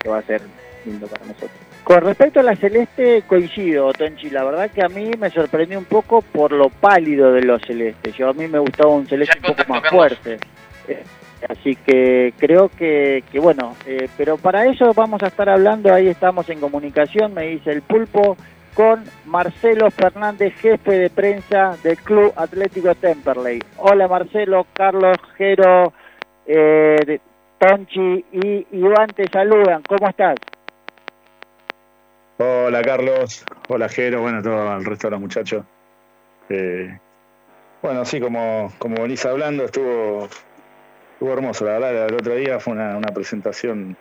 que 0.00 0.08
va 0.08 0.18
a 0.18 0.22
ser 0.22 0.40
lindo 0.86 1.06
para 1.06 1.26
nosotros. 1.26 1.50
Con 1.84 2.00
respecto 2.00 2.40
a 2.40 2.44
la 2.44 2.56
celeste, 2.56 3.24
coincido, 3.26 3.92
Tonchi. 3.92 4.30
La 4.30 4.44
verdad 4.44 4.70
que 4.70 4.82
a 4.82 4.88
mí 4.88 5.10
me 5.18 5.28
sorprendió 5.28 5.78
un 5.78 5.84
poco 5.84 6.22
por 6.22 6.52
lo 6.52 6.70
pálido 6.70 7.32
de 7.32 7.42
los 7.42 7.60
celestes. 7.62 8.16
Yo 8.16 8.30
a 8.30 8.32
mí 8.32 8.46
me 8.46 8.58
gustaba 8.58 8.90
un 8.90 9.06
celeste 9.06 9.36
un 9.38 9.54
poco 9.54 9.68
más 9.68 9.90
fuerte. 9.90 10.38
Así 11.48 11.74
que 11.74 12.32
creo 12.38 12.68
que, 12.68 13.22
bueno, 13.34 13.74
eh, 13.86 14.08
pero 14.16 14.36
para 14.36 14.66
eso 14.66 14.92
vamos 14.94 15.22
a 15.22 15.26
estar 15.26 15.48
hablando, 15.48 15.92
ahí 15.92 16.08
estamos 16.08 16.48
en 16.48 16.60
comunicación, 16.60 17.34
me 17.34 17.48
dice 17.48 17.72
el 17.72 17.82
pulpo, 17.82 18.36
con 18.74 19.04
Marcelo 19.26 19.90
Fernández, 19.90 20.54
jefe 20.54 20.92
de 20.92 21.10
prensa 21.10 21.76
del 21.82 21.98
Club 21.98 22.32
Atlético 22.36 22.94
Temperley. 22.94 23.62
Hola 23.76 24.08
Marcelo, 24.08 24.66
Carlos, 24.72 25.18
Jero, 25.36 25.92
eh, 26.46 27.18
Tonchi 27.58 28.24
y 28.32 28.66
Iván 28.72 29.12
te 29.14 29.28
saludan. 29.28 29.82
¿Cómo 29.82 30.08
estás? 30.08 30.36
Hola 32.38 32.82
Carlos, 32.82 33.46
hola 33.68 33.88
Jero, 33.88 34.22
bueno, 34.22 34.42
todo 34.42 34.74
el 34.76 34.84
resto 34.84 35.08
de 35.08 35.10
los 35.10 35.20
muchachos. 35.20 35.64
Eh, 36.48 36.98
bueno, 37.82 38.00
así 38.00 38.20
como, 38.20 38.72
como 38.78 39.02
venís 39.02 39.24
hablando, 39.26 39.64
estuvo, 39.64 40.28
estuvo 41.22 41.32
hermoso, 41.34 41.64
la 41.64 41.72
verdad, 41.78 42.08
el 42.08 42.14
otro 42.16 42.34
día 42.34 42.58
fue 42.60 42.72
una, 42.74 42.96
una 42.96 43.12
presentación 43.12 43.96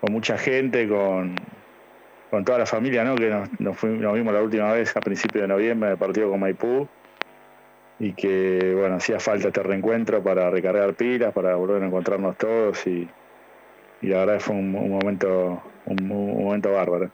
con 0.00 0.12
mucha 0.12 0.38
gente, 0.38 0.88
con, 0.88 1.46
con 2.30 2.44
toda 2.44 2.58
la 2.58 2.66
familia, 2.66 3.04
¿no? 3.04 3.18
Que 3.18 3.30
nos, 3.58 3.78
fuimos- 3.78 4.14
vimos 4.14 4.34
la 4.34 4.42
última 4.42 4.72
vez 4.72 4.96
a 4.96 5.02
principios 5.02 5.42
de 5.44 5.48
noviembre, 5.48 5.96
partido 5.98 6.30
con 6.30 6.40
Maipú, 6.40 6.90
y 7.98 8.14
que, 8.14 8.74
bueno, 8.76 8.96
hacía 8.96 9.20
falta 9.20 9.48
este 9.48 9.62
reencuentro 9.62 10.22
para 10.22 10.50
recargar 10.50 10.96
pilas, 10.96 11.32
para 11.32 11.56
volver 11.56 11.82
a 11.82 11.86
encontrarnos 11.86 12.36
todos, 12.36 12.86
y, 12.86 13.14
y 14.00 14.08
la 14.08 14.20
verdad 14.26 14.40
fue 14.40 14.56
un, 14.56 14.72
momento, 14.72 15.74
un 15.84 16.08
momento 16.08 16.72
bárbaro. 16.72 17.12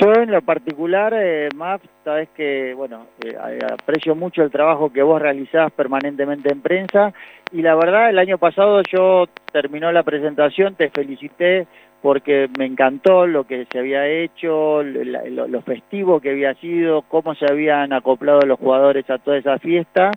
Yo 0.00 0.12
en 0.12 0.32
lo 0.32 0.42
particular, 0.42 1.14
eh, 1.16 1.48
Maf, 1.54 1.80
sabes 2.02 2.28
que, 2.30 2.74
bueno, 2.74 3.06
eh, 3.24 3.36
aprecio 3.72 4.16
mucho 4.16 4.42
el 4.42 4.50
trabajo 4.50 4.92
que 4.92 5.02
vos 5.02 5.22
realizás 5.22 5.70
permanentemente 5.72 6.52
en 6.52 6.60
prensa. 6.60 7.12
Y 7.52 7.62
la 7.62 7.76
verdad 7.76 8.10
el 8.10 8.18
año 8.18 8.38
pasado 8.38 8.82
yo 8.82 9.26
terminó 9.52 9.92
la 9.92 10.02
presentación, 10.02 10.74
te 10.74 10.90
felicité 10.90 11.68
porque 12.02 12.48
me 12.58 12.66
encantó 12.66 13.26
lo 13.26 13.44
que 13.44 13.66
se 13.70 13.78
había 13.78 14.06
hecho, 14.08 14.82
lo, 14.82 15.46
lo 15.46 15.62
festivo 15.62 16.20
que 16.20 16.30
había 16.30 16.54
sido, 16.54 17.02
cómo 17.02 17.34
se 17.36 17.46
habían 17.46 17.92
acoplado 17.92 18.40
los 18.40 18.58
jugadores 18.58 19.08
a 19.08 19.18
toda 19.18 19.38
esa 19.38 19.58
fiesta, 19.58 20.10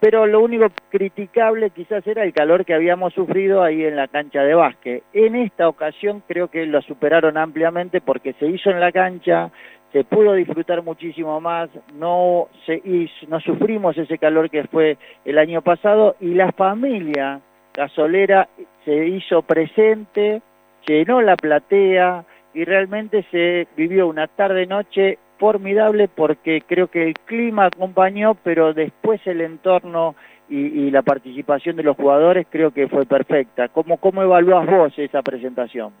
pero 0.00 0.26
lo 0.26 0.40
único 0.40 0.66
criticable 0.88 1.70
quizás 1.70 2.06
era 2.06 2.24
el 2.24 2.32
calor 2.32 2.64
que 2.64 2.74
habíamos 2.74 3.12
sufrido 3.12 3.62
ahí 3.62 3.84
en 3.84 3.96
la 3.96 4.08
cancha 4.08 4.42
de 4.42 4.54
básquet. 4.54 5.04
En 5.12 5.36
esta 5.36 5.68
ocasión 5.68 6.22
creo 6.26 6.48
que 6.48 6.64
lo 6.64 6.80
superaron 6.80 7.36
ampliamente 7.36 8.00
porque 8.00 8.32
se 8.34 8.46
hizo 8.46 8.70
en 8.70 8.80
la 8.80 8.92
cancha, 8.92 9.50
se 9.92 10.04
pudo 10.04 10.32
disfrutar 10.32 10.82
muchísimo 10.82 11.38
más, 11.40 11.68
no 11.94 12.48
se 12.64 12.82
no 13.28 13.40
sufrimos 13.40 13.98
ese 13.98 14.16
calor 14.16 14.48
que 14.48 14.64
fue 14.64 14.96
el 15.26 15.38
año 15.38 15.60
pasado 15.60 16.16
y 16.18 16.34
la 16.34 16.50
familia 16.52 17.40
gasolera 17.74 18.48
se 18.86 19.06
hizo 19.06 19.42
presente, 19.42 20.40
llenó 20.86 21.20
la 21.20 21.36
platea 21.36 22.24
y 22.54 22.64
realmente 22.64 23.24
se 23.30 23.68
vivió 23.76 24.08
una 24.08 24.26
tarde 24.28 24.66
noche 24.66 25.18
formidable 25.40 26.06
porque 26.06 26.62
creo 26.64 26.88
que 26.88 27.02
el 27.02 27.14
clima 27.14 27.66
acompañó, 27.66 28.36
pero 28.36 28.74
después 28.74 29.20
el 29.26 29.40
entorno 29.40 30.14
y, 30.50 30.90
la 30.90 31.02
participación 31.02 31.76
de 31.76 31.84
los 31.84 31.96
jugadores 31.96 32.46
creo 32.50 32.72
que 32.72 32.88
fue 32.88 33.06
perfecta. 33.06 33.68
¿Cómo, 33.68 33.98
cómo 33.98 34.22
evaluás 34.22 34.66
vos 34.66 34.92
esa 34.98 35.22
presentación? 35.22 35.92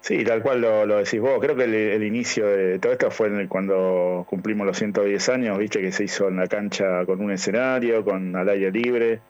Sí, 0.00 0.24
tal 0.24 0.40
cual 0.40 0.60
lo, 0.60 0.96
decís 0.96 1.20
vos. 1.20 1.38
Creo 1.40 1.54
que 1.56 1.64
el, 1.64 2.02
inicio 2.02 2.46
de 2.46 2.78
todo 2.78 2.92
esto 2.92 3.10
fue 3.10 3.48
cuando 3.48 4.24
cumplimos 4.28 4.66
los 4.66 4.78
110 4.78 5.28
años, 5.28 5.58
viste 5.58 5.80
que 5.80 5.92
se 5.92 6.04
hizo 6.04 6.28
en 6.28 6.36
la 6.36 6.46
cancha 6.46 7.04
con 7.04 7.20
un 7.20 7.32
escenario, 7.32 8.04
con 8.04 8.34
al 8.34 8.48
aire 8.48 8.70
libre. 8.70 9.20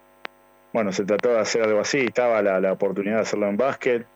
Bueno, 0.72 0.92
se 0.92 1.04
trató 1.04 1.30
de 1.30 1.40
hacer 1.40 1.62
algo 1.62 1.80
así, 1.80 2.00
estaba 2.00 2.40
la, 2.42 2.60
la 2.60 2.72
oportunidad 2.72 3.16
de 3.16 3.22
hacerlo 3.22 3.48
en 3.48 3.56
básquet, 3.56 4.06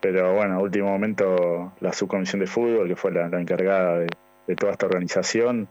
pero 0.00 0.34
bueno, 0.34 0.60
último 0.60 0.88
momento 0.88 1.72
la 1.80 1.92
subcomisión 1.92 2.40
de 2.40 2.46
fútbol, 2.46 2.88
que 2.88 2.96
fue 2.96 3.12
la, 3.12 3.26
encargada 3.26 3.98
de, 3.98 4.56
toda 4.56 4.72
esta 4.72 4.86
organización, 4.86 5.68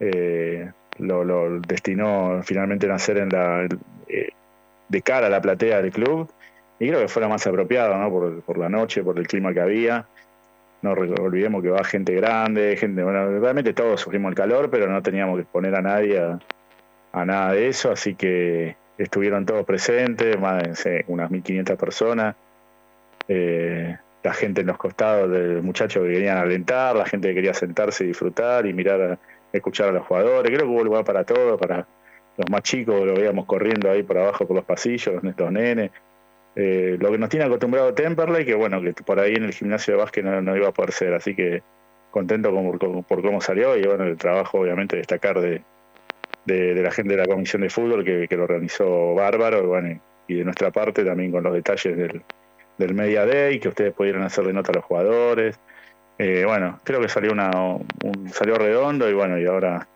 eh, 0.00 0.70
lo, 0.98 1.60
destinó 1.60 2.40
finalmente 2.44 2.90
a 2.90 2.94
hacer 2.94 3.18
en 3.18 3.28
la, 3.30 3.66
eh, 4.08 4.28
de 4.88 5.02
cara 5.02 5.26
a 5.26 5.30
la 5.30 5.40
platea 5.40 5.82
del 5.82 5.92
club 5.92 6.28
y 6.78 6.88
creo 6.88 7.00
que 7.00 7.08
fue 7.08 7.22
lo 7.22 7.28
más 7.28 7.46
apropiado, 7.46 7.96
¿no? 7.96 8.42
Por, 8.44 8.58
la 8.58 8.68
noche, 8.68 9.02
por 9.02 9.18
el 9.18 9.26
clima 9.26 9.52
que 9.52 9.60
había. 9.60 10.06
No 10.82 10.92
olvidemos 10.92 11.62
que 11.62 11.70
va 11.70 11.82
gente 11.82 12.14
grande, 12.14 12.76
gente, 12.76 13.02
bueno, 13.02 13.40
realmente 13.40 13.72
todos 13.72 14.00
sufrimos 14.00 14.30
el 14.30 14.34
calor, 14.34 14.68
pero 14.70 14.86
no 14.86 15.02
teníamos 15.02 15.36
que 15.36 15.42
exponer 15.42 15.74
a 15.74 15.80
nadie 15.80 16.20
a, 17.12 17.24
nada 17.24 17.52
de 17.52 17.68
eso, 17.68 17.90
así 17.90 18.14
que 18.14 18.76
estuvieron 18.98 19.46
todos 19.46 19.64
presentes, 19.64 20.38
más 20.38 20.84
de 20.84 21.04
unas 21.08 21.30
1500 21.30 21.78
personas. 21.78 22.36
Eh, 23.28 23.96
la 24.22 24.32
gente 24.32 24.62
en 24.62 24.68
los 24.68 24.78
costados 24.78 25.30
de 25.30 25.60
muchachos 25.60 26.02
que 26.04 26.12
querían 26.12 26.38
alentar, 26.38 26.96
la 26.96 27.04
gente 27.04 27.28
que 27.28 27.34
quería 27.34 27.52
sentarse 27.54 28.04
y 28.04 28.08
disfrutar 28.08 28.64
y 28.66 28.72
mirar, 28.72 29.18
escuchar 29.52 29.90
a 29.90 29.92
los 29.92 30.06
jugadores. 30.06 30.50
Creo 30.50 30.66
que 30.66 30.72
hubo 30.72 30.82
lugar 30.84 31.04
para 31.04 31.24
todo, 31.24 31.58
para 31.58 31.86
los 32.36 32.48
más 32.48 32.62
chicos, 32.62 33.04
lo 33.06 33.14
veíamos 33.14 33.44
corriendo 33.44 33.90
ahí 33.90 34.02
por 34.02 34.16
abajo 34.18 34.46
por 34.46 34.56
los 34.56 34.64
pasillos, 34.64 35.22
los, 35.22 35.36
los 35.38 35.52
nenes. 35.52 35.90
Eh, 36.56 36.96
lo 37.00 37.10
que 37.10 37.18
nos 37.18 37.28
tiene 37.28 37.44
acostumbrado 37.46 37.92
Temperley, 37.94 38.44
que 38.46 38.54
bueno, 38.54 38.80
que 38.80 38.92
por 38.92 39.18
ahí 39.20 39.34
en 39.34 39.44
el 39.44 39.52
gimnasio 39.52 39.94
de 39.94 40.00
básquet 40.00 40.24
no, 40.24 40.40
no 40.40 40.56
iba 40.56 40.68
a 40.68 40.72
poder 40.72 40.92
ser, 40.92 41.12
así 41.12 41.34
que 41.34 41.62
contento 42.10 42.50
con- 42.52 42.78
con- 42.78 43.02
por 43.04 43.22
cómo 43.22 43.40
salió 43.40 43.76
y 43.76 43.82
bueno, 43.84 44.04
el 44.04 44.16
trabajo 44.16 44.60
obviamente 44.60 44.96
destacar 44.96 45.40
de, 45.40 45.62
de, 46.44 46.74
de 46.74 46.82
la 46.82 46.92
gente 46.92 47.16
de 47.16 47.20
la 47.20 47.26
comisión 47.26 47.62
de 47.62 47.70
fútbol 47.70 48.04
que, 48.04 48.28
lo 48.36 48.44
organizó 48.44 49.14
bárbaro 49.14 49.76
y 50.28 50.34
de 50.34 50.44
nuestra 50.44 50.70
parte 50.70 51.04
también 51.04 51.32
con 51.32 51.42
los 51.42 51.52
detalles 51.52 51.96
del, 51.96 52.22
del 52.78 52.94
Media 52.94 53.24
Day, 53.26 53.58
que 53.60 53.68
ustedes 53.68 53.92
pudieron 53.92 54.22
hacerle 54.22 54.52
nota 54.52 54.72
a 54.72 54.76
los 54.76 54.84
jugadores. 54.84 55.58
Eh, 56.18 56.44
bueno, 56.46 56.80
creo 56.84 57.00
que 57.00 57.08
salió 57.08 57.32
una 57.32 57.50
un, 57.50 58.28
salió 58.30 58.56
redondo 58.56 59.08
y 59.08 59.14
bueno, 59.14 59.38
y 59.38 59.46
ahora 59.46 59.86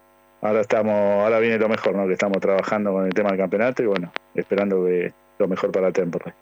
ahora 0.43 0.61
estamos 0.61 0.95
ahora 0.95 1.39
viene 1.39 1.59
lo 1.59 1.69
mejor, 1.69 1.95
¿no? 1.95 2.07
Que 2.07 2.15
estamos 2.15 2.39
trabajando 2.41 2.93
con 2.93 3.07
el 3.07 3.15
tema 3.15 3.31
del 3.31 3.39
campeonato 3.39 3.83
y 3.83 3.87
bueno, 3.87 4.13
esperando 4.35 4.85
que 4.85 5.13
lo 5.39 5.49
mejor 5.49 5.71
para 5.71 5.93
Temperley. 5.93 6.35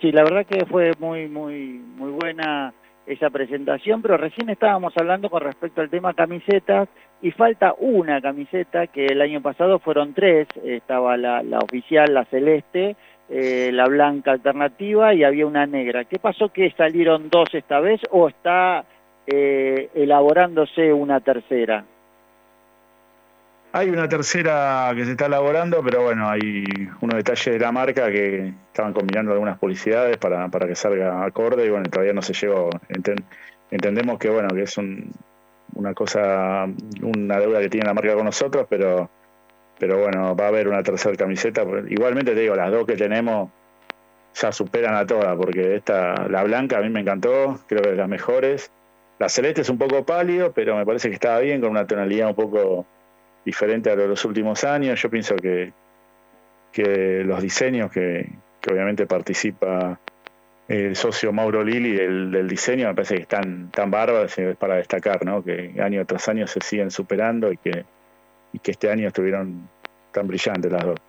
Sí, 0.00 0.10
la 0.12 0.24
verdad 0.24 0.46
que 0.46 0.66
fue 0.66 0.92
muy, 0.98 1.28
muy, 1.28 1.80
muy 1.96 2.10
buena 2.10 2.72
esa 3.06 3.30
presentación, 3.30 4.02
pero 4.02 4.16
recién 4.16 4.48
estábamos 4.50 4.92
hablando 4.96 5.28
con 5.28 5.42
respecto 5.42 5.80
al 5.80 5.90
tema 5.90 6.14
camisetas 6.14 6.88
y 7.20 7.30
falta 7.30 7.74
una 7.78 8.20
camiseta 8.20 8.88
que 8.88 9.06
el 9.06 9.20
año 9.20 9.40
pasado 9.40 9.78
fueron 9.78 10.14
tres, 10.14 10.48
estaba 10.64 11.16
la, 11.16 11.42
la 11.42 11.58
oficial, 11.58 12.12
la 12.14 12.24
celeste, 12.26 12.96
eh, 13.34 13.70
la 13.72 13.86
blanca 13.88 14.32
alternativa 14.32 15.14
y 15.14 15.24
había 15.24 15.46
una 15.46 15.64
negra. 15.66 16.04
¿Qué 16.04 16.18
pasó 16.18 16.50
que 16.50 16.70
salieron 16.76 17.30
dos 17.30 17.48
esta 17.54 17.80
vez 17.80 18.00
o 18.10 18.28
está 18.28 18.84
eh, 19.26 19.88
elaborándose 19.94 20.92
una 20.92 21.20
tercera? 21.20 21.84
Hay 23.74 23.88
una 23.88 24.06
tercera 24.06 24.92
que 24.94 25.06
se 25.06 25.12
está 25.12 25.26
elaborando, 25.26 25.82
pero 25.82 26.02
bueno, 26.02 26.28
hay 26.28 26.62
unos 27.00 27.16
detalles 27.16 27.54
de 27.54 27.58
la 27.58 27.72
marca 27.72 28.10
que 28.10 28.52
estaban 28.66 28.92
combinando 28.92 29.32
algunas 29.32 29.58
publicidades 29.58 30.18
para, 30.18 30.46
para 30.48 30.66
que 30.66 30.74
salga 30.74 31.24
acorde 31.24 31.64
y 31.64 31.70
bueno, 31.70 31.88
todavía 31.88 32.12
no 32.12 32.20
se 32.20 32.34
llegó. 32.34 32.68
Enten- 32.90 33.24
entendemos 33.70 34.18
que 34.18 34.28
bueno, 34.28 34.48
que 34.54 34.64
es 34.64 34.76
un- 34.76 35.10
una 35.74 35.94
cosa, 35.94 36.66
una 37.00 37.38
deuda 37.40 37.60
que 37.60 37.70
tiene 37.70 37.86
la 37.86 37.94
marca 37.94 38.12
con 38.14 38.26
nosotros, 38.26 38.66
pero, 38.68 39.08
pero 39.82 39.98
bueno, 39.98 40.36
va 40.36 40.44
a 40.44 40.48
haber 40.48 40.68
una 40.68 40.84
tercera 40.84 41.16
camiseta. 41.16 41.64
Igualmente 41.88 42.36
te 42.36 42.40
digo, 42.40 42.54
las 42.54 42.70
dos 42.70 42.86
que 42.86 42.94
tenemos 42.94 43.50
ya 44.32 44.52
superan 44.52 44.94
a 44.94 45.04
todas, 45.04 45.36
porque 45.36 45.74
esta, 45.74 46.28
la 46.28 46.44
blanca 46.44 46.78
a 46.78 46.82
mí 46.82 46.88
me 46.88 47.00
encantó, 47.00 47.58
creo 47.66 47.82
que 47.82 47.88
es 47.88 47.94
de 47.96 48.00
las 48.00 48.08
mejores. 48.08 48.70
La 49.18 49.28
celeste 49.28 49.62
es 49.62 49.68
un 49.70 49.78
poco 49.78 50.06
pálido, 50.06 50.52
pero 50.52 50.76
me 50.76 50.86
parece 50.86 51.08
que 51.08 51.14
estaba 51.14 51.40
bien, 51.40 51.60
con 51.60 51.70
una 51.70 51.84
tonalidad 51.84 52.28
un 52.28 52.36
poco 52.36 52.86
diferente 53.44 53.90
a 53.90 53.96
los 53.96 54.24
últimos 54.24 54.62
años. 54.62 55.02
Yo 55.02 55.10
pienso 55.10 55.34
que, 55.34 55.72
que 56.70 57.24
los 57.24 57.42
diseños 57.42 57.90
que, 57.90 58.30
obviamente 58.70 59.06
participa 59.06 59.98
el 60.68 60.94
socio 60.94 61.32
Mauro 61.32 61.64
Lili 61.64 61.90
del, 61.90 62.30
del, 62.30 62.46
diseño 62.46 62.86
me 62.86 62.94
parece 62.94 63.16
que 63.16 63.22
están 63.22 63.72
tan 63.72 63.90
bárbaros 63.90 64.38
es 64.38 64.56
para 64.56 64.76
destacar, 64.76 65.24
¿no? 65.24 65.42
Que 65.42 65.74
año 65.82 66.06
tras 66.06 66.28
año 66.28 66.46
se 66.46 66.60
siguen 66.60 66.92
superando 66.92 67.50
y 67.50 67.56
que, 67.56 67.84
y 68.52 68.58
que 68.58 68.72
este 68.72 68.90
año 68.90 69.08
estuvieron 69.08 69.68
tan 70.12 70.26
brillantes 70.26 70.70
las 70.70 70.84
dos. 70.84 71.00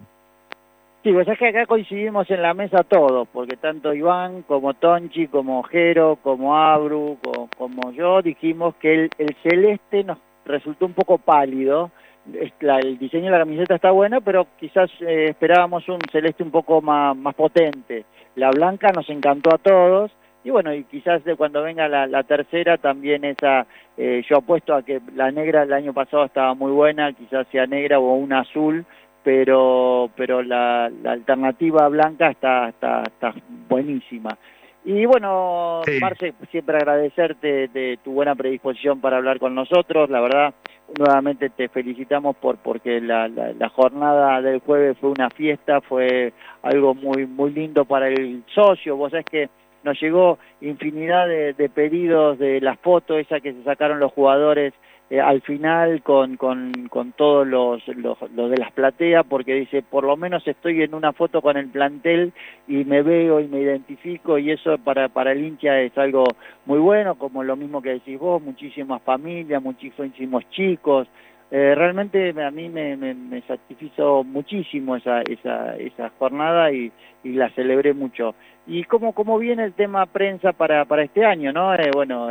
Sí, 1.04 1.12
pues 1.12 1.28
es 1.28 1.38
que 1.38 1.50
acá 1.50 1.66
coincidimos 1.66 2.30
en 2.30 2.42
la 2.42 2.54
mesa 2.54 2.84
todos, 2.84 3.28
porque 3.34 3.58
tanto 3.58 3.94
Iván 3.94 4.44
como 4.44 4.74
Tonchi, 4.74 5.28
como 5.28 5.62
Jero, 5.64 6.18
como 6.24 6.56
Abru, 6.56 7.18
como, 7.58 7.92
yo, 7.92 8.22
dijimos 8.22 8.76
que 8.76 8.94
el, 8.94 9.10
el 9.18 9.36
celeste 9.44 10.06
nos 10.06 10.18
resultó 10.46 10.86
un 10.86 10.94
poco 10.94 11.18
pálido, 11.18 11.92
el 12.32 12.98
diseño 12.98 13.26
de 13.26 13.32
la 13.32 13.40
camiseta 13.40 13.76
está 13.76 13.92
bueno, 13.92 14.22
pero 14.22 14.48
quizás 14.60 14.90
eh, 15.02 15.28
esperábamos 15.30 15.88
un 15.90 16.00
celeste 16.12 16.44
un 16.44 16.52
poco 16.52 16.82
más 16.82 17.36
potente. 17.36 18.06
La 18.36 18.50
blanca 18.52 18.92
nos 18.92 19.10
encantó 19.10 19.54
a 19.54 19.58
todos. 19.58 20.12
Y 20.44 20.50
bueno, 20.50 20.74
y 20.74 20.84
quizás 20.84 21.24
de 21.24 21.36
cuando 21.36 21.64
venga 21.64 21.88
la, 21.88 22.24
tercera 22.24 22.78
también 22.78 23.24
esa, 23.24 23.66
eh, 23.98 24.22
yo 24.30 24.38
apuesto 24.38 24.76
a 24.76 24.84
que 24.84 25.00
la 25.16 25.32
negra 25.32 25.64
el 25.64 25.72
año 25.72 25.94
pasado 25.94 26.26
estaba 26.26 26.54
muy 26.54 26.72
buena, 26.72 27.14
quizás 27.14 27.48
sea 27.52 27.66
negra 27.66 28.00
o 28.00 28.14
una 28.16 28.42
azul, 28.42 28.86
pero 29.24 30.10
pero 30.18 30.44
la, 30.44 30.92
la 31.02 31.14
alternativa 31.14 31.88
blanca 31.88 32.30
está, 32.30 32.70
está, 32.70 33.04
está 33.04 33.34
buenísima. 33.70 34.38
Y 34.86 35.06
bueno, 35.06 35.82
Marce, 36.02 36.34
siempre 36.52 36.76
agradecerte 36.76 37.70
de 37.70 37.98
tu 38.04 38.12
buena 38.12 38.36
predisposición 38.36 39.00
para 39.00 39.16
hablar 39.16 39.40
con 39.40 39.56
nosotros. 39.56 40.10
La 40.10 40.20
verdad, 40.20 40.54
nuevamente 41.00 41.50
te 41.50 41.70
felicitamos 41.70 42.36
por 42.36 42.58
porque 42.58 43.00
la, 43.00 43.30
la, 43.30 43.70
jornada 43.70 44.42
del 44.42 44.60
jueves 44.60 44.98
fue 45.00 45.12
una 45.12 45.30
fiesta, 45.30 45.80
fue 45.80 46.34
algo 46.64 46.94
muy 46.94 47.26
muy 47.26 47.52
lindo 47.52 47.86
para 47.86 48.10
el 48.10 48.44
socio. 48.54 48.98
Vos 48.98 49.12
sabés 49.12 49.26
que 49.26 49.50
nos 49.84 50.00
llegó 50.02 50.40
infinidad 50.62 51.28
de, 51.28 51.54
de 51.54 51.70
pedidos 51.70 52.40
de 52.40 52.62
las 52.62 52.80
fotos 52.80 53.18
esa 53.18 53.40
que 53.40 53.54
se 53.54 53.64
sacaron 53.64 54.00
los 54.00 54.12
jugadores 54.12 54.74
eh, 55.10 55.20
al 55.20 55.42
final 55.42 56.02
con, 56.02 56.38
con, 56.38 56.72
con 56.90 57.12
todos 57.12 57.46
los, 57.46 57.86
los, 57.88 58.18
de 58.50 58.58
las 58.58 58.72
plateas, 58.72 59.24
porque 59.30 59.54
dice, 59.54 59.84
por 59.84 60.06
lo 60.06 60.18
menos 60.18 60.48
estoy 60.48 60.82
en 60.82 60.96
una 60.96 61.14
foto 61.14 61.42
con 61.42 61.56
el 61.56 61.68
plantel 61.68 62.34
y 62.68 62.86
me 62.86 63.04
veo 63.04 63.40
y 63.40 63.48
me 63.48 63.60
identifico 63.60 64.40
y 64.40 64.50
eso 64.50 64.78
para, 64.80 65.10
para 65.10 65.34
el 65.34 65.46
hincha 65.46 65.82
es 65.82 65.96
algo 66.00 66.24
muy 66.66 66.80
bueno, 66.80 67.14
como 67.14 67.44
lo 67.44 67.56
mismo 67.56 67.82
que 67.82 67.92
decís 67.92 68.18
vos, 68.18 68.42
muchísimas 68.42 69.04
familias, 69.04 69.62
muchísimos 69.62 70.50
chicos. 70.50 71.08
Eh, 71.56 71.76
realmente 71.76 72.34
a 72.42 72.50
mí 72.50 72.68
me, 72.68 72.98
me, 72.98 73.42
satisfizo 73.44 74.24
muchísimo 74.24 74.96
esa, 74.96 75.22
esa, 75.22 75.76
esa 75.78 76.10
jornada 76.18 76.72
y, 76.72 76.92
y 77.24 77.34
la 77.34 77.52
celebré 77.52 77.94
mucho. 77.94 78.34
¿Y 78.66 78.86
cómo, 78.86 79.14
cómo 79.14 79.38
viene 79.38 79.64
el 79.64 79.74
tema 79.74 80.08
prensa 80.08 80.54
para, 80.54 80.86
para 80.86 81.04
este 81.04 81.24
año? 81.24 81.54
no 81.54 81.72
eh, 81.76 81.92
Bueno, 81.94 82.30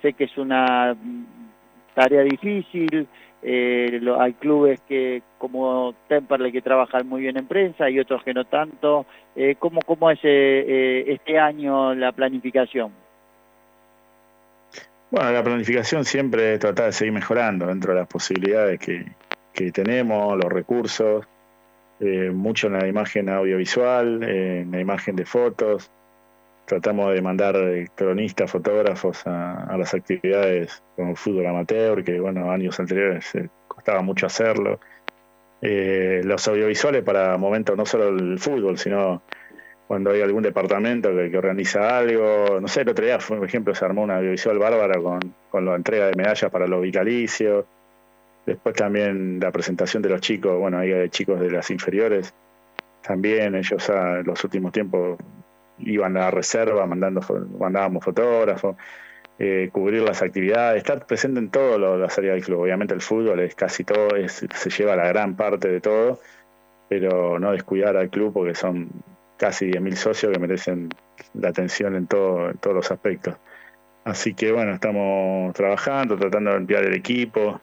sé 0.00 0.12
que 0.12 0.24
es 0.24 0.38
una 0.38 0.94
tarea 1.94 2.22
difícil, 2.22 3.08
eh, 3.42 4.00
hay 4.18 4.32
clubes 4.34 4.80
que 4.82 5.22
como 5.38 5.94
Temperley 6.06 6.52
que 6.52 6.62
trabajan 6.62 7.08
muy 7.08 7.22
bien 7.22 7.38
en 7.38 7.46
prensa 7.46 7.90
y 7.90 7.98
otros 7.98 8.22
que 8.22 8.34
no 8.34 8.44
tanto. 8.44 9.06
Eh, 9.34 9.56
¿cómo, 9.58 9.80
¿Cómo 9.84 10.12
es 10.12 10.20
eh, 10.22 11.04
este 11.08 11.40
año 11.40 11.92
la 11.94 12.12
planificación? 12.12 12.92
Bueno, 15.10 15.32
la 15.32 15.42
planificación 15.42 16.04
siempre 16.04 16.54
es 16.54 16.60
tratar 16.60 16.86
de 16.86 16.92
seguir 16.92 17.14
mejorando 17.14 17.66
dentro 17.66 17.94
de 17.94 18.00
las 18.00 18.08
posibilidades 18.08 18.78
que, 18.78 19.06
que 19.54 19.72
tenemos, 19.72 20.36
los 20.36 20.52
recursos, 20.52 21.26
eh, 22.00 22.30
mucho 22.30 22.66
en 22.66 22.74
la 22.74 22.86
imagen 22.86 23.28
audiovisual, 23.28 24.22
en 24.22 24.70
la 24.70 24.80
imagen 24.80 25.16
de 25.16 25.24
fotos, 25.24 25.90
tratamos 26.68 27.14
de 27.14 27.22
mandar 27.22 27.56
cronistas, 27.94 28.50
fotógrafos 28.50 29.26
a, 29.26 29.74
las 29.76 29.94
actividades 29.94 30.82
como 30.94 31.16
fútbol 31.16 31.46
amateur, 31.46 32.04
que 32.04 32.20
bueno, 32.20 32.52
años 32.52 32.78
anteriores 32.78 33.34
eh, 33.34 33.48
costaba 33.66 34.02
mucho 34.02 34.26
hacerlo. 34.26 34.78
Eh, 35.62 36.20
los 36.22 36.46
audiovisuales 36.46 37.02
para 37.02 37.36
momentos 37.38 37.76
no 37.76 37.86
solo 37.86 38.10
el 38.10 38.38
fútbol, 38.38 38.78
sino 38.78 39.22
cuando 39.88 40.10
hay 40.10 40.20
algún 40.20 40.42
departamento 40.42 41.08
que, 41.14 41.36
organiza 41.36 41.98
algo. 41.98 42.60
No 42.60 42.68
sé, 42.68 42.82
el 42.82 42.90
otro 42.90 43.06
día, 43.06 43.18
por 43.18 43.42
ejemplo, 43.42 43.74
se 43.74 43.84
armó 43.86 44.02
una 44.02 44.18
audiovisual 44.18 44.58
bárbara 44.58 45.00
con, 45.00 45.18
con 45.50 45.64
la 45.64 45.74
entrega 45.74 46.06
de 46.06 46.12
medallas 46.14 46.50
para 46.50 46.66
los 46.66 46.82
vitalicios. 46.82 47.64
Después 48.44 48.74
también 48.74 49.40
la 49.40 49.50
presentación 49.50 50.02
de 50.02 50.10
los 50.10 50.20
chicos, 50.20 50.58
bueno, 50.58 50.78
hay 50.78 51.08
chicos 51.08 51.40
de 51.40 51.50
las 51.50 51.70
inferiores. 51.70 52.34
También 53.00 53.54
ellos 53.54 53.88
en 53.88 54.24
los 54.24 54.44
últimos 54.44 54.72
tiempos 54.72 55.18
iban 55.78 56.18
a 56.18 56.20
la 56.20 56.30
reserva, 56.32 56.86
mandando, 56.86 57.22
mandábamos 57.58 58.04
fotógrafos, 58.04 58.76
eh, 59.38 59.70
cubrir 59.72 60.02
las 60.02 60.20
actividades, 60.20 60.78
estar 60.78 61.06
presente 61.06 61.40
en 61.40 61.48
todo 61.48 61.78
lo, 61.78 61.96
la 61.96 62.10
salida 62.10 62.32
del 62.32 62.44
club. 62.44 62.60
Obviamente 62.60 62.92
el 62.92 63.00
fútbol 63.00 63.40
es 63.40 63.54
casi 63.54 63.84
todo, 63.84 64.10
se 64.28 64.70
lleva 64.70 64.96
la 64.96 65.08
gran 65.08 65.34
parte 65.34 65.68
de 65.68 65.80
todo, 65.80 66.20
pero 66.90 67.38
no 67.38 67.52
descuidar 67.52 67.96
al 67.96 68.10
club 68.10 68.34
porque 68.34 68.54
son 68.54 68.90
casi 69.38 69.70
10.000 69.70 69.94
socios 69.94 70.32
que 70.32 70.38
merecen 70.38 70.90
la 71.34 71.48
atención 71.48 71.94
en, 71.94 72.06
todo, 72.06 72.50
en 72.50 72.58
todos 72.58 72.76
los 72.76 72.90
aspectos. 72.90 73.36
Así 74.04 74.34
que 74.34 74.52
bueno, 74.52 74.72
estamos 74.72 75.52
trabajando, 75.54 76.16
tratando 76.16 76.50
de 76.50 76.56
enviar 76.56 76.84
el 76.84 76.94
equipo. 76.94 77.60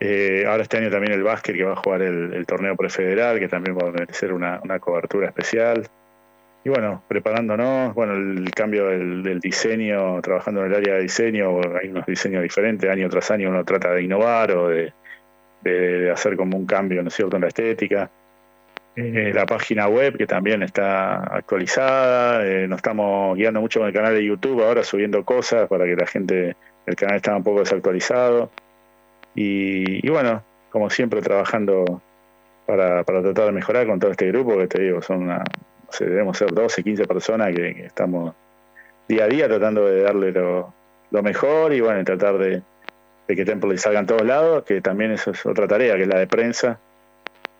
Eh, 0.00 0.44
ahora 0.46 0.64
este 0.64 0.78
año 0.78 0.90
también 0.90 1.12
el 1.12 1.22
básquet 1.22 1.56
que 1.56 1.64
va 1.64 1.72
a 1.72 1.76
jugar 1.76 2.02
el, 2.02 2.44
torneo 2.46 2.76
prefederal, 2.76 3.38
que 3.38 3.48
también 3.48 3.76
va 3.76 3.88
a 3.88 3.92
merecer 3.92 4.32
una, 4.32 4.60
cobertura 4.80 5.28
especial 5.28 5.88
y 6.64 6.68
bueno, 6.68 7.02
preparándonos, 7.08 7.92
bueno, 7.94 8.14
el 8.14 8.50
cambio 8.52 8.86
del, 8.86 9.40
diseño, 9.40 10.20
trabajando 10.20 10.60
en 10.60 10.72
el 10.72 10.74
área 10.76 10.94
de 10.94 11.02
diseño, 11.02 11.60
hay 11.80 11.88
unos 11.88 12.06
diseños 12.06 12.42
diferentes, 12.42 12.88
año 12.88 13.08
tras 13.08 13.32
año 13.32 13.48
uno 13.48 13.64
trata 13.64 13.92
de 13.92 14.02
innovar 14.02 14.52
o 14.52 14.68
de, 14.68 14.92
hacer 16.12 16.36
como 16.36 16.56
un 16.56 16.66
cambio, 16.66 17.02
¿no 17.02 17.10
cierto?, 17.10 17.36
en 17.36 17.42
la 17.42 17.48
estética. 17.48 18.10
Eh, 18.94 19.32
la 19.34 19.46
página 19.46 19.88
web 19.88 20.18
que 20.18 20.26
también 20.26 20.62
está 20.62 21.16
actualizada, 21.16 22.44
eh, 22.46 22.68
nos 22.68 22.78
estamos 22.78 23.36
guiando 23.36 23.60
mucho 23.60 23.80
con 23.80 23.88
el 23.88 23.94
canal 23.94 24.14
de 24.14 24.24
YouTube, 24.24 24.62
ahora 24.62 24.84
subiendo 24.84 25.24
cosas 25.24 25.66
para 25.68 25.86
que 25.86 25.96
la 25.96 26.06
gente, 26.06 26.56
el 26.84 26.96
canal 26.96 27.16
está 27.16 27.34
un 27.34 27.42
poco 27.42 27.60
desactualizado. 27.60 28.50
Y, 29.34 30.06
bueno, 30.10 30.42
como 30.70 30.90
siempre 30.90 31.22
trabajando 31.22 32.02
para, 32.66 33.02
para 33.04 33.22
tratar 33.22 33.46
de 33.46 33.52
mejorar 33.52 33.86
con 33.86 33.98
todo 33.98 34.10
este 34.10 34.28
grupo 34.28 34.58
que 34.58 34.66
te 34.66 34.82
digo, 34.82 35.00
son 35.00 35.22
una, 35.22 35.42
debemos 35.98 36.36
ser 36.38 36.52
12, 36.52 36.82
15 36.82 37.04
personas 37.06 37.54
que, 37.54 37.86
estamos 37.86 38.34
día 39.08 39.24
a 39.24 39.28
día 39.28 39.48
tratando 39.48 39.86
de 39.86 40.02
darle 40.02 40.32
lo, 40.32 40.72
mejor 41.22 41.72
y 41.72 41.80
bueno, 41.80 42.02
tratar 42.04 42.38
de, 42.38 42.62
que 43.26 43.44
Temple 43.44 43.78
salga 43.78 44.00
en 44.00 44.06
todos 44.06 44.22
lados, 44.22 44.64
que 44.64 44.80
también 44.80 45.12
eso 45.12 45.30
es 45.30 45.46
otra 45.46 45.66
tarea, 45.66 45.96
que 45.96 46.02
es 46.02 46.08
la 46.08 46.18
de 46.18 46.26
prensa, 46.26 46.78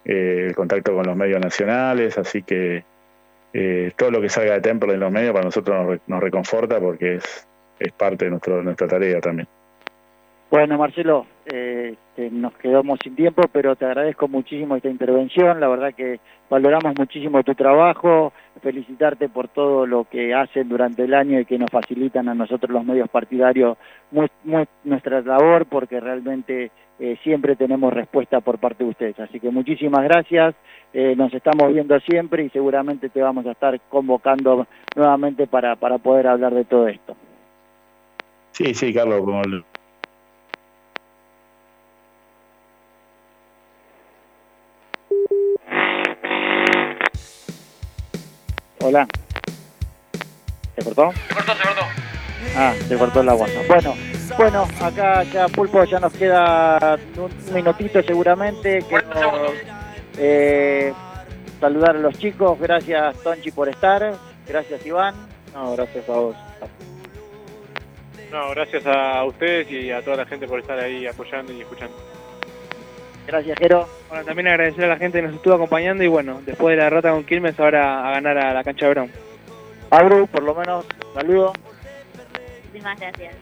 eh, 0.05 0.47
el 0.49 0.55
contacto 0.55 0.95
con 0.95 1.07
los 1.07 1.17
medios 1.17 1.41
nacionales, 1.41 2.19
así 2.19 2.43
que 2.43 2.85
eh, 3.53 3.93
todo 3.97 4.11
lo 4.11 4.21
que 4.21 4.29
salga 4.29 4.55
de 4.55 4.61
Temple 4.61 4.95
en 4.95 5.01
los 5.01 5.13
medios 5.13 5.33
para 5.33 5.45
nosotros 5.45 6.01
nos, 6.07 6.21
reconforta 6.21 6.81
porque 6.81 7.17
es, 7.17 7.47
es 7.79 7.93
parte 7.93 8.25
de, 8.25 8.31
nuestro, 8.31 8.63
nuestra 8.63 8.89
tarea 8.89 9.21
también. 9.21 9.49
Bueno, 10.53 10.77
Marcelo, 10.77 11.25
eh, 11.47 11.97
nos 12.31 12.53
quedamos 12.59 12.99
sin 13.03 13.17
tiempo, 13.17 13.43
pero 13.51 13.75
te 13.75 13.87
agradezco 13.87 14.29
muchísimo 14.29 14.77
esta 14.77 14.91
intervención. 14.91 15.59
La 15.59 15.67
verdad 15.67 15.95
que 15.95 16.21
valoramos 16.51 16.95
muchísimo 16.99 17.43
tu 17.43 17.55
trabajo. 17.55 18.35
Felicitarte 18.63 19.31
por 19.31 19.49
todo 19.49 19.87
lo 19.87 20.05
que 20.05 20.35
hacen 20.35 20.69
durante 20.69 21.05
el 21.05 21.15
año 21.15 21.41
y 21.41 21.47
que 21.47 21.59
nos 21.59 21.71
facilitan 21.71 22.29
a 22.29 22.35
nosotros 22.35 22.71
los 22.71 22.85
medios 22.85 23.09
partidarios 23.09 23.79
nuestra 24.85 25.23
labor, 25.23 25.65
porque 25.65 26.01
realmente 26.01 26.71
eh, 27.05 27.19
siempre 27.25 27.57
tenemos 27.57 27.93
respuesta 27.93 28.41
por 28.41 28.59
parte 28.59 28.85
de 28.85 28.91
ustedes. 28.91 29.19
Así 29.19 29.41
que 29.41 29.51
muchísimas 29.51 30.05
gracias. 30.05 30.55
Eh, 30.95 31.17
nos 31.17 31.35
estamos 31.35 31.73
viendo 31.75 31.99
siempre 31.99 32.45
y 32.45 32.51
seguramente 32.51 33.09
te 33.09 33.21
vamos 33.21 33.45
a 33.45 33.51
estar 33.51 33.81
convocando 33.89 34.69
nuevamente 34.95 35.49
para, 35.49 35.75
para 35.75 35.99
poder 35.99 36.29
hablar 36.29 36.55
de 36.55 36.65
todo 36.65 36.87
esto. 36.87 37.17
Sí, 38.53 38.73
sí, 38.73 38.95
Carlos, 38.95 39.21
como 39.23 39.43
Hola. 48.81 49.09
¿Se 50.77 50.85
cortó? 50.85 51.11
Se 51.11 51.35
cortó, 51.35 51.53
se 51.53 51.63
cortó. 51.65 51.83
Ah, 52.57 52.75
se 52.87 52.97
cortó 52.97 53.23
la 53.25 53.35
WhatsApp. 53.35 53.67
Bueno, 53.67 54.12
bueno, 54.37 54.67
acá 54.81 55.23
ya 55.25 55.49
Pulpo 55.49 55.85
ya 55.85 56.01
nos 56.01 56.13
queda 56.13 56.99
un 57.17 57.55
minutito 57.55 58.03
seguramente. 58.03 58.85
eh, 60.19 60.93
saludar 61.61 61.97
a 61.97 62.01
los 62.01 62.19
chicos, 62.19 62.59
gracias 62.59 63.17
Tonchi 63.23 63.51
por 63.51 63.69
estar, 63.69 64.15
gracias 64.47 64.85
Iván. 64.87 65.15
No, 65.55 65.73
gracias 65.77 66.09
a 66.09 66.13
vos. 66.13 66.37
No, 68.31 68.51
gracias 68.51 68.87
a 68.87 69.25
ustedes 69.25 69.71
y 69.71 69.91
a 69.91 70.03
toda 70.03 70.17
la 70.19 70.27
gente 70.27 70.47
por 70.49 70.59
estar 70.59 70.79
ahí 70.79 71.07
apoyando 71.07 71.53
y 71.53 71.61
escuchando. 71.61 71.95
Gracias, 73.27 73.59
Jero. 73.59 73.87
Bueno, 74.09 74.25
también 74.25 74.49
agradecer 74.49 74.85
a 74.85 74.89
la 74.89 74.97
gente 74.97 75.21
que 75.21 75.27
nos 75.27 75.37
estuvo 75.37 75.55
acompañando 75.55 76.03
y 76.03 76.09
bueno, 76.09 76.41
después 76.45 76.73
de 76.73 76.79
la 76.79 76.85
derrota 76.85 77.11
con 77.13 77.25
Quilmes, 77.25 77.59
ahora 77.61 78.09
a 78.09 78.13
ganar 78.13 78.39
a 78.39 78.55
la 78.55 78.65
cancha 78.65 78.87
de 78.87 78.93
Brown. 78.93 79.11
Abru, 79.91 80.27
por 80.27 80.43
lo 80.43 80.55
menos, 80.55 80.87
saludo. 81.15 81.53
Muchísimas 82.65 82.99
gracias. 82.99 83.37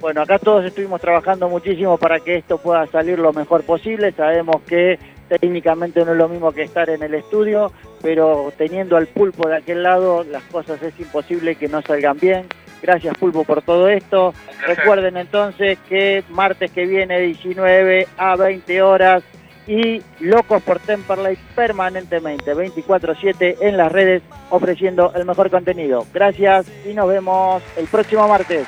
Bueno, 0.00 0.22
acá 0.22 0.38
todos 0.38 0.64
estuvimos 0.64 1.00
trabajando 1.00 1.48
muchísimo 1.48 1.98
para 1.98 2.20
que 2.20 2.36
esto 2.36 2.58
pueda 2.58 2.86
salir 2.86 3.18
lo 3.18 3.32
mejor 3.32 3.64
posible. 3.64 4.12
Sabemos 4.12 4.62
que 4.62 4.96
técnicamente 5.28 6.04
no 6.04 6.12
es 6.12 6.18
lo 6.18 6.28
mismo 6.28 6.52
que 6.52 6.62
estar 6.62 6.88
en 6.88 7.02
el 7.02 7.14
estudio, 7.14 7.72
pero 8.00 8.52
teniendo 8.56 8.96
al 8.96 9.08
pulpo 9.08 9.48
de 9.48 9.56
aquel 9.56 9.82
lado, 9.82 10.22
las 10.22 10.44
cosas 10.44 10.80
es 10.82 10.98
imposible 11.00 11.56
que 11.56 11.66
no 11.66 11.82
salgan 11.82 12.16
bien. 12.18 12.46
Gracias 12.80 13.18
Pulpo 13.18 13.42
por 13.42 13.62
todo 13.62 13.88
esto. 13.88 14.34
Recuerden 14.64 15.16
entonces 15.16 15.78
que 15.88 16.22
martes 16.30 16.70
que 16.70 16.86
viene 16.86 17.18
19 17.20 18.06
a 18.16 18.36
20 18.36 18.82
horas 18.82 19.24
y 19.66 20.00
Locos 20.20 20.62
por 20.62 20.78
Temperley 20.78 21.36
permanentemente 21.56 22.54
24/7 22.54 23.56
en 23.60 23.76
las 23.76 23.90
redes 23.90 24.22
ofreciendo 24.50 25.12
el 25.16 25.26
mejor 25.26 25.50
contenido. 25.50 26.06
Gracias 26.14 26.66
y 26.88 26.94
nos 26.94 27.08
vemos 27.08 27.62
el 27.76 27.86
próximo 27.86 28.28
martes. 28.28 28.64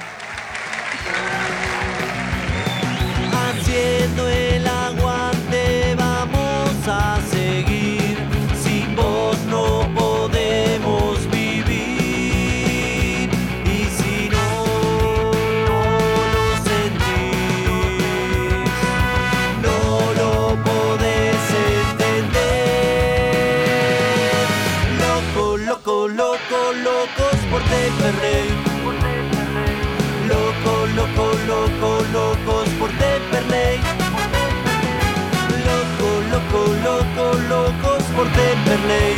haciendo 3.70 4.28
el 4.28 4.66
aguante, 4.66 5.94
vamos 5.96 6.70
a 6.86 7.18
seguir. 7.30 8.18
Si 8.62 8.84
vos 8.96 9.36
no 9.48 9.99
per 38.70 38.84
lei 38.84 39.09